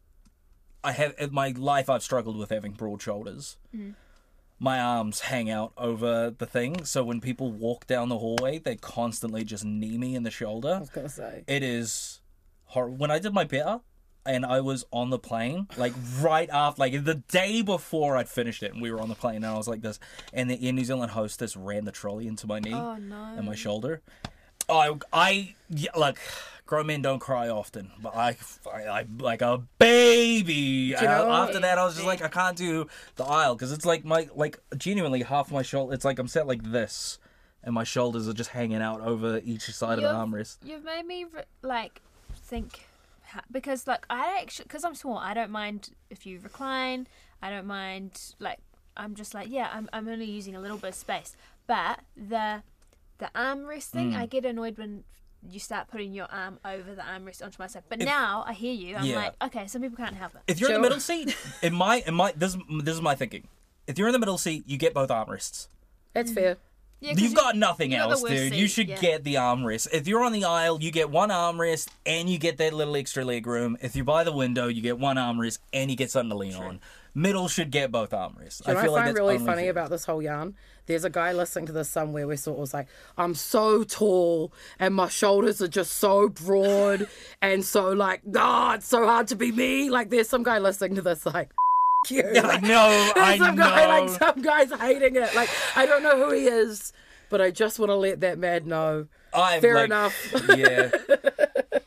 I 0.83 0.91
have 0.93 1.13
in 1.19 1.31
my 1.33 1.49
life 1.57 1.89
I've 1.89 2.01
struggled 2.03 2.35
with 2.37 2.49
having 2.49 2.71
broad 2.71 3.01
shoulders. 3.01 3.57
My 4.57 4.79
arms 4.79 5.19
hang 5.21 5.49
out 5.49 5.73
over 5.77 6.29
the 6.31 6.45
thing, 6.45 6.85
so 6.85 7.03
when 7.03 7.19
people 7.19 7.51
walk 7.51 7.87
down 7.87 8.07
the 8.07 8.17
hallway, 8.19 8.57
they 8.57 8.77
constantly 8.77 9.43
just 9.43 9.65
knee 9.65 9.97
me 9.97 10.15
in 10.15 10.23
the 10.23 10.31
shoulder. 10.31 10.75
I 10.75 10.79
was 10.79 10.89
gonna 10.89 11.09
say. 11.09 11.43
It 11.45 11.61
is 11.61 12.21
hor 12.63 12.89
When 12.89 13.11
I 13.11 13.19
did 13.19 13.33
my 13.33 13.43
better, 13.43 13.81
and 14.25 14.45
I 14.45 14.61
was 14.61 14.85
on 14.91 15.09
the 15.09 15.19
plane, 15.19 15.67
like 15.77 15.93
right 16.19 16.49
after, 16.49 16.79
like 16.79 17.03
the 17.03 17.15
day 17.15 17.61
before 17.61 18.17
I'd 18.17 18.27
finished 18.29 18.63
it, 18.63 18.73
and 18.73 18.81
we 18.81 18.91
were 18.91 18.99
on 18.99 19.09
the 19.09 19.15
plane, 19.15 19.37
and 19.37 19.45
I 19.45 19.55
was 19.55 19.67
like 19.67 19.81
this, 19.81 19.99
and 20.33 20.49
the 20.49 20.65
Air 20.65 20.73
New 20.73 20.83
Zealand 20.83 21.11
hostess 21.11 21.55
ran 21.55 21.85
the 21.85 21.91
trolley 21.91 22.27
into 22.27 22.47
my 22.47 22.59
knee 22.59 22.73
Oh 22.73 22.95
no. 22.97 23.33
and 23.37 23.45
my 23.45 23.55
shoulder. 23.55 24.01
Oh, 24.67 24.79
I, 24.79 24.95
I, 25.13 25.55
yeah, 25.69 25.91
look, 25.95 26.17
grown 26.65 26.87
men 26.87 27.03
don't 27.03 27.19
cry 27.19 27.49
often, 27.49 27.91
but 28.01 28.15
I, 28.15 28.35
I, 28.73 28.77
I 28.87 29.05
like 29.19 29.43
a 29.43 29.61
baby. 29.77 30.95
after 30.95 31.59
that, 31.59 31.77
I 31.77 31.85
was 31.85 31.93
just 31.95 32.07
like, 32.07 32.21
I 32.23 32.27
can't 32.27 32.57
do 32.57 32.87
the 33.15 33.25
aisle 33.25 33.55
because 33.55 33.71
it's 33.71 33.85
like 33.85 34.03
my, 34.05 34.27
like 34.33 34.59
genuinely 34.77 35.21
half 35.21 35.51
my 35.51 35.61
shoulder. 35.61 35.93
It's 35.93 36.05
like 36.05 36.17
I'm 36.17 36.27
set 36.27 36.47
like 36.47 36.63
this, 36.63 37.19
and 37.63 37.75
my 37.75 37.83
shoulders 37.83 38.27
are 38.27 38.33
just 38.33 38.49
hanging 38.49 38.81
out 38.81 39.01
over 39.01 39.39
each 39.43 39.63
side 39.71 39.99
of 39.99 40.03
the 40.03 40.09
armrest. 40.09 40.57
You've 40.63 40.83
made 40.83 41.05
me 41.05 41.27
like 41.61 42.01
think 42.35 42.87
because 43.51 43.87
like 43.87 44.05
I 44.09 44.39
actually 44.41 44.63
because 44.65 44.83
I'm 44.83 44.95
small, 44.95 45.17
I 45.17 45.33
don't 45.33 45.51
mind 45.51 45.89
if 46.09 46.25
you 46.25 46.39
recline. 46.41 47.07
I 47.41 47.49
don't 47.49 47.67
mind 47.67 48.33
like 48.39 48.59
I'm 48.97 49.15
just 49.15 49.33
like 49.33 49.47
yeah, 49.49 49.69
I'm 49.73 49.89
I'm 49.93 50.07
only 50.07 50.25
using 50.25 50.55
a 50.55 50.59
little 50.61 50.77
bit 50.77 50.89
of 50.89 50.95
space. 50.95 51.35
But 51.67 51.99
the 52.15 52.63
the 53.17 53.29
armrest 53.35 53.89
thing, 53.89 54.11
Mm. 54.11 54.17
I 54.17 54.25
get 54.25 54.45
annoyed 54.45 54.77
when 54.77 55.03
you 55.47 55.59
start 55.59 55.87
putting 55.89 56.11
your 56.13 56.25
arm 56.31 56.59
over 56.65 56.95
the 56.95 57.01
armrest 57.03 57.43
onto 57.43 57.57
my 57.59 57.67
side. 57.67 57.83
But 57.87 57.99
now 57.99 58.43
I 58.47 58.53
hear 58.53 58.73
you. 58.73 58.95
I'm 58.95 59.05
Yeah. 59.05 59.17
like, 59.17 59.33
okay, 59.43 59.67
some 59.67 59.81
people 59.81 59.95
can't 59.97 60.15
help 60.15 60.33
it. 60.35 60.41
If 60.47 60.59
you're 60.59 60.69
in 60.69 60.75
the 60.75 60.81
middle 60.81 60.99
seat, 60.99 61.35
in 61.61 61.73
my 61.75 62.03
in 62.05 62.13
my 62.15 62.31
this 62.35 62.57
this 62.83 62.95
is 62.95 63.01
my 63.01 63.15
thinking. 63.15 63.47
If 63.87 63.97
you're 63.99 64.07
in 64.07 64.13
the 64.13 64.19
middle 64.19 64.37
seat, 64.39 64.63
you 64.67 64.77
get 64.77 64.93
both 64.93 65.09
armrests. 65.09 65.67
That's 66.13 66.31
fair. 66.31 66.57
Yeah, 67.05 67.13
'cause 67.13 67.21
You've 67.21 67.31
you- 67.31 67.37
got 67.37 67.55
nothing 67.55 67.91
you 67.91 67.97
got 67.97 68.11
else, 68.11 68.23
worst 68.23 68.33
dude. 68.35 68.55
You 68.55 68.67
should 68.67 68.89
yeah. 68.89 68.99
get 68.99 69.23
the 69.23 69.35
armrest. 69.35 69.87
If 69.93 70.07
you're 70.07 70.23
on 70.23 70.31
the 70.31 70.43
aisle, 70.45 70.81
you 70.81 70.91
get 70.91 71.09
one 71.11 71.29
armrest 71.29 71.89
and 72.05 72.29
you 72.29 72.37
get 72.39 72.57
that 72.57 72.73
little 72.73 72.95
extra 72.95 73.23
leg 73.23 73.45
room. 73.45 73.77
If 73.81 73.95
you're 73.95 74.05
by 74.05 74.23
the 74.23 74.31
window, 74.33 74.67
you 74.67 74.81
get 74.81 74.97
one 74.97 75.17
armrest 75.17 75.59
and 75.71 75.91
you 75.91 75.97
get 75.97 76.09
something 76.09 76.31
to 76.31 76.35
lean 76.35 76.55
on. 76.55 76.79
Middle 77.13 77.47
should 77.47 77.71
get 77.71 77.91
both 77.91 78.09
armrests. 78.09 78.63
Do 78.63 78.71
you 78.71 78.73
know 78.73 78.79
I 78.79 78.83
feel 78.83 78.91
I 78.91 78.95
like 78.95 79.03
find 79.05 79.07
that's 79.07 79.19
really 79.19 79.37
funny 79.37 79.61
fair. 79.63 79.71
about 79.71 79.89
this 79.89 80.03
whole 80.05 80.21
yarn? 80.21 80.55
There's 80.87 81.05
a 81.05 81.09
guy 81.09 81.31
listening 81.31 81.65
to 81.67 81.71
this 81.71 81.89
somewhere 81.89 82.27
where 82.27 82.35
sort 82.37 82.55
of 82.57 82.61
was 82.61 82.73
like, 82.73 82.87
I'm 83.17 83.35
so 83.35 83.83
tall 83.83 84.51
and 84.79 84.93
my 84.93 85.07
shoulders 85.07 85.61
are 85.61 85.67
just 85.67 85.93
so 85.93 86.27
broad 86.29 87.07
and 87.41 87.63
so 87.63 87.91
like, 87.91 88.21
ah, 88.35 88.73
it's 88.75 88.87
so 88.87 89.05
hard 89.05 89.27
to 89.29 89.35
be 89.35 89.51
me. 89.51 89.89
Like 89.89 90.09
there's 90.09 90.27
some 90.29 90.43
guy 90.43 90.59
listening 90.59 90.95
to 90.95 91.01
this 91.01 91.25
like, 91.25 91.51
you. 92.11 92.23
I 92.23 92.39
Like, 92.41 92.61
know, 92.61 93.11
there's 93.15 93.17
I 93.17 93.37
some 93.37 93.55
know. 93.55 93.63
guy 93.63 93.99
like 93.99 94.09
some 94.09 94.41
guy's 94.41 94.71
hating 94.73 95.15
it. 95.15 95.35
Like 95.35 95.49
I 95.75 95.85
don't 95.85 96.03
know 96.03 96.17
who 96.25 96.33
he 96.33 96.45
is, 96.45 96.93
but 97.29 97.41
I 97.41 97.51
just 97.51 97.79
want 97.79 97.89
to 97.89 97.95
let 97.95 98.21
that 98.21 98.37
man 98.37 98.67
know. 98.67 99.07
I'm 99.33 99.61
Fair 99.61 99.75
like- 99.75 99.85
enough. 99.85 100.33
Yeah. 100.55 100.91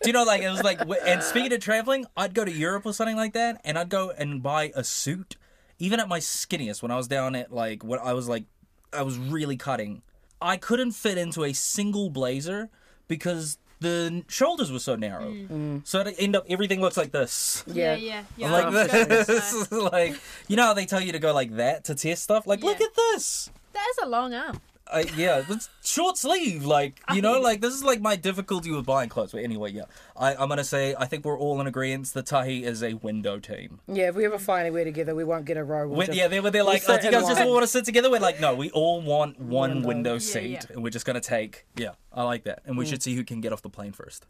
Do 0.01 0.11
you 0.11 0.13
know, 0.13 0.23
like, 0.25 0.43
it 0.43 0.49
was 0.51 0.63
like, 0.63 0.81
and 1.07 1.23
speaking 1.23 1.53
of 1.53 1.61
traveling, 1.61 2.07
I'd 2.17 2.33
go 2.33 2.45
to 2.45 2.53
Europe 2.53 2.87
or 2.87 2.93
something 2.93 3.17
like 3.17 3.33
that, 3.33 3.61
and 3.65 3.77
I'd 3.79 3.89
go 3.89 4.11
and 4.11 4.43
buy 4.43 4.71
a 4.75 4.85
suit. 4.85 5.37
Even 5.81 5.99
at 5.99 6.09
my 6.09 6.21
skinniest, 6.21 6.83
when 6.83 6.91
I 6.91 6.97
was 6.97 7.09
down 7.09 7.35
at, 7.35 7.53
like, 7.53 7.83
when 7.83 7.99
I 7.99 8.13
was 8.13 8.29
like, 8.29 8.45
I 8.93 9.03
was 9.03 9.19
really 9.19 9.57
cutting, 9.57 10.03
I 10.41 10.57
couldn't 10.57 10.93
fit 10.93 11.19
into 11.19 11.43
a 11.45 11.53
single 11.53 12.11
blazer 12.11 12.69
because 13.09 13.59
the 13.81 14.25
shoulders 14.29 14.73
were 14.73 14.79
so 14.79 14.97
narrow. 14.97 15.31
Mm. 15.31 15.49
Mm. 15.49 15.87
So 15.87 16.01
it 16.01 16.15
end 16.19 16.37
up, 16.37 16.47
everything 16.49 16.81
looks 16.81 16.97
like 16.97 17.13
this. 17.13 17.63
yeah, 17.67 17.95
Yeah. 17.95 17.97
yeah, 17.97 18.23
yeah. 18.37 18.53
like 18.53 18.65
I 18.65 18.69
was 18.71 18.87
gonna 18.89 19.05
this, 19.07 19.69
say. 19.69 19.77
like 19.93 20.21
you 20.49 20.57
know 20.57 20.65
how 20.65 20.75
they 20.75 20.87
tell 20.87 21.01
you 21.01 21.13
to 21.13 21.19
go 21.19 21.33
like 21.33 21.57
that 21.57 21.85
to 21.85 21.95
test 21.95 22.23
stuff. 22.25 22.47
Like, 22.47 22.63
look 22.63 22.81
at 22.81 22.95
this. 22.95 23.51
That 23.73 23.87
is 23.91 23.99
a 24.05 24.09
long 24.09 24.35
arm. 24.35 24.61
I, 24.93 25.01
yeah, 25.17 25.43
it's 25.49 25.69
short 25.85 26.17
sleeve. 26.17 26.65
Like 26.65 27.01
you 27.15 27.21
know, 27.23 27.41
like 27.41 27.61
this 27.61 27.75
is 27.75 27.85
like 27.85 28.01
my 28.01 28.17
difficulty 28.17 28.71
with 28.71 28.87
buying 28.87 29.09
clothes. 29.09 29.33
But 29.33 29.43
anyway, 29.45 29.73
yeah, 29.73 29.83
I, 30.17 30.35
I'm 30.35 30.49
gonna 30.49 30.65
say 30.65 30.95
I 30.99 31.07
think 31.07 31.25
we're 31.25 31.39
all 31.39 31.61
in 31.61 31.67
agreement. 31.67 32.07
The 32.09 32.23
Tahi 32.23 32.65
is 32.65 32.83
a 32.83 32.95
window 32.95 33.39
team. 33.39 33.81
Yeah, 33.87 34.09
if 34.09 34.15
we 34.15 34.25
ever 34.25 34.39
fly 34.39 34.61
anywhere 34.61 34.85
together, 34.85 35.15
we 35.15 35.25
won't 35.25 35.45
get 35.45 35.57
a 35.57 35.65
row. 35.65 35.87
We'll 35.89 35.99
When, 35.99 36.07
just- 36.07 36.19
yeah, 36.19 36.29
they 36.29 36.41
were 36.41 36.51
they're 36.51 36.63
like, 36.65 36.83
oh, 36.89 36.93
sit 36.95 37.01
do 37.03 37.07
you 37.09 37.13
in 37.15 37.21
guys 37.21 37.29
just 37.29 37.39
line. 37.41 37.47
all 37.49 37.55
want 37.55 37.65
to 37.65 37.69
sit 37.69 37.85
together? 37.85 38.11
We're 38.11 38.21
like, 38.21 38.41
no, 38.41 38.55
we 38.55 38.71
all 38.71 39.01
want 39.01 39.39
one 39.41 39.83
Window. 39.83 40.19
seat, 40.19 40.51
yeah. 40.51 40.61
and 40.71 40.83
we're 40.83 40.91
just 40.91 41.07
gonna 41.07 41.21
take. 41.21 41.67
Yeah, 41.77 41.91
I 42.13 42.23
like 42.25 42.45
that, 42.45 42.63
and 42.67 42.77
we 42.79 42.85
Mm. 42.85 42.89
should 42.91 43.03
see 43.03 43.15
who 43.15 43.25
can 43.25 43.41
get 43.41 43.53
off 43.53 43.63
the 43.63 43.71
plane 43.71 43.93
first. 43.93 44.25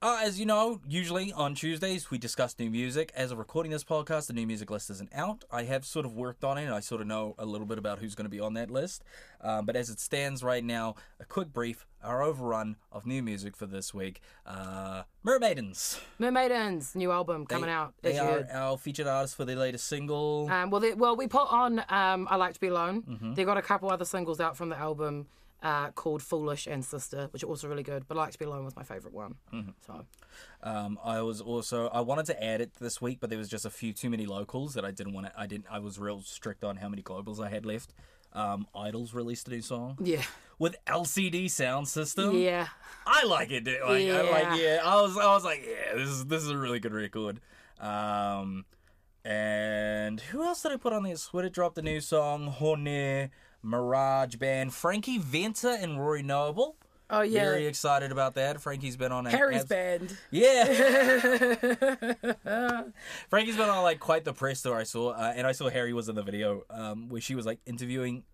Uh, 0.00 0.20
as 0.22 0.38
you 0.38 0.46
know, 0.46 0.80
usually 0.86 1.32
on 1.32 1.56
Tuesdays 1.56 2.08
we 2.08 2.18
discuss 2.18 2.54
new 2.56 2.70
music. 2.70 3.10
As 3.16 3.32
of 3.32 3.38
recording 3.38 3.72
this 3.72 3.82
podcast, 3.82 4.28
the 4.28 4.32
new 4.32 4.46
music 4.46 4.70
list 4.70 4.90
isn't 4.90 5.10
out. 5.12 5.44
I 5.50 5.64
have 5.64 5.84
sort 5.84 6.06
of 6.06 6.14
worked 6.14 6.44
on 6.44 6.56
it. 6.56 6.66
and 6.66 6.72
I 6.72 6.78
sort 6.78 7.00
of 7.00 7.08
know 7.08 7.34
a 7.36 7.44
little 7.44 7.66
bit 7.66 7.78
about 7.78 7.98
who's 7.98 8.14
going 8.14 8.24
to 8.26 8.30
be 8.30 8.38
on 8.38 8.54
that 8.54 8.70
list. 8.70 9.02
Um, 9.40 9.66
but 9.66 9.74
as 9.74 9.90
it 9.90 9.98
stands 9.98 10.44
right 10.44 10.62
now, 10.62 10.94
a 11.18 11.24
quick 11.24 11.52
brief, 11.52 11.84
our 12.00 12.22
overrun 12.22 12.76
of 12.92 13.06
new 13.06 13.24
music 13.24 13.56
for 13.56 13.66
this 13.66 13.92
week. 13.92 14.20
Uh, 14.46 15.02
Mermaidens. 15.26 15.98
Mermaidens 16.20 16.94
new 16.94 17.10
album 17.10 17.44
coming 17.44 17.66
They- 17.66 17.72
out. 17.72 17.94
They 18.00 18.18
are 18.20 18.24
heard. 18.24 18.46
our 18.52 18.78
featured 18.78 19.08
artists 19.08 19.34
for 19.34 19.44
their 19.44 19.56
latest 19.56 19.88
single. 19.88 20.48
Um, 20.48 20.70
well, 20.70 20.80
they, 20.80 20.94
well, 20.94 21.16
we 21.16 21.26
put 21.26 21.50
on 21.50 21.80
um, 21.88 22.28
"I 22.30 22.36
Like 22.36 22.54
to 22.54 22.60
Be 22.60 22.68
Alone." 22.68 23.02
Mm-hmm. 23.02 23.34
They 23.34 23.42
got 23.42 23.56
a 23.56 23.62
couple 23.62 23.90
other 23.90 24.04
singles 24.04 24.38
out 24.38 24.56
from 24.56 24.68
the 24.68 24.78
album 24.78 25.26
uh, 25.62 25.90
called 25.90 26.22
"Foolish" 26.22 26.66
and 26.66 26.84
"Sister," 26.84 27.28
which 27.32 27.42
are 27.42 27.46
also 27.48 27.68
really 27.68 27.82
good. 27.82 28.06
But 28.08 28.16
"I 28.16 28.20
Like 28.22 28.32
to 28.32 28.38
Be 28.38 28.44
Alone" 28.44 28.64
was 28.64 28.76
my 28.76 28.82
favorite 28.84 29.14
one. 29.14 29.36
Mm-hmm. 29.52 29.70
So 29.86 30.04
Um, 30.62 30.98
I 31.04 31.20
was 31.22 31.40
also 31.40 31.88
I 31.88 32.00
wanted 32.00 32.26
to 32.26 32.42
add 32.44 32.60
it 32.60 32.74
this 32.80 33.00
week, 33.00 33.18
but 33.20 33.28
there 33.30 33.38
was 33.38 33.48
just 33.48 33.64
a 33.66 33.70
few 33.70 33.92
too 33.92 34.10
many 34.10 34.26
locals 34.26 34.74
that 34.74 34.84
I 34.84 34.90
didn't 34.90 35.12
want 35.14 35.26
to. 35.26 35.32
I 35.36 35.46
didn't. 35.46 35.66
I 35.70 35.78
was 35.80 35.98
real 35.98 36.20
strict 36.22 36.62
on 36.64 36.76
how 36.76 36.88
many 36.88 37.02
globals 37.02 37.40
I 37.44 37.48
had 37.48 37.64
left. 37.66 37.92
Um, 38.34 38.66
IDLES 38.74 39.14
released 39.14 39.48
a 39.48 39.50
new 39.52 39.62
song 39.62 39.96
yeah, 40.02 40.20
with 40.58 40.76
LCD 40.86 41.46
Soundsystem. 41.46 42.42
yeah, 42.44 42.68
I 43.06 43.24
like 43.24 43.50
it. 43.50 43.64
dude. 43.64 43.80
Like, 43.80 43.90
I 43.90 43.98
Yeah. 44.00 44.20
like 44.22 44.60
yeah. 44.60 44.80
I 44.84 45.00
was 45.00 45.16
I 45.16 45.26
was 45.34 45.44
like 45.44 45.64
yeah. 45.66 45.96
This 45.96 46.08
is 46.10 46.26
this 46.26 46.42
is 46.42 46.50
a 46.50 46.58
really 46.58 46.78
good 46.78 46.92
record. 46.92 47.40
Um, 47.80 48.64
and 49.24 50.20
who 50.20 50.44
else 50.44 50.62
did 50.62 50.72
I 50.72 50.76
put 50.76 50.92
on 50.92 51.02
this? 51.04 51.26
Twitter 51.26 51.48
dropped 51.48 51.78
a 51.78 51.82
new 51.82 52.00
song. 52.00 52.46
Horne, 52.48 53.30
Mirage 53.62 54.36
Band, 54.36 54.72
Frankie 54.72 55.18
Venter, 55.18 55.70
and 55.70 55.98
Rory 56.00 56.22
Noble. 56.22 56.76
oh 57.10 57.22
yeah. 57.22 57.44
Very 57.44 57.66
excited 57.66 58.12
about 58.12 58.34
that. 58.34 58.60
Frankie's 58.60 58.96
been 58.96 59.12
on 59.12 59.26
a 59.26 59.30
Harry's 59.30 59.62
abs- 59.62 59.68
band. 59.68 60.16
Yeah. 60.30 60.64
Frankie's 63.30 63.56
been 63.56 63.68
on 63.68 63.82
like 63.82 64.00
quite 64.00 64.24
the 64.24 64.32
press 64.32 64.62
tour 64.62 64.76
I 64.76 64.84
saw, 64.84 65.10
uh, 65.10 65.32
and 65.34 65.46
I 65.46 65.52
saw 65.52 65.68
Harry 65.68 65.92
was 65.92 66.08
in 66.08 66.14
the 66.14 66.22
video 66.22 66.62
um, 66.70 67.08
where 67.08 67.20
she 67.20 67.34
was 67.34 67.46
like 67.46 67.58
interviewing 67.66 68.24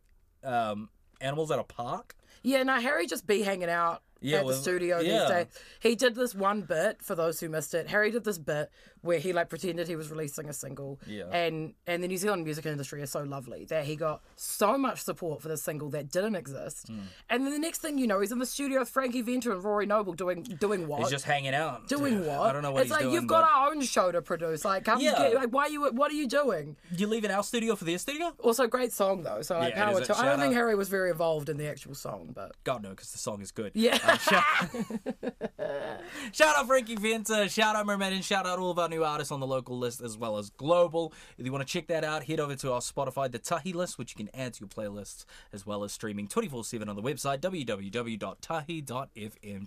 um, 0.43 0.89
animals 1.21 1.51
at 1.51 1.59
a 1.59 1.65
park. 1.65 2.15
Yeah, 2.43 2.63
no, 2.63 2.79
Harry 2.81 3.07
just 3.07 3.27
be 3.27 3.43
hanging 3.43 3.71
out 3.71 4.03
Yeah, 4.25 4.41
at 4.41 4.47
the 4.47 4.55
studio 4.55 5.01
yeah. 5.01 5.21
these 5.21 5.29
days. 5.29 5.47
He 5.81 5.95
did 5.95 6.15
this 6.15 6.35
one 6.35 6.63
bit 6.63 7.03
for 7.03 7.15
those 7.15 7.41
who 7.41 7.49
missed 7.49 7.75
it. 7.75 7.89
Harry 7.89 8.11
did 8.11 8.25
this 8.25 8.39
bit 8.39 8.71
where 9.03 9.19
he 9.19 9.33
like 9.35 9.51
pretended 9.51 9.87
he 9.87 9.97
was 9.97 10.11
releasing 10.11 10.49
a 10.49 10.53
single, 10.53 10.99
Yeah. 11.07 11.25
and 11.33 11.75
and 11.87 12.03
the 12.03 12.09
New 12.09 12.17
Zealand 12.17 12.45
music 12.45 12.65
industry 12.67 13.03
is 13.03 13.11
so 13.11 13.23
lovely 13.23 13.67
that 13.67 13.85
he 13.85 13.97
got 13.97 14.23
so 14.37 14.79
much 14.79 15.03
support 15.03 15.43
for 15.43 15.49
this 15.49 15.63
single 15.63 15.91
that 15.91 16.11
didn't 16.11 16.37
exist, 16.37 16.89
Hmm. 16.89 17.01
and 17.29 17.45
then 17.45 17.53
the 17.53 17.59
next 17.59 17.81
thing 17.83 17.99
you 17.99 18.07
know, 18.07 18.21
he's 18.21 18.33
in 18.33 18.39
the 18.39 18.47
studio 18.47 18.81
with 18.81 18.89
Frankie 18.89 19.21
Venter 19.21 19.53
and 19.53 19.63
Rory 19.63 19.85
Noble 19.87 20.15
doing 20.15 20.43
doing 20.43 20.89
what? 20.89 21.01
He's 21.01 21.11
just 21.11 21.25
hanging 21.27 21.55
out. 21.55 21.87
doing 21.89 22.25
what? 22.27 22.41
I 22.41 22.53
don't 22.53 22.63
know 22.63 22.73
what 22.73 22.83
it's 22.83 22.91
like 22.91 23.03
doing. 23.03 23.13
you've 23.15 23.27
got 23.27 23.43
but- 23.43 23.51
our 23.53 23.71
own 23.71 23.83
show 23.83 24.11
to 24.11 24.23
produce. 24.23 24.65
Like, 24.65 24.85
come 24.87 25.01
Yeah. 25.01 25.19
get, 25.19 25.35
like, 25.35 25.49
why 25.51 25.67
you? 25.67 25.83
What 25.93 26.11
are 26.11 26.15
you 26.15 26.27
doing? 26.27 26.77
You 26.97 27.07
leaving 27.07 27.31
our 27.31 27.43
studio 27.43 27.75
for 27.77 27.85
their 27.85 27.99
studio? 27.99 28.33
Also, 28.41 28.67
great 28.67 28.93
song 28.93 29.23
though. 29.23 29.43
So 29.43 29.59
like, 29.59 29.75
Yeah, 29.75 29.85
power 29.85 30.01
to. 30.01 30.19
I 30.19 30.25
don't 30.25 30.41
think. 30.41 30.55
Harry 30.55 30.75
was 30.75 30.89
very 30.89 31.11
involved 31.11 31.49
in 31.51 31.57
the 31.59 31.67
actual 31.69 31.95
song, 31.95 32.31
but 32.35 32.53
God 32.65 32.83
no, 32.83 32.91
because 32.91 33.11
the 33.13 33.19
song 33.19 33.43
is 33.43 33.51
good. 33.51 33.73
yeah. 33.75 33.99
Uh, 34.03 34.14
shout, 34.21 34.45
shout 36.33 36.57
out 36.57 36.67
Frankie 36.67 36.97
Venter, 36.97 37.49
shout 37.49 37.77
out 37.77 37.87
Mermaid, 37.87 38.13
and 38.13 38.25
shout 38.25 38.47
out 38.47 38.59
all 38.59 38.71
of 38.71 38.79
our 38.79 38.89
new 38.89 39.05
artists 39.05 39.33
on 39.33 39.41
the 39.41 39.47
local 39.47 39.79
list 39.79 40.01
as 40.01 40.17
well 40.17 40.39
as 40.39 40.51
global. 40.51 41.13
If 41.39 41.47
you 41.47 41.53
want 41.53 41.67
to 41.67 41.73
check 41.73 41.87
that 41.89 42.05
out, 42.05 42.25
head 42.25 42.41
over 42.41 42.55
to 42.57 42.73
our 42.73 42.81
Spotify, 42.81 43.31
the 43.31 43.39
Tahi 43.39 43.73
list, 43.73 43.99
which 43.99 44.13
you 44.13 44.25
can 44.25 44.35
add 44.35 44.55
to 44.55 44.61
your 44.61 44.69
playlists, 44.69 45.25
as 45.53 45.67
well 45.67 45.85
as 45.85 45.93
streaming 45.93 46.29
24 46.29 46.65
7 46.65 46.89
on 46.89 46.97
the 46.97 47.03
website, 47.03 47.39
www.tahi.fm. 47.41 48.19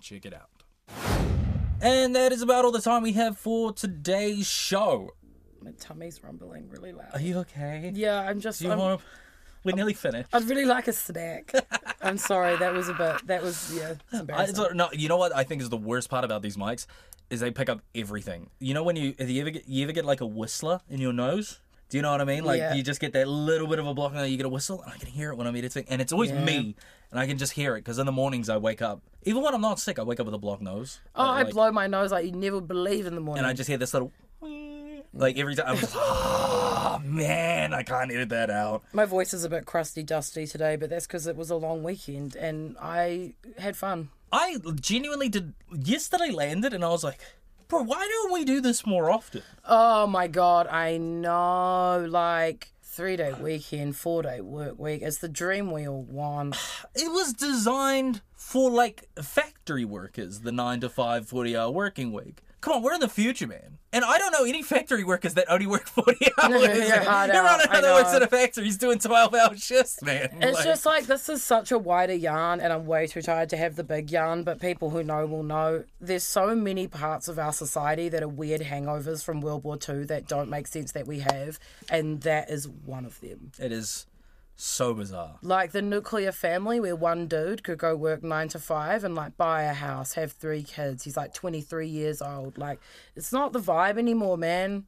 Check 0.00 0.26
it 0.26 0.34
out. 0.34 0.50
And 1.80 2.16
that 2.16 2.32
is 2.32 2.42
about 2.42 2.64
all 2.64 2.72
the 2.72 2.80
time 2.80 3.02
we 3.02 3.12
have 3.12 3.38
for 3.38 3.72
today's 3.72 4.46
show. 4.48 5.12
My 5.62 5.70
tummy's 5.72 6.22
rumbling 6.22 6.68
really 6.68 6.92
loud. 6.92 7.10
Are 7.12 7.20
you 7.20 7.38
okay? 7.38 7.92
Yeah, 7.94 8.20
I'm 8.20 8.40
just. 8.40 8.60
Do 8.60 8.66
you 8.66 8.72
I'm, 8.72 8.78
want 8.78 9.00
to? 9.00 9.06
We're 9.64 9.74
nearly 9.76 9.94
finished. 9.94 10.28
I'd 10.32 10.44
really 10.44 10.64
like 10.64 10.88
a 10.88 10.92
snack. 10.92 11.52
I'm 12.02 12.16
sorry, 12.18 12.56
that 12.56 12.72
was 12.72 12.88
a 12.88 12.94
bit. 12.94 13.26
That 13.26 13.42
was 13.42 13.76
yeah. 13.76 13.94
I, 14.32 14.46
so- 14.46 14.68
no, 14.68 14.88
you 14.92 15.08
know 15.08 15.16
what 15.16 15.34
I 15.34 15.44
think 15.44 15.62
is 15.62 15.68
the 15.68 15.76
worst 15.76 16.08
part 16.10 16.24
about 16.24 16.42
these 16.42 16.56
mics 16.56 16.86
is 17.30 17.40
they 17.40 17.50
pick 17.50 17.68
up 17.68 17.80
everything. 17.94 18.48
You 18.58 18.74
know 18.74 18.82
when 18.82 18.96
you 18.96 19.14
if 19.18 19.28
you 19.28 19.40
ever 19.42 19.50
get 19.50 19.68
you 19.68 19.82
ever 19.84 19.92
get 19.92 20.04
like 20.04 20.20
a 20.20 20.26
whistler 20.26 20.80
in 20.88 21.00
your 21.00 21.12
nose? 21.12 21.60
Do 21.90 21.96
you 21.96 22.02
know 22.02 22.10
what 22.12 22.20
I 22.20 22.24
mean? 22.24 22.44
Like 22.44 22.58
Yeah. 22.58 22.74
you 22.74 22.82
just 22.82 23.00
get 23.00 23.12
that 23.14 23.26
little 23.28 23.66
bit 23.66 23.78
of 23.78 23.86
a 23.86 23.94
block 23.94 24.12
and 24.12 24.20
then 24.20 24.30
you 24.30 24.36
get 24.36 24.44
a 24.46 24.48
whistle 24.50 24.82
and 24.82 24.92
I 24.92 24.96
can 24.98 25.08
hear 25.08 25.30
it 25.30 25.36
when 25.36 25.46
I'm 25.46 25.56
editing 25.56 25.86
and 25.88 26.02
it's 26.02 26.12
always 26.12 26.30
Yeah. 26.30 26.44
me 26.44 26.76
and 27.10 27.18
I 27.18 27.26
can 27.26 27.38
just 27.38 27.52
hear 27.52 27.76
it 27.76 27.80
because 27.80 27.98
in 27.98 28.04
the 28.04 28.12
mornings 28.12 28.50
I 28.50 28.58
wake 28.58 28.82
up 28.82 29.00
even 29.22 29.42
when 29.42 29.54
I'm 29.54 29.62
not 29.62 29.80
sick 29.80 29.98
I 29.98 30.02
wake 30.02 30.20
up 30.20 30.26
with 30.26 30.34
a 30.34 30.38
blocked 30.38 30.60
nose. 30.62 31.00
oh, 31.16 31.24
I 31.24 31.44
blow 31.44 31.72
my 31.72 31.86
nose 31.86 32.12
like 32.12 32.26
you 32.26 32.32
never 32.32 32.60
believe 32.60 33.06
in 33.06 33.14
the 33.14 33.22
morning. 33.22 33.38
and 33.42 33.50
I 33.50 33.54
just 33.54 33.68
hear 33.68 33.78
this 33.78 33.94
little 33.94 34.12
Mm. 35.14 35.20
like 35.20 35.38
every 35.38 35.54
time 35.54 35.66
I'm 35.68 35.76
just 35.76 35.94
oh 35.96 37.00
man 37.04 37.72
I 37.74 37.82
can't 37.82 38.10
edit 38.10 38.28
that 38.30 38.50
out. 38.50 38.82
My 38.92 39.04
voice 39.04 39.32
is 39.32 39.44
a 39.44 39.48
bit 39.48 39.66
crusty, 39.66 40.02
dusty 40.02 40.46
today, 40.46 40.76
but 40.76 40.90
that's 40.90 41.06
because 41.06 41.26
it 41.26 41.36
was 41.36 41.50
a 41.50 41.56
long 41.56 41.82
weekend 41.82 42.36
and 42.36 42.76
I 42.80 43.34
had 43.58 43.76
fun. 43.76 44.10
I 44.32 44.56
genuinely 44.80 45.28
did 45.28 45.54
yesterday 45.72 46.30
landed 46.30 46.74
and 46.74 46.84
I 46.84 46.88
was 46.88 47.02
like, 47.02 47.20
bro, 47.68 47.82
why 47.82 48.06
don't 48.06 48.32
we 48.32 48.44
do 48.44 48.60
this 48.60 48.86
more 48.86 49.10
often? 49.10 49.42
Oh 49.64 50.06
my 50.06 50.26
god, 50.26 50.66
I 50.66 50.98
know. 50.98 52.06
Like 52.08 52.72
three 52.82 53.16
day 53.16 53.32
weekend, 53.32 53.96
four 53.96 54.22
day 54.22 54.40
work 54.40 54.78
week. 54.78 55.02
It's 55.02 55.18
the 55.18 55.28
dream 55.28 55.70
we 55.70 55.86
all 55.86 56.02
want. 56.02 56.56
it 56.94 57.10
was 57.12 57.32
designed 57.32 58.22
for 58.34 58.70
like 58.70 59.08
factory 59.22 59.84
workers, 59.84 60.40
the 60.40 60.52
9 60.52 60.80
to 60.80 60.88
5 60.88 61.28
40 61.28 61.56
hour 61.56 61.70
working 61.70 62.12
week. 62.12 62.42
Come 62.60 62.74
on, 62.74 62.82
we're 62.82 62.94
in 62.94 63.00
the 63.00 63.08
future, 63.08 63.46
man. 63.46 63.77
And 63.92 64.04
I 64.04 64.18
don't 64.18 64.32
know 64.32 64.44
any 64.44 64.62
factory 64.62 65.02
workers 65.02 65.34
that 65.34 65.50
only 65.50 65.66
work 65.66 65.86
40 65.88 66.26
hours. 66.42 66.62
Everyone 66.62 67.06
out, 67.06 67.30
I 67.70 67.80
that 67.80 67.94
works 67.94 68.10
know. 68.10 68.16
in 68.18 68.22
a 68.22 68.26
factory 68.26 68.68
is 68.68 68.76
doing 68.76 68.98
12 68.98 69.34
hour 69.34 69.56
shifts, 69.56 70.02
man. 70.02 70.28
It's 70.42 70.56
Like, 70.56 70.64
just 70.64 70.84
like 70.86 71.06
this 71.06 71.28
is 71.30 71.42
such 71.42 71.72
a 71.72 71.78
wider 71.78 72.12
yarn, 72.14 72.60
and 72.60 72.72
I'm 72.72 72.84
way 72.86 73.06
too 73.06 73.22
tired 73.22 73.48
to 73.50 73.56
have 73.56 73.76
the 73.76 73.84
big 73.84 74.10
yarn. 74.10 74.42
But 74.44 74.60
people 74.60 74.90
who 74.90 75.02
know 75.02 75.24
will 75.26 75.42
know. 75.42 75.84
There's 76.00 76.24
so 76.24 76.54
many 76.54 76.86
parts 76.86 77.28
of 77.28 77.38
our 77.38 77.52
society 77.52 78.08
that 78.10 78.22
are 78.22 78.28
weird 78.28 78.60
hangovers 78.60 79.24
from 79.24 79.40
World 79.40 79.64
War 79.64 79.78
II 79.88 80.04
that 80.04 80.26
don't 80.28 80.50
make 80.50 80.66
sense 80.66 80.92
that 80.92 81.06
we 81.06 81.20
have, 81.20 81.58
and 81.90 82.20
that 82.22 82.50
is 82.50 82.68
one 82.68 83.04
of 83.06 83.20
them. 83.20 83.52
it 83.58 83.72
is 83.72 84.06
so 84.60 84.92
bizarre. 84.92 85.38
Like 85.40 85.72
the 85.72 85.82
nuclear 85.82 86.32
family, 86.32 86.80
where 86.80 86.96
one 86.96 87.28
dude 87.28 87.62
could 87.62 87.78
go 87.78 87.94
work 87.94 88.22
nine 88.22 88.48
to 88.48 88.58
five 88.58 89.04
and 89.04 89.14
like 89.14 89.36
buy 89.36 89.62
a 89.62 89.72
house, 89.72 90.14
have 90.14 90.32
three 90.32 90.64
kids. 90.64 91.04
He's 91.04 91.16
like 91.16 91.32
23 91.32 91.86
years 91.86 92.20
old. 92.20 92.58
Like 92.58 92.80
it's 93.14 93.32
not 93.32 93.52
the 93.52 93.60
vibe 93.60 93.98
anymore, 93.98 94.36
man. 94.36 94.84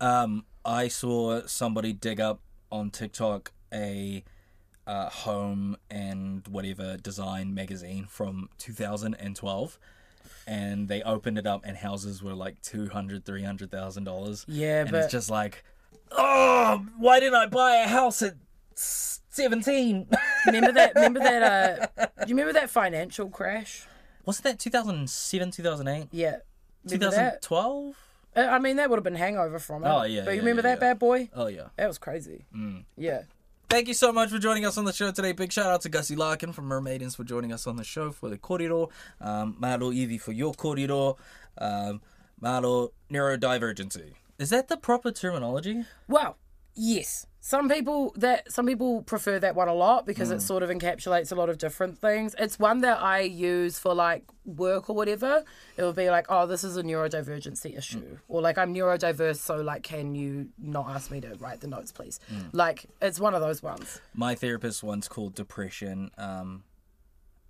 Um, 0.00 0.46
I 0.64 0.88
saw 0.88 1.46
somebody 1.46 1.92
dig 1.92 2.20
up 2.20 2.40
on 2.70 2.90
TikTok 2.90 3.52
a 3.72 4.24
uh, 4.86 5.08
home 5.10 5.76
and 5.90 6.46
whatever 6.48 6.96
design 6.96 7.54
magazine 7.54 8.04
from 8.04 8.48
2012 8.58 9.78
and 10.46 10.88
they 10.88 11.02
opened 11.02 11.38
it 11.38 11.46
up 11.46 11.62
and 11.64 11.76
houses 11.76 12.20
were 12.20 12.34
like 12.34 12.60
200 12.62 13.24
300000 13.24 14.04
dollars 14.04 14.44
Yeah, 14.48 14.80
and 14.80 14.90
but 14.90 15.04
it's 15.04 15.12
just 15.12 15.30
like 15.30 15.62
oh 16.10 16.84
why 16.98 17.20
didn't 17.20 17.36
i 17.36 17.46
buy 17.46 17.76
a 17.76 17.86
house 17.86 18.22
at 18.22 18.34
17 18.78 20.06
remember 20.46 20.72
that? 20.72 20.94
Remember 20.94 21.20
that? 21.20 21.42
Uh, 21.42 22.06
do 22.24 22.28
you 22.28 22.34
remember 22.36 22.52
that 22.54 22.70
financial 22.70 23.28
crash? 23.28 23.86
wasn't 24.24 24.44
that 24.44 24.58
2007 24.58 25.50
2008 25.50 26.08
Yeah. 26.12 26.36
Remember 26.84 27.06
2012 27.06 27.96
Uh, 28.36 28.40
I 28.40 28.58
mean, 28.58 28.76
that 28.76 28.88
would 28.90 28.96
have 28.96 29.04
been 29.04 29.14
hangover 29.14 29.58
from 29.58 29.84
it. 29.84 29.88
Oh, 29.88 30.02
yeah, 30.04 30.22
But 30.24 30.30
you 30.30 30.36
yeah, 30.36 30.40
remember 30.40 30.60
yeah, 30.68 30.74
that 30.74 30.82
yeah. 30.82 30.90
bad 30.92 30.98
boy? 30.98 31.28
oh 31.34 31.46
yeah 31.48 31.68
That 31.76 31.86
was 31.88 31.98
crazy. 31.98 32.44
Mm. 32.54 32.84
Yeah. 32.96 33.22
Thank 33.68 33.88
you 33.88 33.94
so 33.94 34.12
much 34.12 34.28
for 34.28 34.38
joining 34.38 34.66
us 34.66 34.76
on 34.76 34.84
the 34.84 34.92
show 34.92 35.10
today. 35.12 35.32
Big 35.32 35.50
shout 35.50 35.66
out 35.66 35.80
to 35.82 35.88
Gussie 35.88 36.14
Larkin 36.14 36.52
from 36.52 36.68
Mermaidens 36.68 37.16
for 37.16 37.24
joining 37.24 37.52
us 37.54 37.66
on 37.66 37.76
the 37.76 37.84
show 37.84 38.10
for 38.12 38.28
the 38.28 38.36
kōrero. 38.36 38.90
Um, 39.18 39.56
Malo 39.58 39.90
Evie 39.92 40.18
for 40.18 40.32
your 40.32 40.52
kōrero. 40.52 41.16
Um, 41.56 42.02
Malo 42.38 42.92
neurodivergency. 43.10 44.12
Is 44.38 44.50
that 44.50 44.68
the 44.68 44.76
proper 44.76 45.10
terminology? 45.10 45.84
Well, 46.06 46.36
yes. 46.74 47.26
Some 47.44 47.68
people 47.68 48.14
that 48.18 48.52
some 48.52 48.66
people 48.66 49.02
prefer 49.02 49.40
that 49.40 49.56
one 49.56 49.66
a 49.66 49.74
lot 49.74 50.06
because 50.06 50.28
Mm. 50.30 50.36
it 50.36 50.42
sort 50.42 50.62
of 50.62 50.70
encapsulates 50.70 51.32
a 51.32 51.34
lot 51.34 51.48
of 51.50 51.58
different 51.58 51.98
things. 51.98 52.36
It's 52.38 52.56
one 52.56 52.82
that 52.82 53.02
I 53.02 53.22
use 53.22 53.80
for 53.80 53.94
like 53.94 54.22
work 54.44 54.88
or 54.88 54.94
whatever. 54.94 55.42
It 55.76 55.82
will 55.82 55.92
be 55.92 56.08
like, 56.08 56.26
oh, 56.28 56.46
this 56.46 56.62
is 56.62 56.76
a 56.76 56.84
neurodivergency 56.84 57.76
issue, 57.76 57.98
Mm. 58.14 58.18
or 58.28 58.40
like 58.42 58.58
I'm 58.58 58.72
neurodiverse, 58.72 59.38
so 59.38 59.56
like, 59.56 59.82
can 59.82 60.14
you 60.14 60.50
not 60.56 60.88
ask 60.90 61.10
me 61.10 61.20
to 61.20 61.34
write 61.40 61.60
the 61.62 61.66
notes, 61.66 61.90
please? 61.90 62.20
Mm. 62.32 62.50
Like, 62.52 62.86
it's 63.00 63.18
one 63.18 63.34
of 63.34 63.40
those 63.40 63.60
ones. 63.60 64.00
My 64.14 64.36
therapist 64.36 64.84
once 64.84 65.08
called 65.08 65.34
depression 65.34 66.12
um, 66.16 66.62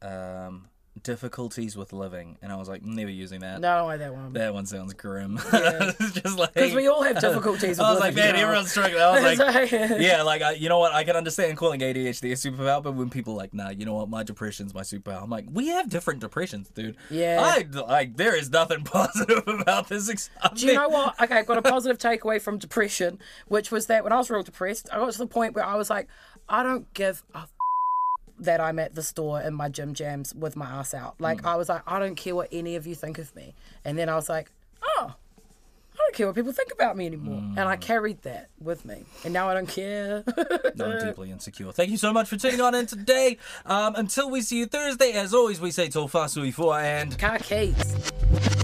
um, 0.01 0.69
difficulties 1.03 1.77
with 1.77 1.93
living, 1.93 2.37
and 2.43 2.53
I 2.53 2.57
was 2.57 2.69
like, 2.69 2.83
mm, 2.83 2.95
never 2.95 3.11
using 3.11 3.41
that. 3.41 3.61
No, 3.61 3.71
I 3.73 3.77
don't 3.79 3.87
like 3.87 3.99
that 4.01 4.15
one. 4.15 4.33
That 4.35 4.55
one 4.55 4.67
sounds 4.67 4.93
grim. 4.95 5.39
Yeah. 5.53 5.93
just 6.01 6.39
like 6.39 6.53
Because 6.55 6.75
we 6.75 6.87
all 6.89 7.03
have 7.03 7.21
difficulties. 7.21 7.79
I 7.81 7.91
was 7.91 8.01
like, 8.01 8.15
man, 8.15 8.35
now. 8.35 8.41
everyone's 8.43 8.71
struggling. 8.71 9.03
I 9.03 9.31
was 9.31 9.39
like, 9.39 9.71
yeah, 10.01 10.23
like 10.23 10.43
I, 10.43 10.53
you 10.53 10.69
know 10.69 10.79
what? 10.79 10.93
I 10.93 11.05
can 11.05 11.17
understand 11.17 11.57
calling 11.57 11.81
ADHD 11.81 12.33
a 12.33 12.35
superpower, 12.35 12.83
but 12.83 12.93
when 12.95 13.11
people 13.11 13.35
are 13.35 13.37
like, 13.39 13.55
nah, 13.55 13.71
you 13.71 13.87
know 13.87 13.95
what? 13.95 14.09
My 14.09 14.23
depression's 14.23 14.75
my 14.75 14.83
superpower. 14.83 15.23
I'm 15.23 15.31
like, 15.31 15.47
we 15.51 15.69
have 15.69 15.89
different 15.89 16.21
depressions, 16.21 16.69
dude. 16.69 16.97
Yeah. 17.11 17.39
I 17.43 17.67
like 17.87 18.17
there 18.17 18.37
is 18.37 18.51
nothing 18.51 18.85
positive 18.85 19.45
about 19.47 19.89
this. 19.89 20.09
ex- 20.11 20.31
Do 20.55 20.67
you 20.67 20.75
know 20.75 20.89
what? 20.89 21.21
Okay, 21.23 21.39
I 21.39 21.43
got 21.43 21.59
a 21.59 21.63
positive 21.63 21.99
takeaway 21.99 22.41
from 22.41 22.59
depression, 22.59 23.19
which 23.49 23.71
was 23.71 23.87
that 23.87 24.05
when 24.05 24.13
I 24.13 24.17
was 24.19 24.31
real 24.31 24.43
depressed, 24.43 24.89
I 24.93 24.97
got 24.97 25.13
to 25.13 25.19
the 25.19 25.27
point 25.27 25.55
where 25.55 25.65
I 25.65 25.77
was 25.77 25.89
like, 25.91 26.09
I 26.49 26.63
don't 26.63 26.93
give 26.95 27.23
a 27.35 27.47
that 28.43 28.61
I'm 28.61 28.79
at 28.79 28.95
the 28.95 29.03
store 29.03 29.41
in 29.41 29.55
my 29.55 29.69
gym 29.69 29.95
jams 29.95 30.35
with 30.35 30.57
my 30.57 30.67
ass 30.67 30.95
out. 30.95 31.15
Like, 31.19 31.45
I 31.45 31.57
was 31.57 31.69
like, 31.69 31.83
I 31.87 31.99
don't 31.99 32.17
care 32.17 32.35
what 32.35 32.49
any 32.53 32.77
of 32.77 32.87
you 32.87 32.95
think 32.95 33.19
of 33.19 33.35
me. 33.35 33.55
And 33.85 33.99
then 33.99 34.09
I 34.09 34.15
was 34.15 34.29
like, 34.29 34.51
oh, 34.83 35.15
I 35.95 35.97
don't 35.97 36.15
care 36.15 36.27
what 36.27 36.35
people 36.35 36.53
think 36.53 36.73
about 36.73 36.97
me 36.97 37.07
anymore. 37.07 37.39
And 37.39 37.61
I 37.61 37.77
carried 37.77 38.23
that 38.23 38.49
with 38.61 38.85
me. 38.85 39.05
And 39.25 39.33
now 39.33 39.49
I 39.49 39.55
don't 39.55 39.69
care. 39.69 40.25
No, 40.75 40.87
I'm 40.87 41.07
deeply 41.07 41.31
insecure. 41.31 41.71
Thank 41.71 41.91
you 41.91 41.99
so 41.99 42.15
much 42.15 42.29
for 42.29 42.39
tuning 42.39 42.61
on 42.63 42.75
in 42.75 42.87
today. 42.87 43.37
Um, 43.67 43.95
until 43.95 44.31
we 44.31 44.41
see 44.41 44.59
you 44.59 44.67
Thursday, 44.67 45.13
as 45.13 45.35
always, 45.35 45.61
we 45.61 45.71
say 45.71 45.89
Tōfā 45.89 46.25
soifua 46.27 46.53
for 46.55 46.79
and. 46.79 47.19
Car 47.19 47.39
keys. 47.39 48.62